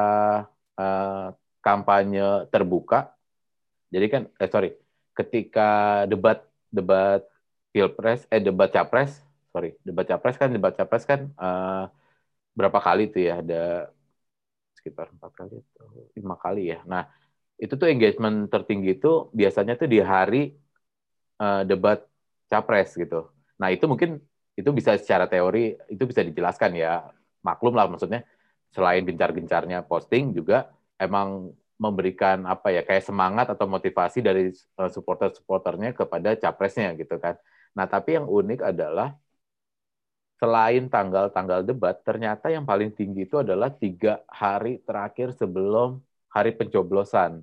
[0.81, 1.27] eh,
[1.61, 3.13] kampanye terbuka
[3.93, 4.69] jadi kan eh sorry
[5.17, 5.61] ketika
[6.11, 6.39] debat
[6.71, 7.21] debat
[7.75, 9.11] pilpres eh debat capres
[9.51, 11.83] sorry debat capres kan debat capres kan eh,
[12.57, 13.39] berapa kali tuh ya?
[13.43, 13.91] Ada
[14.77, 15.87] sekitar empat kali atau
[16.17, 16.79] lima kali ya.
[16.87, 17.03] Nah
[17.61, 20.55] itu tuh engagement tertinggi itu biasanya tuh di hari
[21.41, 21.99] eh, debat
[22.51, 23.31] capres gitu.
[23.61, 24.19] Nah itu mungkin
[24.57, 27.07] itu bisa secara teori itu bisa dijelaskan ya.
[27.41, 28.21] Maklum lah maksudnya
[28.71, 30.69] selain gencar-gencarnya posting juga
[31.01, 31.51] emang
[31.81, 37.33] memberikan apa ya kayak semangat atau motivasi dari uh, supporter-supporternya kepada capresnya gitu kan.
[37.73, 39.17] Nah, tapi yang unik adalah
[40.37, 47.41] selain tanggal-tanggal debat, ternyata yang paling tinggi itu adalah tiga hari terakhir sebelum hari pencoblosan,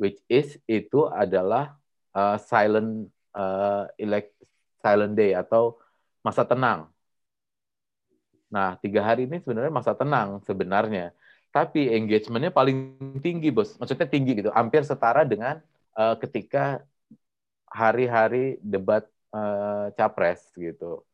[0.00, 1.76] which is itu adalah
[2.16, 4.32] uh, silent uh, elect
[4.80, 5.76] silent day atau
[6.24, 6.88] masa tenang.
[8.48, 11.12] Nah, tiga hari ini sebenarnya masa tenang sebenarnya
[11.54, 13.78] tapi engagementnya paling tinggi bos.
[13.78, 14.50] Maksudnya tinggi gitu.
[14.50, 15.62] Hampir setara dengan
[15.94, 16.82] uh, ketika
[17.70, 21.06] hari-hari debat uh, capres gitu.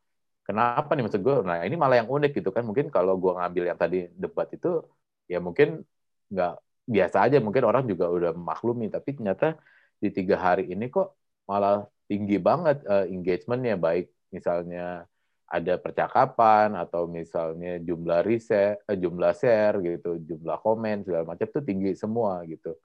[0.48, 1.04] Kenapa nih?
[1.04, 2.64] Maksud gue nah ini malah yang unik gitu kan.
[2.64, 4.80] Mungkin kalau gue ngambil yang tadi debat itu
[5.28, 5.84] ya mungkin
[6.32, 6.54] nggak
[6.88, 7.36] biasa aja.
[7.44, 9.60] Mungkin orang juga udah maklumi tapi ternyata
[10.00, 13.76] di tiga hari ini kok malah tinggi banget uh, engagementnya.
[13.76, 15.04] Baik misalnya
[15.50, 21.60] ada percakapan atau misalnya jumlah riset, eh, jumlah share gitu, jumlah komen segala macam itu
[21.68, 22.78] tinggi semua gitu.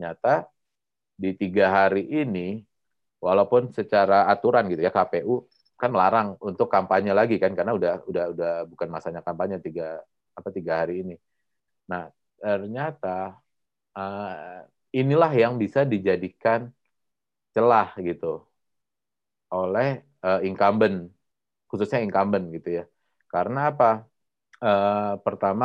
[0.00, 0.48] Nyata
[1.16, 2.64] di tiga hari ini,
[3.20, 5.44] walaupun secara aturan gitu ya KPU
[5.76, 10.00] kan melarang untuk kampanye lagi kan karena udah udah udah bukan masanya kampanye tiga
[10.32, 11.14] apa tiga hari ini.
[11.90, 12.08] Nah
[12.40, 13.36] ternyata
[13.96, 16.72] uh, inilah yang bisa dijadikan
[17.52, 18.44] celah gitu
[19.52, 21.15] oleh uh, incumbent
[21.68, 22.84] khususnya incumbent gitu ya.
[23.32, 23.86] Karena apa?
[24.56, 25.64] Uh, pertama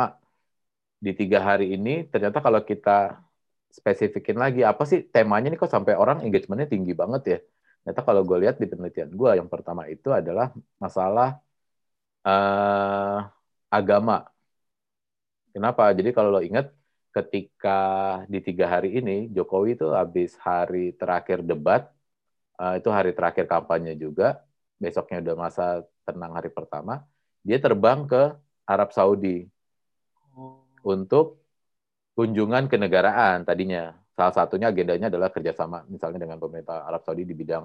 [1.04, 2.90] di tiga hari ini ternyata kalau kita
[3.78, 7.38] spesifikin lagi apa sih temanya nih kok sampai orang engagementnya tinggi banget ya
[7.82, 10.46] ternyata kalau gue lihat di penelitian gue yang pertama itu adalah
[10.78, 11.28] masalah
[12.26, 13.18] uh,
[13.76, 14.12] agama
[15.54, 16.66] kenapa jadi kalau lo ingat
[17.16, 17.70] ketika
[18.32, 21.82] di tiga hari ini Jokowi itu habis hari terakhir debat
[22.60, 24.40] uh, itu hari terakhir kampanye juga
[24.82, 25.64] besoknya udah masa
[26.06, 27.06] tenang hari pertama
[27.42, 28.34] dia terbang ke
[28.66, 29.46] Arab Saudi
[30.34, 30.62] oh.
[30.86, 31.42] untuk
[32.14, 33.96] kunjungan kenegaraan tadinya.
[34.12, 37.64] Salah satunya agendanya adalah kerjasama misalnya dengan pemerintah Arab Saudi di bidang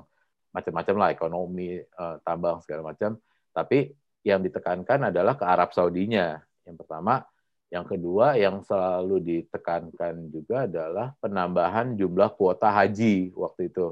[0.56, 3.20] macam-macam lah ekonomi, uh, tambang segala macam.
[3.52, 3.92] Tapi
[4.24, 6.40] yang ditekankan adalah ke Arab Saudinya.
[6.64, 7.22] Yang pertama,
[7.68, 13.88] yang kedua yang selalu ditekankan juga adalah penambahan jumlah kuota haji waktu itu.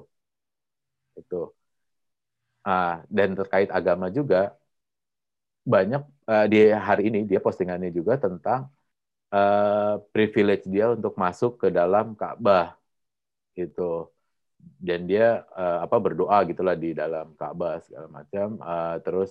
[1.20, 1.52] Itu.
[2.66, 4.58] Ah, dan terkait agama juga
[5.74, 8.70] banyak uh, di hari ini dia postingannya juga tentang
[9.34, 12.78] uh, privilege dia untuk masuk ke dalam Ka'bah
[13.58, 14.10] gitu.
[14.88, 18.58] Dan dia uh, apa berdoa gitulah di dalam Ka'bah segala macam.
[18.62, 19.30] Uh, terus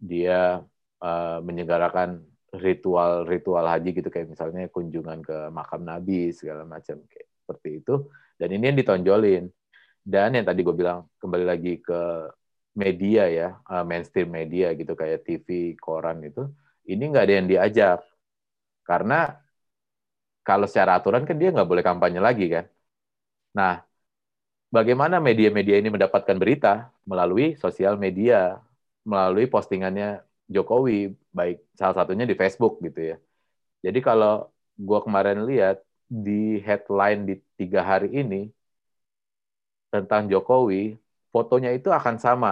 [0.00, 0.64] dia
[1.04, 7.68] uh, menyelenggarakan ritual-ritual haji gitu kayak misalnya kunjungan ke makam Nabi segala macam kayak seperti
[7.84, 7.94] itu.
[8.40, 9.44] Dan ini yang ditonjolin.
[10.02, 12.00] Dan yang tadi gue bilang kembali lagi ke
[12.72, 13.44] media ya
[13.90, 15.48] mainstream media gitu kayak TV
[15.84, 16.40] koran itu
[16.90, 17.98] ini nggak ada yang diajak
[18.88, 19.14] karena
[20.46, 22.64] kalau secara aturan kan dia nggak boleh kampanye lagi kan.
[23.58, 23.72] Nah,
[24.76, 26.68] bagaimana media-media ini mendapatkan berita
[27.10, 28.60] melalui sosial media,
[29.10, 30.06] melalui postingannya
[30.54, 30.92] Jokowi,
[31.38, 33.16] baik salah satunya di Facebook gitu ya.
[33.86, 34.50] Jadi kalau
[34.88, 35.76] gue kemarin lihat
[36.08, 38.36] di headline di tiga hari ini
[39.92, 40.96] tentang Jokowi,
[41.34, 42.48] fotonya itu akan sama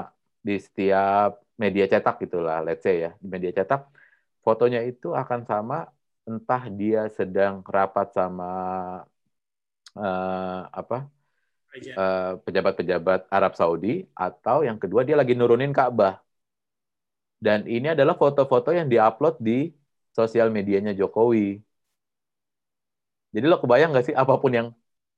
[0.47, 1.29] di setiap
[1.63, 3.81] media cetak gitulah, let's say ya, di media cetak,
[4.45, 5.75] fotonya itu akan sama
[6.29, 8.45] entah dia sedang rapat sama
[9.97, 10.97] uh, apa
[12.01, 16.15] uh, pejabat-pejabat Arab Saudi atau yang kedua dia lagi nurunin Ka'bah.
[17.41, 19.73] Dan ini adalah foto-foto yang diupload di
[20.13, 21.57] sosial medianya Jokowi.
[23.35, 24.69] Jadi lo kebayang nggak sih apa pun yang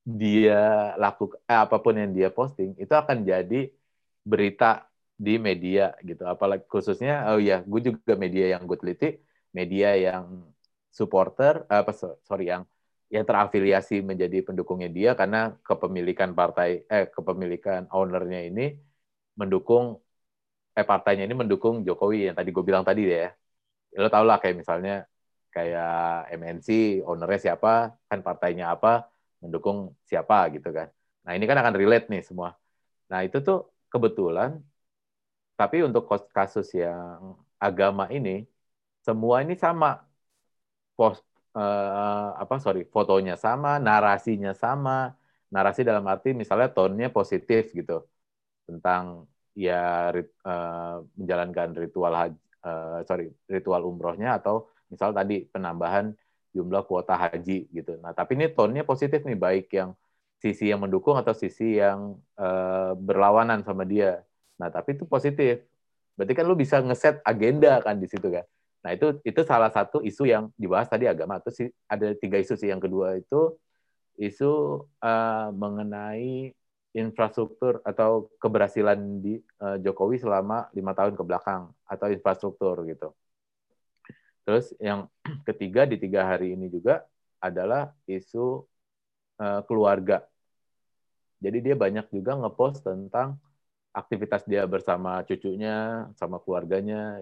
[0.06, 0.54] dia
[1.02, 3.56] lakukan, eh, apa pun yang dia posting itu akan jadi
[4.30, 4.64] berita
[5.24, 6.22] di media gitu.
[6.32, 9.06] Apalagi khususnya, oh ya, gue juga media yang gue teliti,
[9.58, 10.24] media yang
[10.98, 11.90] supporter apa
[12.28, 12.62] sorry yang
[13.14, 15.36] yang terafiliasi menjadi pendukungnya dia karena
[15.68, 18.62] kepemilikan partai eh kepemilikan ownernya ini
[19.40, 19.84] mendukung
[20.78, 23.28] eh partainya ini mendukung Jokowi yang tadi gue bilang tadi ya
[24.02, 24.92] lo tau lah kayak misalnya
[25.54, 25.88] kayak
[26.38, 26.68] MNC
[27.08, 27.68] ownernya siapa
[28.10, 28.88] kan partainya apa
[29.42, 30.88] mendukung siapa gitu kan.
[31.26, 32.54] Nah ini kan akan relate nih semua.
[33.10, 34.62] Nah itu tuh kebetulan
[35.58, 38.46] tapi untuk kasus yang agama ini
[39.02, 40.02] semua ini sama.
[40.92, 41.24] Post
[41.56, 45.12] uh, apa sorry fotonya sama, narasinya sama,
[45.52, 48.04] narasi dalam arti misalnya tone-nya positif gitu
[48.68, 56.12] tentang ya rit, uh, menjalankan ritual haji, uh, sorry ritual umrohnya atau misal tadi penambahan
[56.52, 57.96] jumlah kuota haji gitu.
[58.04, 59.96] Nah tapi ini tone-nya positif nih baik yang
[60.38, 64.20] sisi yang mendukung atau sisi yang uh, berlawanan sama dia.
[64.60, 65.64] Nah tapi itu positif.
[66.12, 68.44] Berarti kan lu bisa ngeset agenda kan di situ kan.
[68.84, 71.40] Nah itu itu salah satu isu yang dibahas tadi agama.
[71.40, 72.68] Terus ada tiga isu sih.
[72.68, 73.56] Yang kedua itu
[74.20, 76.52] isu uh, mengenai
[76.92, 83.16] infrastruktur atau keberhasilan di uh, Jokowi selama lima tahun ke belakang atau infrastruktur gitu.
[84.44, 85.06] Terus yang
[85.48, 87.06] ketiga di tiga hari ini juga
[87.42, 88.62] adalah isu
[89.42, 90.22] uh, keluarga.
[91.42, 93.34] Jadi dia banyak juga ngepost tentang
[93.92, 97.18] aktivitas dia bersama cucunya, sama keluarganya,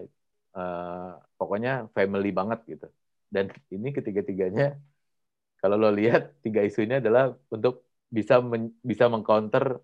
[0.53, 2.87] uh, pokoknya family banget gitu.
[3.33, 4.77] Dan ini ketiga-tiganya
[5.61, 7.85] kalau lo lihat tiga isu ini adalah untuk
[8.17, 9.81] bisa men, bisa mengcounter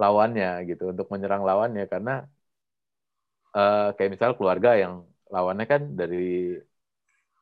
[0.00, 2.12] lawannya gitu, untuk menyerang lawannya karena
[3.56, 4.94] uh, kayak misal keluarga yang
[5.34, 6.58] lawannya kan dari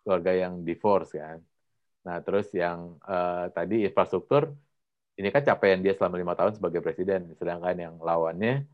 [0.09, 1.45] keluarga yang divorce kan.
[2.09, 4.49] Nah terus yang uh, tadi infrastruktur
[5.21, 8.65] ini kan capaian dia selama lima tahun sebagai presiden, sedangkan yang lawannya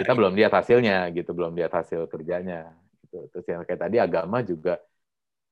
[0.00, 2.72] kita belum lihat hasilnya gitu, belum lihat hasil kerjanya.
[3.04, 3.28] Gitu.
[3.28, 4.80] Terus yang kayak tadi agama juga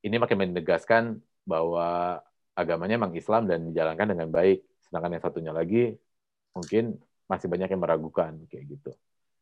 [0.00, 2.16] ini makin menegaskan bahwa
[2.56, 4.64] agamanya memang Islam dan dijalankan dengan baik.
[4.80, 5.92] Sedangkan yang satunya lagi
[6.56, 6.96] mungkin
[7.28, 8.90] masih banyak yang meragukan kayak gitu.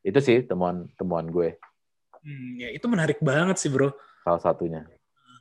[0.03, 1.55] Itu sih temuan temuan gue
[2.21, 3.97] Hmm, ya itu menarik banget sih bro.
[4.21, 4.85] salah satunya.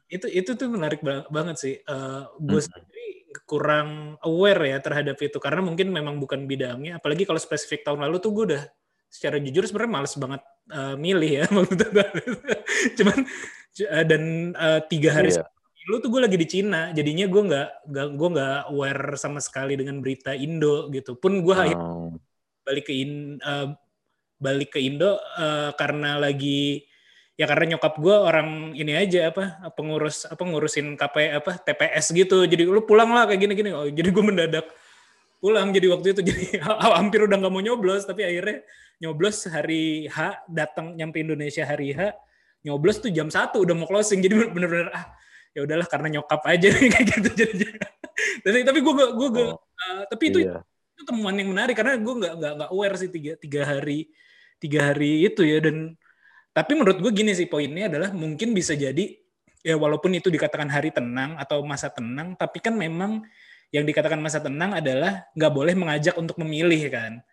[0.09, 1.75] Itu itu tuh menarik ba- banget sih.
[1.77, 2.65] Eh, gue Hmm.
[2.65, 3.07] sendiri
[3.45, 6.97] kurang aware ya terhadap itu karena mungkin memang bukan bidangnya.
[6.97, 8.63] Apalagi kalau spesifik tahun lalu tuh gue udah
[9.09, 11.45] secara jujur sebenarnya males banget eh, milih ya.
[11.55, 12.05] Maksudnya,
[12.97, 13.17] Cuman
[13.79, 14.23] eh, dan
[14.53, 15.45] eh, tiga hari Iya.
[15.89, 17.69] lu tuh gue lagi di Cina, jadinya gue nggak
[18.13, 21.17] gue nggak aware sama sekali dengan berita Indo gitu.
[21.17, 22.13] Pun gue Hmm,
[22.61, 23.67] balik ke in, eh,
[24.37, 26.85] balik ke Indo eh, karena lagi
[27.39, 32.43] ya karena nyokap gue orang ini aja apa pengurus apa ngurusin KP apa TPS gitu.
[32.43, 33.71] Jadi lu pulang lah kayak gini-gini.
[33.71, 34.67] Oh, jadi gue mendadak
[35.39, 35.71] pulang.
[35.71, 38.03] Jadi waktu itu jadi hampir udah nggak mau nyoblos.
[38.03, 38.67] Tapi akhirnya
[38.99, 42.11] nyoblos hari H datang nyampe Indonesia hari H
[42.67, 44.19] nyoblos tuh jam satu udah mau closing.
[44.19, 45.15] Jadi bener-bener ah
[45.55, 46.67] ya udahlah karena nyokap aja.
[46.91, 47.87] Kayak gitu jadinya
[48.43, 49.47] tapi tapi gue gue gue
[49.79, 50.59] Oh, tapi itu iya.
[50.91, 51.71] itu temuan yang menarik.
[51.71, 54.11] Karena gue nggak nggak nggak aware sih tiga tiga hari
[54.59, 55.63] tiga hari itu ya.
[55.63, 55.95] Dan
[56.59, 59.15] tapi menurut gue gini sih poinnya adalah mungkin bisa jadi
[59.63, 63.23] ya walaupun itu dikatakan hari tenang atau masa tenang tapi kan memang
[63.71, 67.23] yang dikatakan masa tenang adalah nggak boleh mengajak untuk memilih kan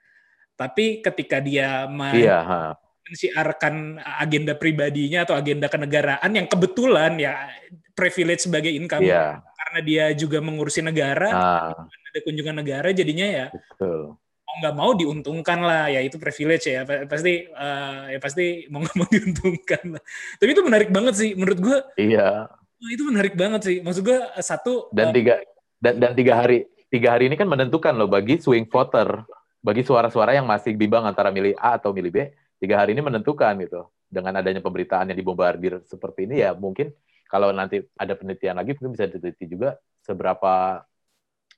[0.55, 2.61] tapi ketika dia Iya, ha.
[3.07, 7.51] mensiarkan agenda pribadinya atau agenda kenegaraan yang kebetulan ya
[7.99, 9.43] privilege sebagai income Iya.
[9.43, 14.15] karena dia juga mengurusi negara Nah, ada kunjungan negara jadinya ya betul.
[14.57, 18.97] Nggak mau diuntungkan lah ya itu privilege ya Pa- pasti eh, ya pasti mau nggak
[18.97, 20.03] mau diuntungkan lah.
[20.37, 22.49] tapi itu menarik banget sih menurut gue Iya.
[22.53, 25.35] wah, itu menarik banget sih maksud gue eh, satu Dan eh, tiga
[25.77, 29.27] dan, dan tiga hari tiga hari ini kan menentukan loh bagi swing voter,
[29.59, 32.19] bagi suara-suara yang masih bimbang antara milih A atau milih B.
[32.57, 33.91] Tiga hari ini menentukan gitu.
[34.07, 36.95] Dengan adanya pemberitaan yang dibombardir seperti ini ya mungkin
[37.27, 40.81] kalau nanti ada penelitian lagi mungkin bisa diteliti juga seberapa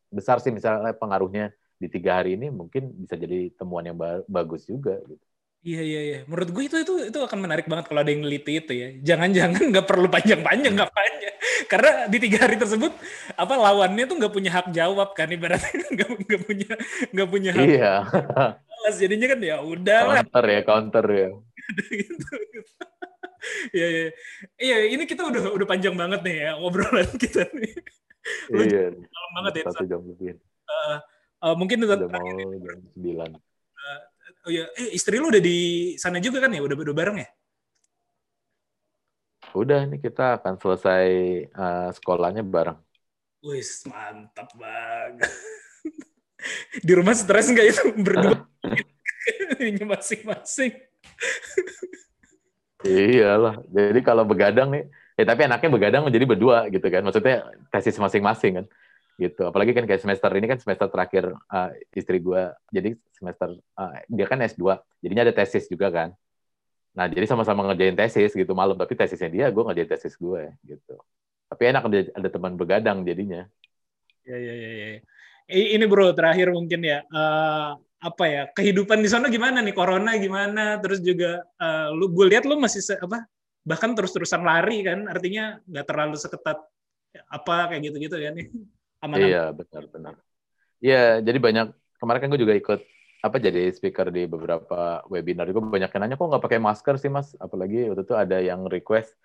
[0.09, 4.67] besar sih misalnya pengaruhnya di tiga hari ini mungkin bisa jadi temuan yang ba- bagus
[4.67, 5.23] juga gitu.
[5.63, 8.59] iya iya iya menurut gue itu itu itu akan menarik banget kalau ada yang neliti
[8.59, 11.33] itu ya jangan-jangan nggak perlu panjang-panjang ngapainnya
[11.67, 12.93] karena di tiga hari tersebut
[13.35, 16.71] apa lawannya tuh nggak punya hak jawab kan ibaratnya nggak nggak punya
[17.15, 17.95] nggak punya hak Iya,
[18.67, 21.29] balas jadinya kan ya udah counter ya, counter ya.
[21.91, 22.29] gitu.
[23.71, 24.07] Iya, iya.
[24.59, 27.75] Iya, ini kita udah udah panjang banget nih ya ngobrolan kita nih.
[28.53, 29.63] Lu Iya, Malam banget ya.
[29.71, 30.37] satu jam lebih.
[31.39, 32.29] Eh, mungkin Udah tetap mau
[32.65, 33.31] jam sembilan.
[34.47, 35.59] oh ya, eh istri lu udah di
[36.03, 36.61] sana juga kan ya?
[36.65, 37.29] Udah udah bareng ya?
[39.61, 41.05] Udah nih kita akan selesai
[41.49, 42.79] eh, sekolahnya bareng.
[43.43, 45.31] Wis, mantap banget.
[46.87, 48.35] di rumah stres nggak itu berdua?
[49.61, 50.73] Ini masing-masing.
[52.87, 53.55] Iyalah.
[53.75, 54.83] Jadi kalau begadang nih,
[55.19, 57.03] ya tapi anaknya begadang menjadi berdua gitu kan.
[57.07, 57.35] Maksudnya
[57.75, 58.67] tesis masing-masing kan.
[59.19, 59.43] Gitu.
[59.43, 62.55] Apalagi kan kayak semester ini kan semester terakhir eh, istri gua.
[62.71, 64.79] Jadi semester eh, dia kan S2.
[65.03, 66.15] Jadinya ada tesis juga kan.
[66.95, 70.99] Nah, jadi sama-sama ngerjain tesis gitu malam, tapi tesisnya dia, gue ngerjain tesis gue gitu.
[71.47, 73.47] Tapi enak ada, ada teman begadang jadinya.
[74.27, 74.87] Ya, ya, ya, ya.
[75.47, 77.07] Ini bro, terakhir mungkin ya.
[77.07, 82.31] eh, apa ya kehidupan di sana gimana nih corona gimana terus juga eh, lu gue
[82.31, 83.27] lihat lu masih apa
[83.67, 86.63] bahkan terus-terusan lari kan artinya nggak terlalu seketat
[87.27, 88.35] apa kayak gitu-gitu kan
[89.05, 90.15] aman Iya, benar-benar.
[90.79, 91.67] Iya, jadi banyak
[91.99, 92.81] kemarin kan gue juga ikut
[93.19, 95.51] apa jadi speaker di beberapa webinar.
[95.51, 97.35] Gue banyak yang nanya kok nggak pakai masker sih mas?
[97.39, 99.19] Apalagi waktu itu ada yang request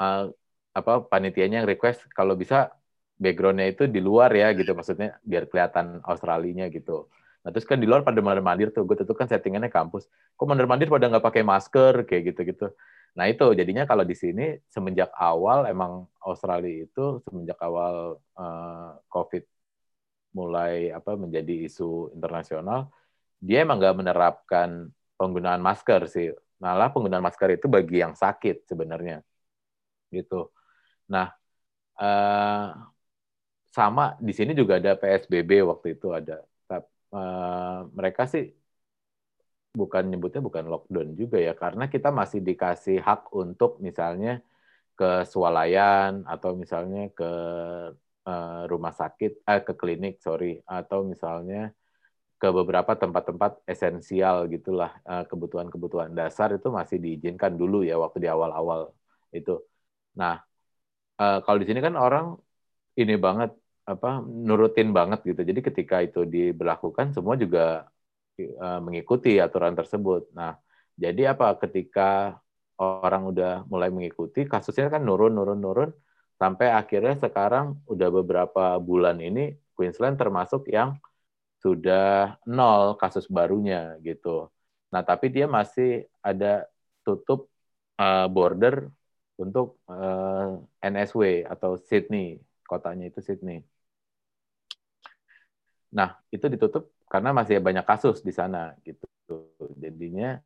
[0.00, 0.32] uh,
[0.72, 2.72] apa panitianya yang request kalau bisa
[3.20, 7.12] backgroundnya itu di luar ya gitu maksudnya biar kelihatan Australinya gitu.
[7.40, 10.04] Nah terus kan di luar pada mandir-mandir tuh, gue tentu kan settingannya kampus.
[10.36, 12.68] Kok mandir-mandir pada nggak pakai masker kayak gitu-gitu.
[13.16, 19.42] Nah itu jadinya kalau di sini semenjak awal emang Australia itu semenjak awal uh, COVID
[20.36, 22.86] mulai apa menjadi isu internasional,
[23.42, 26.30] dia emang nggak menerapkan penggunaan masker sih.
[26.62, 29.24] Malah penggunaan masker itu bagi yang sakit sebenarnya,
[30.12, 30.52] gitu.
[31.08, 31.32] Nah,
[31.98, 32.68] uh,
[33.70, 36.42] sama di sini juga ada PSBB waktu itu ada.
[37.10, 38.54] Uh, mereka sih
[39.74, 44.42] bukan nyebutnya bukan lockdown juga ya karena kita masih dikasih hak untuk misalnya
[44.98, 47.30] ke swalayan atau misalnya ke
[48.30, 51.74] uh, rumah sakit eh ke klinik sorry atau misalnya
[52.40, 58.28] ke beberapa tempat-tempat esensial gitulah uh, kebutuhan-kebutuhan dasar itu masih diizinkan dulu ya waktu di
[58.30, 58.80] awal-awal
[59.34, 59.58] itu.
[60.20, 60.34] Nah
[61.20, 62.32] kalau di sini kan orang
[62.96, 63.52] ini banget
[63.84, 67.90] apa nurutin banget gitu jadi ketika itu diberlakukan semua juga
[68.48, 70.32] uh, mengikuti aturan tersebut.
[70.32, 70.56] Nah,
[70.96, 72.40] jadi apa ketika
[72.80, 75.90] orang udah mulai mengikuti kasusnya kan nurun nurun nurun
[76.40, 80.96] sampai akhirnya sekarang udah beberapa bulan ini Queensland termasuk yang
[81.60, 84.48] sudah nol kasus barunya gitu.
[84.92, 86.64] Nah, tapi dia masih ada
[87.04, 87.52] tutup
[88.00, 88.88] uh, border
[89.36, 92.40] untuk uh, NSW atau Sydney,
[92.70, 93.66] kotanya itu Sydney.
[95.90, 99.10] Nah, itu ditutup karena masih banyak kasus di sana gitu.
[99.74, 100.38] Jadinya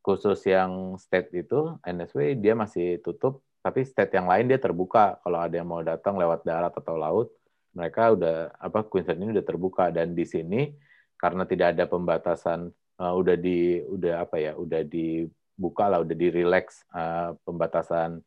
[0.00, 5.20] khusus yang state itu NSW dia masih tutup, tapi state yang lain dia terbuka.
[5.20, 7.28] Kalau ada yang mau datang lewat darat atau laut,
[7.76, 10.72] mereka udah apa Queensland ini udah terbuka dan di sini
[11.16, 16.28] karena tidak ada pembatasan uh, udah di udah apa ya udah dibuka lah udah di
[16.28, 18.20] relax uh, pembatasan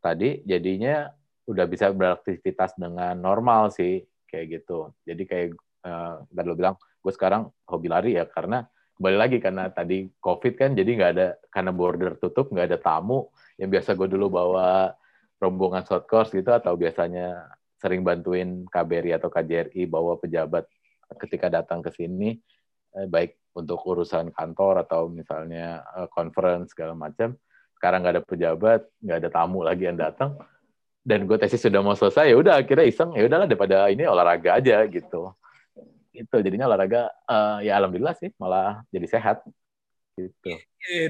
[0.00, 1.12] tadi jadinya
[1.46, 4.92] udah bisa beraktivitas dengan normal sih kayak gitu.
[5.06, 5.48] Jadi kayak
[5.86, 8.66] uh, tadi lo bilang gue sekarang hobi lari ya karena
[8.98, 13.30] kembali lagi karena tadi covid kan jadi nggak ada karena border tutup nggak ada tamu
[13.60, 14.96] yang biasa gue dulu bawa
[15.38, 17.46] rombongan short course gitu atau biasanya
[17.76, 20.64] sering bantuin KBRI atau KJRI bawa pejabat
[21.20, 22.40] ketika datang ke sini
[22.96, 27.36] eh, baik untuk urusan kantor atau misalnya eh, conference segala macam.
[27.76, 30.40] Sekarang nggak ada pejabat nggak ada tamu lagi yang datang
[31.06, 34.58] dan gue tesis sudah mau selesai ya udah akhirnya iseng ya udahlah daripada ini olahraga
[34.58, 35.30] aja gitu.
[36.10, 39.46] Itu jadinya olahraga uh, ya alhamdulillah sih malah jadi sehat
[40.18, 40.58] gitu.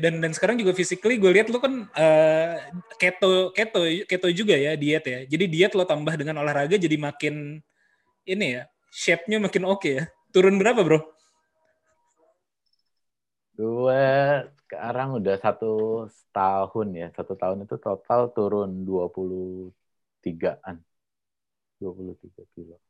[0.04, 2.54] Dan dan sekarang juga physically gue lihat lo kan uh,
[3.00, 5.24] keto keto keto juga ya diet ya.
[5.24, 7.64] Jadi diet lo tambah dengan olahraga jadi makin
[8.28, 10.04] ini ya shape-nya makin oke okay ya.
[10.28, 11.00] Turun berapa bro?
[13.56, 14.04] Gue
[14.68, 16.04] sekarang udah satu
[16.36, 18.84] tahun ya satu tahun itu total turun
[20.26, 20.82] 23an
[21.78, 22.82] 23 kilo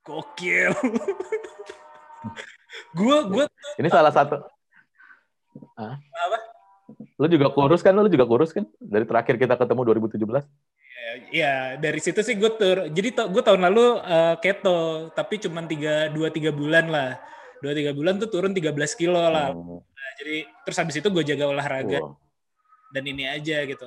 [0.00, 0.72] Gokil.
[2.96, 3.44] gua gua
[3.76, 4.40] Ini salah satu.
[5.76, 6.00] Hah?
[6.00, 6.38] Apa?
[7.20, 7.92] Lu juga kurus kan?
[7.92, 8.64] Lu juga kurus kan?
[8.80, 10.24] Dari terakhir kita ketemu 2017.
[11.34, 12.88] Ya, dari situ sih gue tur.
[12.88, 17.20] Jadi gue tahun lalu uh, keto, tapi cuma tiga dua tiga bulan lah.
[17.60, 19.52] Dua tiga bulan tuh turun 13 kilo lah.
[19.52, 19.84] Hmm.
[19.84, 22.16] Nah, jadi terus habis itu gue jaga olahraga wow.
[22.94, 23.84] dan ini aja gitu.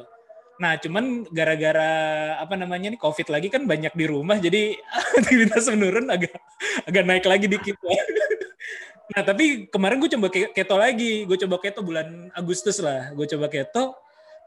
[0.64, 1.92] Nah, cuman gara-gara
[2.40, 4.80] apa namanya nih COVID lagi kan banyak di rumah, jadi
[5.20, 6.40] aktivitas menurun agak
[6.88, 7.76] agak naik lagi dikit.
[7.84, 8.00] Ya.
[9.12, 13.52] nah, tapi kemarin gue coba keto lagi, gue coba keto bulan Agustus lah, gue coba
[13.52, 13.92] keto,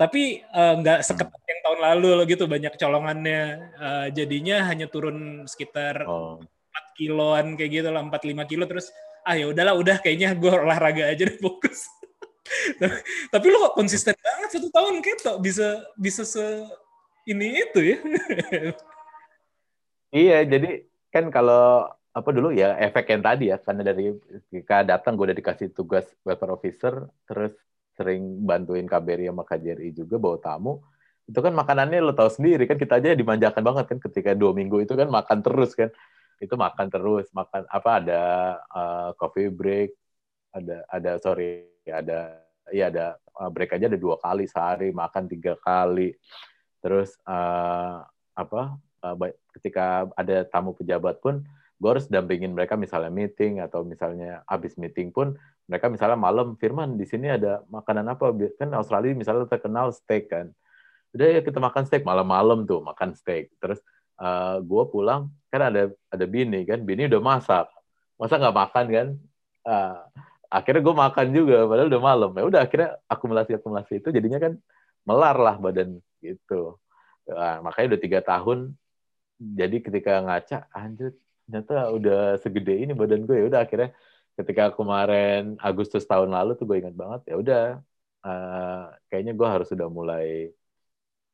[0.01, 3.43] tapi uh, nggak seketat yang tahun lalu loh gitu, banyak colongannya,
[3.77, 6.41] uh, jadinya hanya turun sekitar oh.
[6.41, 8.89] 4 kiloan kayak gitu lah, 4-5 kilo terus
[9.27, 11.91] ah ya udahlah udah kayaknya gue olahraga aja deh fokus
[13.33, 16.45] tapi lu kok konsisten banget satu tahun keto bisa bisa se
[17.27, 17.99] ini itu ya.
[20.15, 24.17] Iya jadi kan kalau apa dulu ya efek yang tadi ya karena dari
[24.49, 27.53] ketika datang gue udah dikasih tugas welfare officer terus
[27.97, 30.81] sering bantuin KBRI sama KJRI juga bawa tamu.
[31.27, 34.85] Itu kan makanannya lo tahu sendiri kan kita aja dimanjakan banget kan ketika dua minggu
[34.85, 35.93] itu kan makan terus kan.
[36.41, 38.23] Itu makan terus makan apa ada
[38.69, 39.97] uh, coffee break
[40.53, 42.43] ada ada sorry ada
[42.75, 46.17] ya ada uh, break aja ada dua kali sehari makan tiga kali.
[46.83, 48.03] Terus uh,
[48.37, 49.15] apa uh,
[49.57, 51.43] ketika ada tamu pejabat pun
[51.77, 55.37] gue harus dampingin mereka misalnya meeting atau misalnya habis meeting pun
[55.69, 58.33] mereka misalnya malam Firman di sini ada makanan apa?
[58.57, 60.55] Kan Australia misalnya terkenal steak kan.
[61.13, 63.53] Udah ya kita makan steak malam-malam tuh makan steak.
[63.61, 63.83] Terus
[64.23, 67.67] uh, gue pulang kan ada ada bini kan bini udah masak.
[68.17, 69.09] Masa nggak makan kan?
[69.67, 70.01] Uh,
[70.51, 72.31] akhirnya gue makan juga padahal udah malam.
[72.39, 74.53] Ya udah akhirnya akumulasi akumulasi itu jadinya kan
[75.09, 76.79] melar lah badan gitu.
[77.27, 78.59] Nah, makanya udah tiga tahun
[79.37, 81.13] jadi ketika ngaca anjir
[81.47, 83.91] ternyata udah segede ini badan gue ya udah akhirnya
[84.39, 87.63] ketika kemarin Agustus tahun lalu tuh gue ingat banget ya udah
[88.27, 90.51] uh, kayaknya gue harus sudah mulai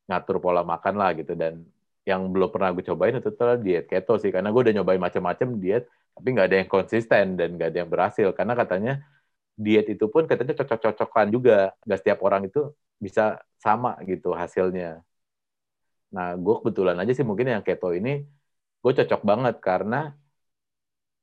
[0.08, 1.32] ngatur pola makan lah gitu.
[1.38, 1.64] Dan
[2.02, 5.48] yang belum pernah gue cobain itu adalah diet keto sih karena gue udah nyobain macam-macam
[5.62, 5.84] diet
[6.16, 8.28] tapi nggak ada yang konsisten dan nggak ada yang berhasil.
[8.36, 8.92] Karena katanya
[9.56, 11.72] diet itu pun katanya cocok-cocokan juga.
[11.84, 12.60] Nggak setiap orang itu
[13.04, 15.02] bisa sama gitu hasilnya.
[16.14, 18.22] Nah gue kebetulan aja sih mungkin yang keto ini
[18.82, 19.96] gue cocok banget karena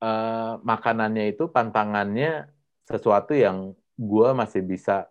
[0.03, 2.49] uh, makanannya itu pantangannya
[2.89, 3.57] sesuatu yang
[3.99, 5.07] gue masih bisa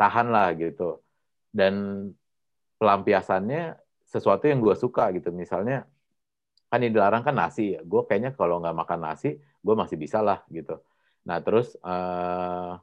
[0.00, 1.02] tahan lah gitu.
[1.50, 1.74] Dan
[2.78, 3.76] pelampiasannya
[4.12, 5.28] sesuatu yang gue suka gitu.
[5.32, 5.88] Misalnya
[6.66, 7.80] kan yang dilarang kan nasi ya.
[7.86, 10.78] Gue kayaknya kalau nggak makan nasi gue masih bisa lah gitu.
[11.26, 12.78] Nah terus uh,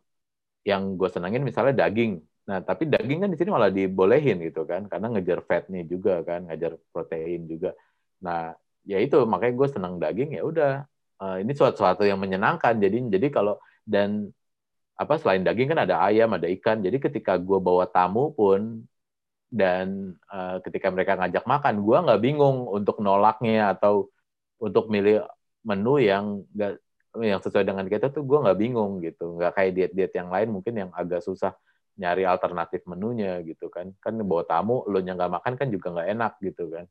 [0.64, 2.24] yang gue senangin misalnya daging.
[2.48, 4.88] Nah tapi daging kan di sini malah dibolehin gitu kan.
[4.92, 7.76] Karena ngejar fatnya juga kan ngejar protein juga.
[8.24, 8.56] Nah
[8.88, 9.20] ya itu.
[9.28, 10.74] Makanya gue senang daging ya udah.
[11.24, 12.76] Uh, ini suatu-suatu yang menyenangkan.
[12.80, 13.56] Jadi jadi kalau
[13.88, 14.32] dan
[14.94, 16.80] apa selain daging kan ada ayam, ada ikan.
[16.84, 18.84] Jadi ketika gue bawa tamu pun
[19.54, 24.10] dan uh, ketika mereka ngajak makan, gue nggak bingung untuk nolaknya atau
[24.58, 25.22] untuk milih
[25.62, 26.82] menu yang gak,
[27.22, 30.74] yang sesuai dengan kita tuh gue nggak bingung gitu, nggak kayak diet-diet yang lain mungkin
[30.74, 31.54] yang agak susah
[32.02, 36.10] nyari alternatif menunya gitu kan, kan bawa tamu lo yang nggak makan kan juga nggak
[36.18, 36.86] enak gitu kan,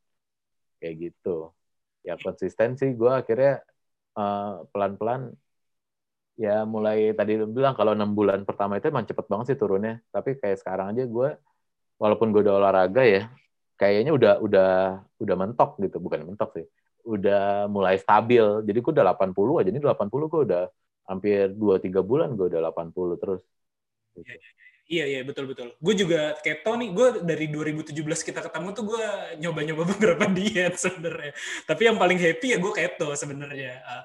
[0.78, 1.50] kayak gitu.
[2.06, 3.58] Ya konsistensi gue akhirnya
[4.14, 5.34] uh, pelan-pelan
[6.38, 9.98] ya mulai tadi lu bilang kalau enam bulan pertama itu emang cepet banget sih turunnya.
[10.14, 11.28] Tapi kayak sekarang aja gue
[12.02, 13.22] walaupun gue udah olahraga ya
[13.78, 14.70] kayaknya udah udah
[15.22, 16.66] udah mentok gitu bukan mentok sih
[17.06, 20.64] udah mulai stabil jadi gue udah 80 aja ini 80 gue udah
[21.06, 23.42] hampir 2-3 bulan gue udah 80 terus
[24.18, 24.34] gitu.
[24.92, 25.72] Iya iya betul betul.
[25.80, 26.92] Gue juga keto nih.
[26.92, 27.96] Gue dari 2017
[28.28, 29.04] kita ketemu tuh gue
[29.40, 31.32] nyoba-nyoba beberapa diet sebenarnya.
[31.64, 33.80] Tapi yang paling happy ya gue keto sebenarnya.
[33.88, 34.04] Uh,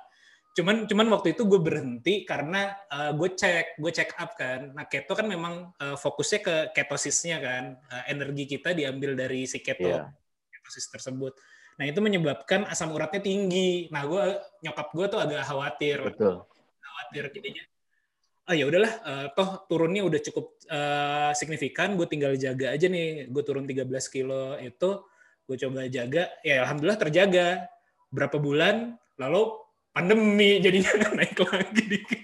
[0.58, 4.74] cuman cuman waktu itu gue berhenti karena uh, gue cek gue check up kan.
[4.74, 7.78] Nah keto kan memang uh, fokusnya ke ketosisnya kan.
[7.86, 10.10] Uh, energi kita diambil dari si keto yeah.
[10.50, 11.38] ketosis tersebut.
[11.78, 13.86] Nah itu menyebabkan asam uratnya tinggi.
[13.94, 14.24] Nah gue
[14.66, 16.02] nyokap gue tuh agak khawatir.
[16.02, 16.42] Betul.
[16.82, 17.64] khawatir jadinya.
[18.50, 21.94] Oh ya udahlah uh, toh turunnya udah cukup uh, signifikan.
[21.94, 23.30] Gue tinggal jaga aja nih.
[23.30, 25.06] Gue turun 13 kilo itu
[25.46, 26.34] gue coba jaga.
[26.42, 27.70] Ya alhamdulillah terjaga.
[28.10, 29.67] Berapa bulan lalu
[29.98, 32.22] pandemi jadinya naik lagi dikit.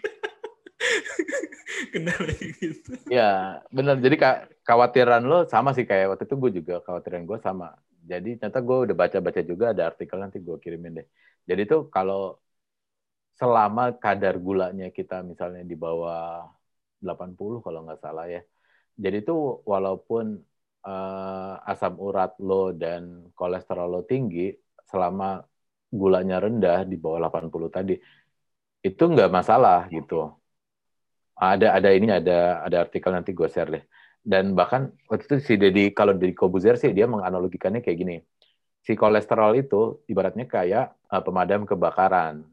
[1.93, 2.91] Kendala gitu.
[3.09, 3.97] Ya, benar.
[3.97, 4.15] Jadi
[4.61, 7.73] khawatiran lo sama sih kayak waktu itu gue juga khawatiran gue sama.
[8.05, 11.07] Jadi ternyata gue udah baca-baca juga ada artikel nanti gue kirimin deh.
[11.49, 12.37] Jadi tuh kalau
[13.33, 16.45] selama kadar gulanya kita misalnya di bawah
[17.01, 18.45] 80 kalau nggak salah ya.
[18.93, 20.37] Jadi tuh walaupun
[20.85, 24.53] uh, asam urat lo dan kolesterol lo tinggi
[24.85, 25.41] selama
[25.93, 27.95] gulanya rendah di bawah 80 tadi
[28.83, 30.33] itu nggak masalah gitu.
[31.37, 33.83] Ada ada ini ada ada artikel nanti gue share deh.
[34.23, 38.17] Dan bahkan waktu itu si Dedi kalau dari Kobuzer sih dia menganalogikannya kayak gini.
[38.83, 42.43] Si kolesterol itu ibaratnya kayak uh, pemadam kebakaran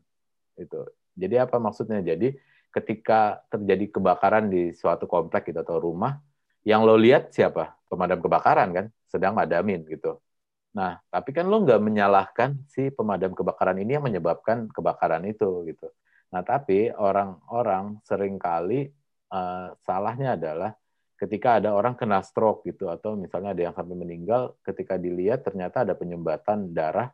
[0.54, 0.86] itu
[1.18, 1.98] jadi apa maksudnya?
[2.04, 2.36] Jadi
[2.70, 6.22] ketika terjadi kebakaran di suatu komplek gitu atau rumah
[6.62, 7.74] yang lo lihat siapa?
[7.90, 8.86] Pemadam kebakaran kan?
[9.10, 10.22] Sedang madamin gitu
[10.70, 15.90] Nah, tapi kan lo nggak menyalahkan si pemadam kebakaran ini yang menyebabkan kebakaran itu gitu.
[16.30, 18.86] Nah, tapi orang-orang sering kali
[19.34, 20.70] uh, salahnya adalah
[21.18, 25.82] ketika ada orang kena stroke gitu atau misalnya ada yang sampai meninggal ketika dilihat ternyata
[25.82, 27.10] ada penyumbatan darah.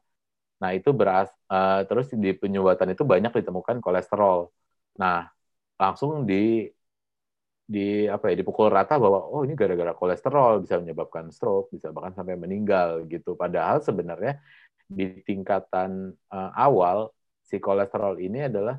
[0.60, 4.52] Nah, itu beras uh, terus di penyumbatan itu banyak ditemukan kolesterol.
[5.00, 5.32] Nah,
[5.80, 6.68] langsung di
[7.66, 12.14] di apa ya dipukul rata bahwa oh ini gara-gara kolesterol bisa menyebabkan stroke bisa bahkan
[12.14, 13.34] sampai meninggal gitu.
[13.34, 14.38] Padahal sebenarnya
[14.86, 17.10] di tingkatan uh, awal
[17.42, 18.78] si kolesterol ini adalah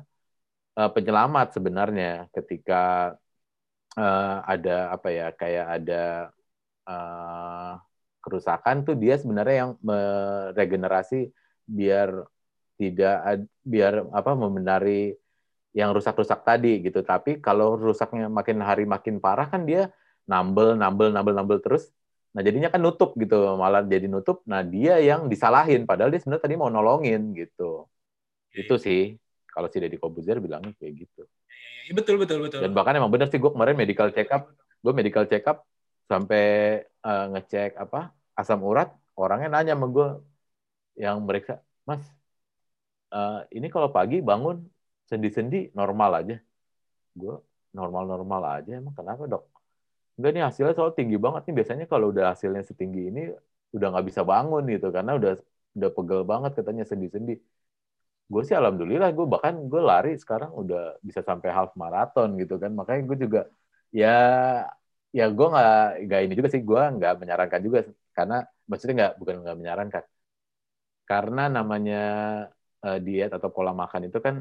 [0.80, 3.12] uh, penyelamat sebenarnya ketika
[3.92, 6.04] uh, ada apa ya kayak ada
[6.88, 7.72] uh,
[8.24, 11.28] kerusakan tuh dia sebenarnya yang meregenerasi
[11.68, 12.24] biar
[12.80, 15.12] tidak biar apa membenari
[15.76, 17.04] yang rusak-rusak tadi gitu.
[17.04, 19.92] Tapi kalau rusaknya makin hari makin parah kan dia
[20.28, 21.88] nambel, nambel, nambel, nambel terus.
[22.36, 24.44] Nah jadinya kan nutup gitu, malah jadi nutup.
[24.44, 27.88] Nah dia yang disalahin, padahal dia sebenarnya tadi mau nolongin gitu.
[28.52, 29.00] Ya, itu sih
[29.48, 31.22] kalau si Deddy Kobuzer bilangnya kayak gitu.
[31.88, 32.60] Ya, betul betul betul.
[32.60, 35.64] Dan bahkan emang benar sih gue kemarin medical check up, gue medical check up
[36.08, 40.08] sampai uh, ngecek apa asam urat, orangnya nanya sama gue
[40.98, 42.02] yang mereka, Mas,
[43.14, 44.62] uh, ini kalau pagi bangun
[45.10, 46.34] sendi-sendi normal aja.
[47.20, 47.34] Gue
[47.78, 49.42] normal-normal aja, emang kenapa dok?
[50.18, 51.54] Enggak nih hasilnya soal tinggi banget nih.
[51.58, 53.20] Biasanya kalau udah hasilnya setinggi ini
[53.76, 55.32] udah nggak bisa bangun gitu karena udah
[55.76, 57.32] udah pegel banget katanya sendi-sendi.
[58.32, 62.70] Gue sih alhamdulillah gue bahkan gue lari sekarang udah bisa sampai half marathon gitu kan.
[62.78, 63.40] Makanya gue juga
[64.00, 64.08] ya
[65.18, 65.70] ya gue nggak
[66.04, 67.78] nggak ini juga sih gue nggak menyarankan juga
[68.16, 68.34] karena
[68.68, 70.04] maksudnya nggak bukan nggak menyarankan
[71.08, 71.96] karena namanya
[72.84, 74.34] uh, diet atau pola makan itu kan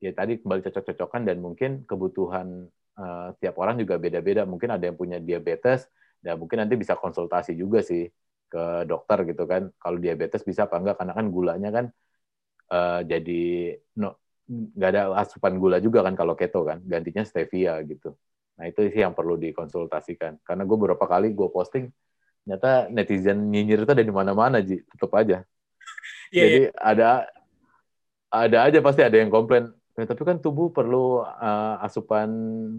[0.00, 2.66] ya tadi kembali cocok-cocokan dan mungkin kebutuhan
[2.96, 4.48] uh, tiap orang juga beda-beda.
[4.48, 5.86] Mungkin ada yang punya diabetes,
[6.24, 8.08] dan mungkin nanti bisa konsultasi juga sih
[8.50, 9.68] ke dokter gitu kan.
[9.76, 10.96] Kalau diabetes bisa apa enggak?
[10.98, 11.86] Karena kan gulanya kan
[12.72, 14.16] uh, jadi no,
[14.50, 18.16] nggak ada asupan gula juga kan kalau keto kan, gantinya stevia gitu.
[18.58, 20.42] Nah itu sih yang perlu dikonsultasikan.
[20.42, 21.88] Karena gue beberapa kali gue posting,
[22.44, 24.82] ternyata netizen nyinyir itu ada di mana-mana, Ji.
[24.84, 25.46] Tetap aja.
[26.30, 26.72] Yeah, Jadi yeah.
[26.76, 27.08] ada
[28.30, 32.30] ada aja pasti ada yang komplain Ya, tapi kan tubuh perlu uh, asupan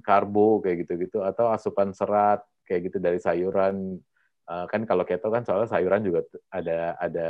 [0.02, 4.02] karbo kayak gitu-gitu atau asupan serat kayak gitu dari sayuran.
[4.49, 7.30] Uh, kan kalau keto kan soalnya sayuran juga ada ada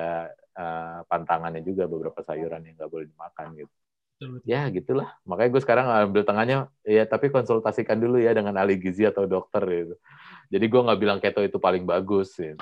[0.55, 3.73] uh, pantangannya juga beberapa sayuran yang nggak boleh dimakan gitu.
[4.21, 4.53] Betul, betul.
[4.53, 9.01] ya gitulah makanya gue sekarang ambil tengahnya ya tapi konsultasikan dulu ya dengan ahli gizi
[9.01, 9.97] atau dokter gitu
[10.53, 12.61] jadi gue nggak bilang keto itu paling bagus gitu.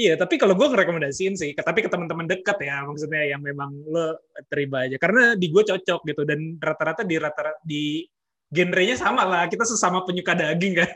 [0.00, 4.16] Iya, tapi kalau gue ngerekomendasiin sih, tapi ke teman-teman dekat ya, maksudnya yang memang lo
[4.48, 4.96] terima aja.
[4.96, 8.08] Karena di gue cocok gitu, dan rata-rata di rata di
[8.48, 9.44] genrenya sama lah.
[9.52, 10.90] Kita sesama penyuka daging kan.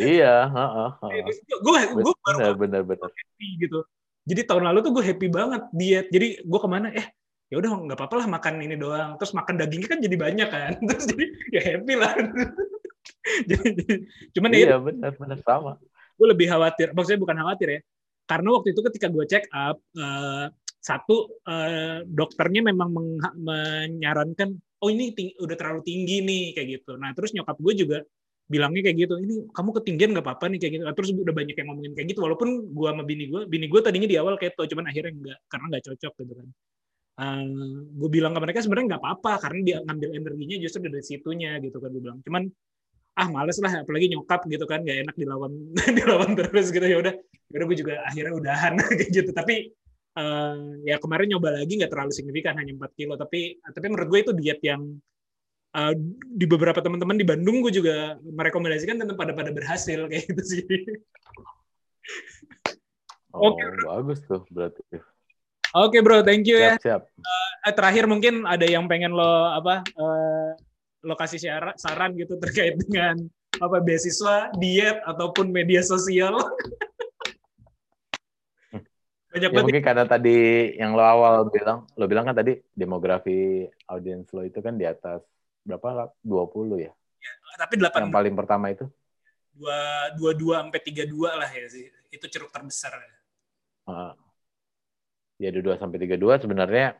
[0.00, 0.90] iya heeh,
[1.52, 3.84] gue gue baru benar benar happy gitu.
[4.24, 6.06] Jadi tahun lalu tuh gue happy banget diet.
[6.08, 6.88] Jadi gue ke mana?
[6.96, 7.06] Eh
[7.52, 9.20] ya udah nggak apa-apa lah makan ini doang.
[9.20, 10.72] Terus makan dagingnya kan jadi banyak kan.
[10.88, 12.12] Terus jadi ya happy lah.
[13.50, 13.86] jadi,
[14.34, 15.76] cuman ya iya benar benar sama
[16.18, 17.80] gue lebih khawatir maksudnya bukan khawatir ya.
[18.22, 20.46] Karena waktu itu ketika gue check up eh,
[20.82, 26.98] satu eh, dokternya memang mengha- menyarankan oh ini udah terlalu tinggi nih kayak gitu.
[26.98, 27.98] Nah terus nyokap gue juga
[28.50, 30.82] bilangnya kayak gitu ini kamu ketinggian nggak apa-apa nih kayak gitu.
[30.90, 34.08] Terus udah banyak yang ngomongin kayak gitu walaupun gue sama bini gue bini gue tadinya
[34.10, 36.48] di awal keto cuman akhirnya enggak karena nggak cocok gitu kan.
[37.94, 41.78] Gue bilang ke mereka sebenarnya nggak apa-apa karena dia ngambil energinya justru dari situnya gitu
[41.78, 42.18] kan gue bilang.
[42.26, 42.42] Cuman
[43.12, 45.52] ah males lah apalagi nyokap gitu kan nggak enak dilawan
[45.98, 46.84] dilawan terus gitu.
[46.84, 47.14] Ya udah
[47.52, 48.72] ya udah gue juga akhirnya udahan
[49.16, 49.30] gitu.
[49.36, 49.68] Tapi
[50.16, 50.56] eh,
[50.88, 53.14] ya kemarin nyoba lagi nggak terlalu signifikan hanya 4 kilo.
[53.20, 54.82] Tapi tapi menurut gue itu diet yang
[55.76, 55.94] eh,
[56.24, 60.64] di beberapa teman-teman di Bandung gue juga merekomendasikan dan pada pada berhasil kayak gitu sih.
[63.32, 63.64] Oh Oke.
[63.88, 64.80] bagus tuh berarti.
[65.72, 66.76] Oke bro thank you ya.
[66.80, 67.02] Siap siap.
[67.68, 70.71] Eh, terakhir mungkin ada yang pengen lo apa eh,
[71.02, 73.18] lo kasih syara- saran gitu terkait dengan
[73.58, 76.38] apa beasiswa diet ataupun media sosial.
[79.32, 84.28] Banyak ya mungkin karena tadi yang lo awal bilang lo bilang kan tadi demografi audiens
[84.28, 85.24] lo itu kan di atas
[85.64, 86.08] berapa lah?
[86.20, 86.92] 20 ya?
[87.56, 88.08] Tapi delapan.
[88.08, 88.84] Yang paling pertama itu?
[89.52, 91.88] Dua dua dua sampai tiga dua lah ya sih.
[92.12, 92.92] Itu ceruk terbesar.
[93.88, 94.12] Heeh.
[95.42, 96.94] ya 22 sampai 32 sebenarnya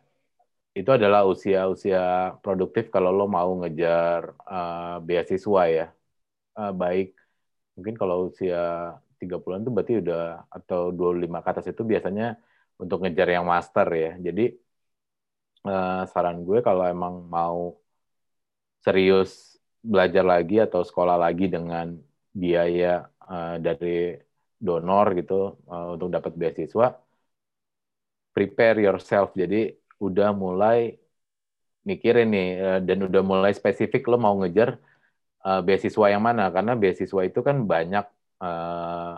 [0.79, 1.99] itu adalah usia-usia
[2.43, 4.21] produktif kalau lo mau ngejar
[4.53, 5.85] eh, beasiswa ya.
[6.59, 7.07] Eh, baik
[7.77, 8.57] mungkin kalau usia
[9.21, 10.21] 30-an itu berarti udah
[10.57, 12.25] atau 25 ke atas itu biasanya
[12.83, 14.11] untuk ngejar yang master ya.
[14.27, 14.43] Jadi
[15.69, 17.59] eh, saran gue kalau emang mau
[18.85, 19.31] serius
[19.93, 21.87] belajar lagi atau sekolah lagi dengan
[22.43, 22.87] biaya
[23.31, 23.89] eh, dari
[24.67, 25.35] donor gitu
[25.73, 26.87] eh, untuk dapat beasiswa
[28.35, 29.29] prepare yourself.
[29.37, 29.57] Jadi
[30.07, 30.79] udah mulai
[31.89, 34.69] mikirin nih eh, dan udah mulai spesifik lo mau ngejar
[35.47, 38.05] eh, beasiswa yang mana karena beasiswa itu kan banyak
[38.45, 39.13] eh,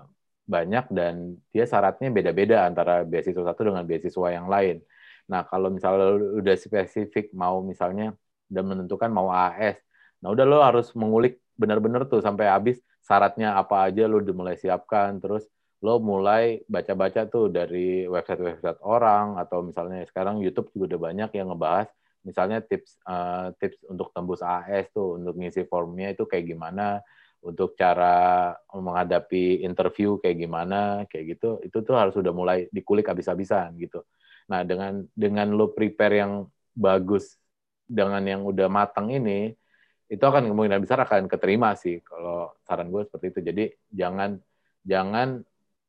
[0.45, 1.15] banyak dan
[1.53, 4.77] dia syaratnya beda-beda antara beasiswa satu dengan beasiswa yang lain.
[5.31, 8.13] Nah kalau misalnya lo udah spesifik mau misalnya
[8.53, 9.81] udah menentukan mau AS,
[10.21, 14.57] nah udah lo harus mengulik benar-benar tuh sampai habis syaratnya apa aja lo udah mulai
[14.61, 15.49] siapkan terus
[15.83, 21.51] lo mulai baca-baca tuh dari website-website orang atau misalnya sekarang YouTube juga udah banyak yang
[21.51, 21.89] ngebahas
[22.25, 27.05] misalnya tips eh, tips untuk tembus AS tuh untuk ngisi formnya itu kayak gimana
[27.45, 33.77] untuk cara menghadapi interview kayak gimana kayak gitu itu tuh harus udah mulai dikulik habis-habisan
[33.77, 34.01] gitu.
[34.49, 37.37] Nah dengan dengan lo prepare yang bagus
[37.85, 39.53] dengan yang udah matang ini
[40.09, 43.41] itu akan kemungkinan besar akan keterima sih kalau saran gue seperti itu.
[43.45, 44.41] Jadi jangan
[44.81, 45.45] jangan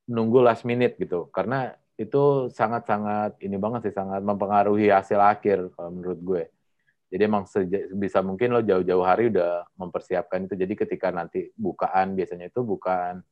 [0.10, 1.30] nunggu last minute gitu.
[1.34, 6.44] Karena itu sangat-sangat ini banget sih sangat mempengaruhi hasil akhir kalau menurut gue.
[7.16, 7.48] Jadi emang
[7.96, 10.60] bisa mungkin lo jauh-jauh hari udah mempersiapkan itu.
[10.60, 13.24] Jadi ketika nanti bukaan biasanya itu bukaan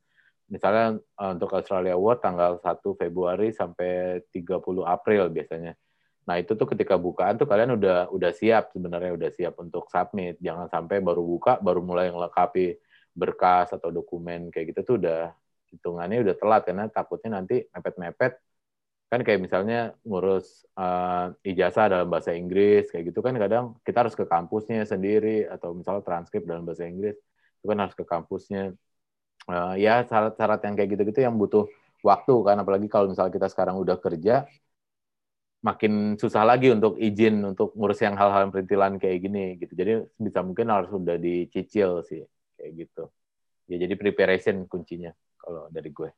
[0.48, 5.74] misalnya eh, untuk Australia Award tanggal 1 Februari sampai 30 April biasanya.
[6.24, 10.40] Nah itu tuh ketika bukaan tuh kalian udah udah siap sebenarnya udah siap untuk submit.
[10.40, 12.80] Jangan sampai baru buka baru mulai ngelengkapi
[13.12, 15.36] berkas atau dokumen kayak gitu tuh udah
[15.74, 18.34] hitungannya udah telat karena takutnya nanti mepet-mepet.
[19.12, 24.16] Kan kayak misalnya ngurus eh, ijazah dalam bahasa Inggris kayak gitu kan kadang kita harus
[24.18, 27.18] ke kampusnya sendiri atau misalnya transkrip dalam bahasa Inggris
[27.62, 28.74] itu kan harus ke kampusnya.
[29.50, 31.68] Eh, ya syarat-syarat yang kayak gitu-gitu yang butuh
[32.04, 34.48] waktu kan apalagi kalau misalnya kita sekarang udah kerja
[35.64, 39.74] makin susah lagi untuk izin untuk ngurus yang hal-hal perintilan kayak gini gitu.
[39.80, 42.22] Jadi bisa mungkin harus udah dicicil sih
[42.60, 43.08] kayak gitu.
[43.72, 46.10] Ya jadi preparation kuncinya kalau dari gue.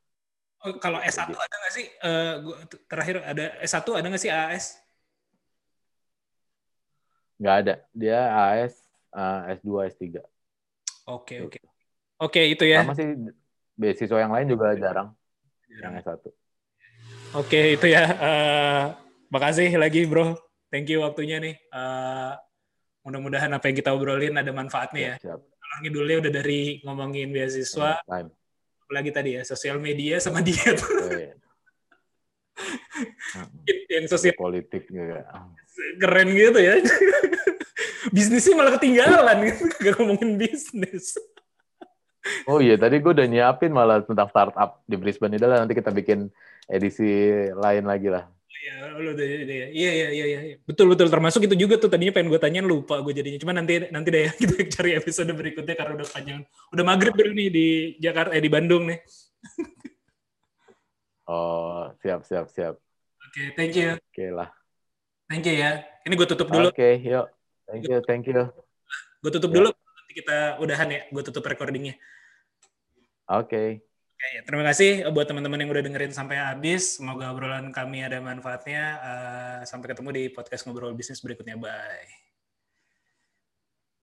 [0.65, 1.85] Oh, kalau S1 ada nggak sih?
[1.89, 4.65] Eh, gua- terakhir ada S1 ada nggak sih AS
[7.35, 7.73] nggak ada.
[7.91, 8.73] Dia AS
[9.11, 10.23] eh, S2 S3
[11.05, 11.59] oke oke.
[12.15, 12.79] Oke itu ya.
[12.81, 13.11] Sama sih
[13.75, 15.11] beasiswa yang lain juga jarang
[15.67, 16.31] yang S1
[17.35, 18.07] Oke, itu ya.
[18.15, 18.83] Eh,
[19.27, 20.39] makasih lagi, bro.
[20.71, 21.59] Thank you waktunya nih.
[21.59, 22.31] Eh,
[23.03, 25.15] mudah-mudahan apa yang kita obrolin ada manfaatnya ya.
[25.19, 28.31] siap Kalau ngidulnya udah dari ngomongin beasiswa, time
[28.85, 30.77] apalagi tadi ya, sosial media sama diet.
[30.85, 31.33] Oh, iya.
[33.97, 35.25] yang sosial politik juga.
[35.99, 36.79] keren gitu ya.
[38.15, 41.17] Bisnisnya malah ketinggalan gitu, gak ngomongin bisnis.
[42.45, 45.35] Oh iya, tadi gue udah nyiapin malah tentang startup di Brisbane.
[45.35, 46.29] Udah lah, nanti kita bikin
[46.69, 48.29] edisi lain lagi lah.
[48.55, 51.05] Iya, lu udah, udah, iya, iya, iya, iya, betul, betul.
[51.11, 53.37] Termasuk itu juga tuh tadinya pengen gue tanyain lupa gue jadinya.
[53.37, 56.39] Cuma nanti, nanti deh ya kita cari episode berikutnya karena udah panjang.
[56.73, 57.67] Udah maghrib dulu nih di
[58.01, 58.99] Jakarta, eh di Bandung nih.
[61.25, 62.77] Oh, siap, siap, siap.
[63.25, 64.53] Oke, thank you, Oke lah.
[65.25, 65.81] thank you ya.
[66.05, 67.25] Ini gue tutup dulu, Oke, yuk.
[67.65, 68.53] Thank you, thank you.
[69.25, 69.57] gue tutup Ya.
[69.57, 69.69] dulu.
[69.73, 71.97] Nanti kita udahan ya, gue tutup recordingnya.
[73.25, 73.81] Oke.
[73.81, 73.81] Oke,
[74.33, 76.97] ya, terima kasih buat teman-teman yang udah dengerin sampai habis.
[76.97, 78.83] Semoga obrolan kami ada manfaatnya.
[79.01, 81.59] Eh, sampai ketemu di podcast ngobrol bisnis berikutnya.
[81.59, 82.24] Bye.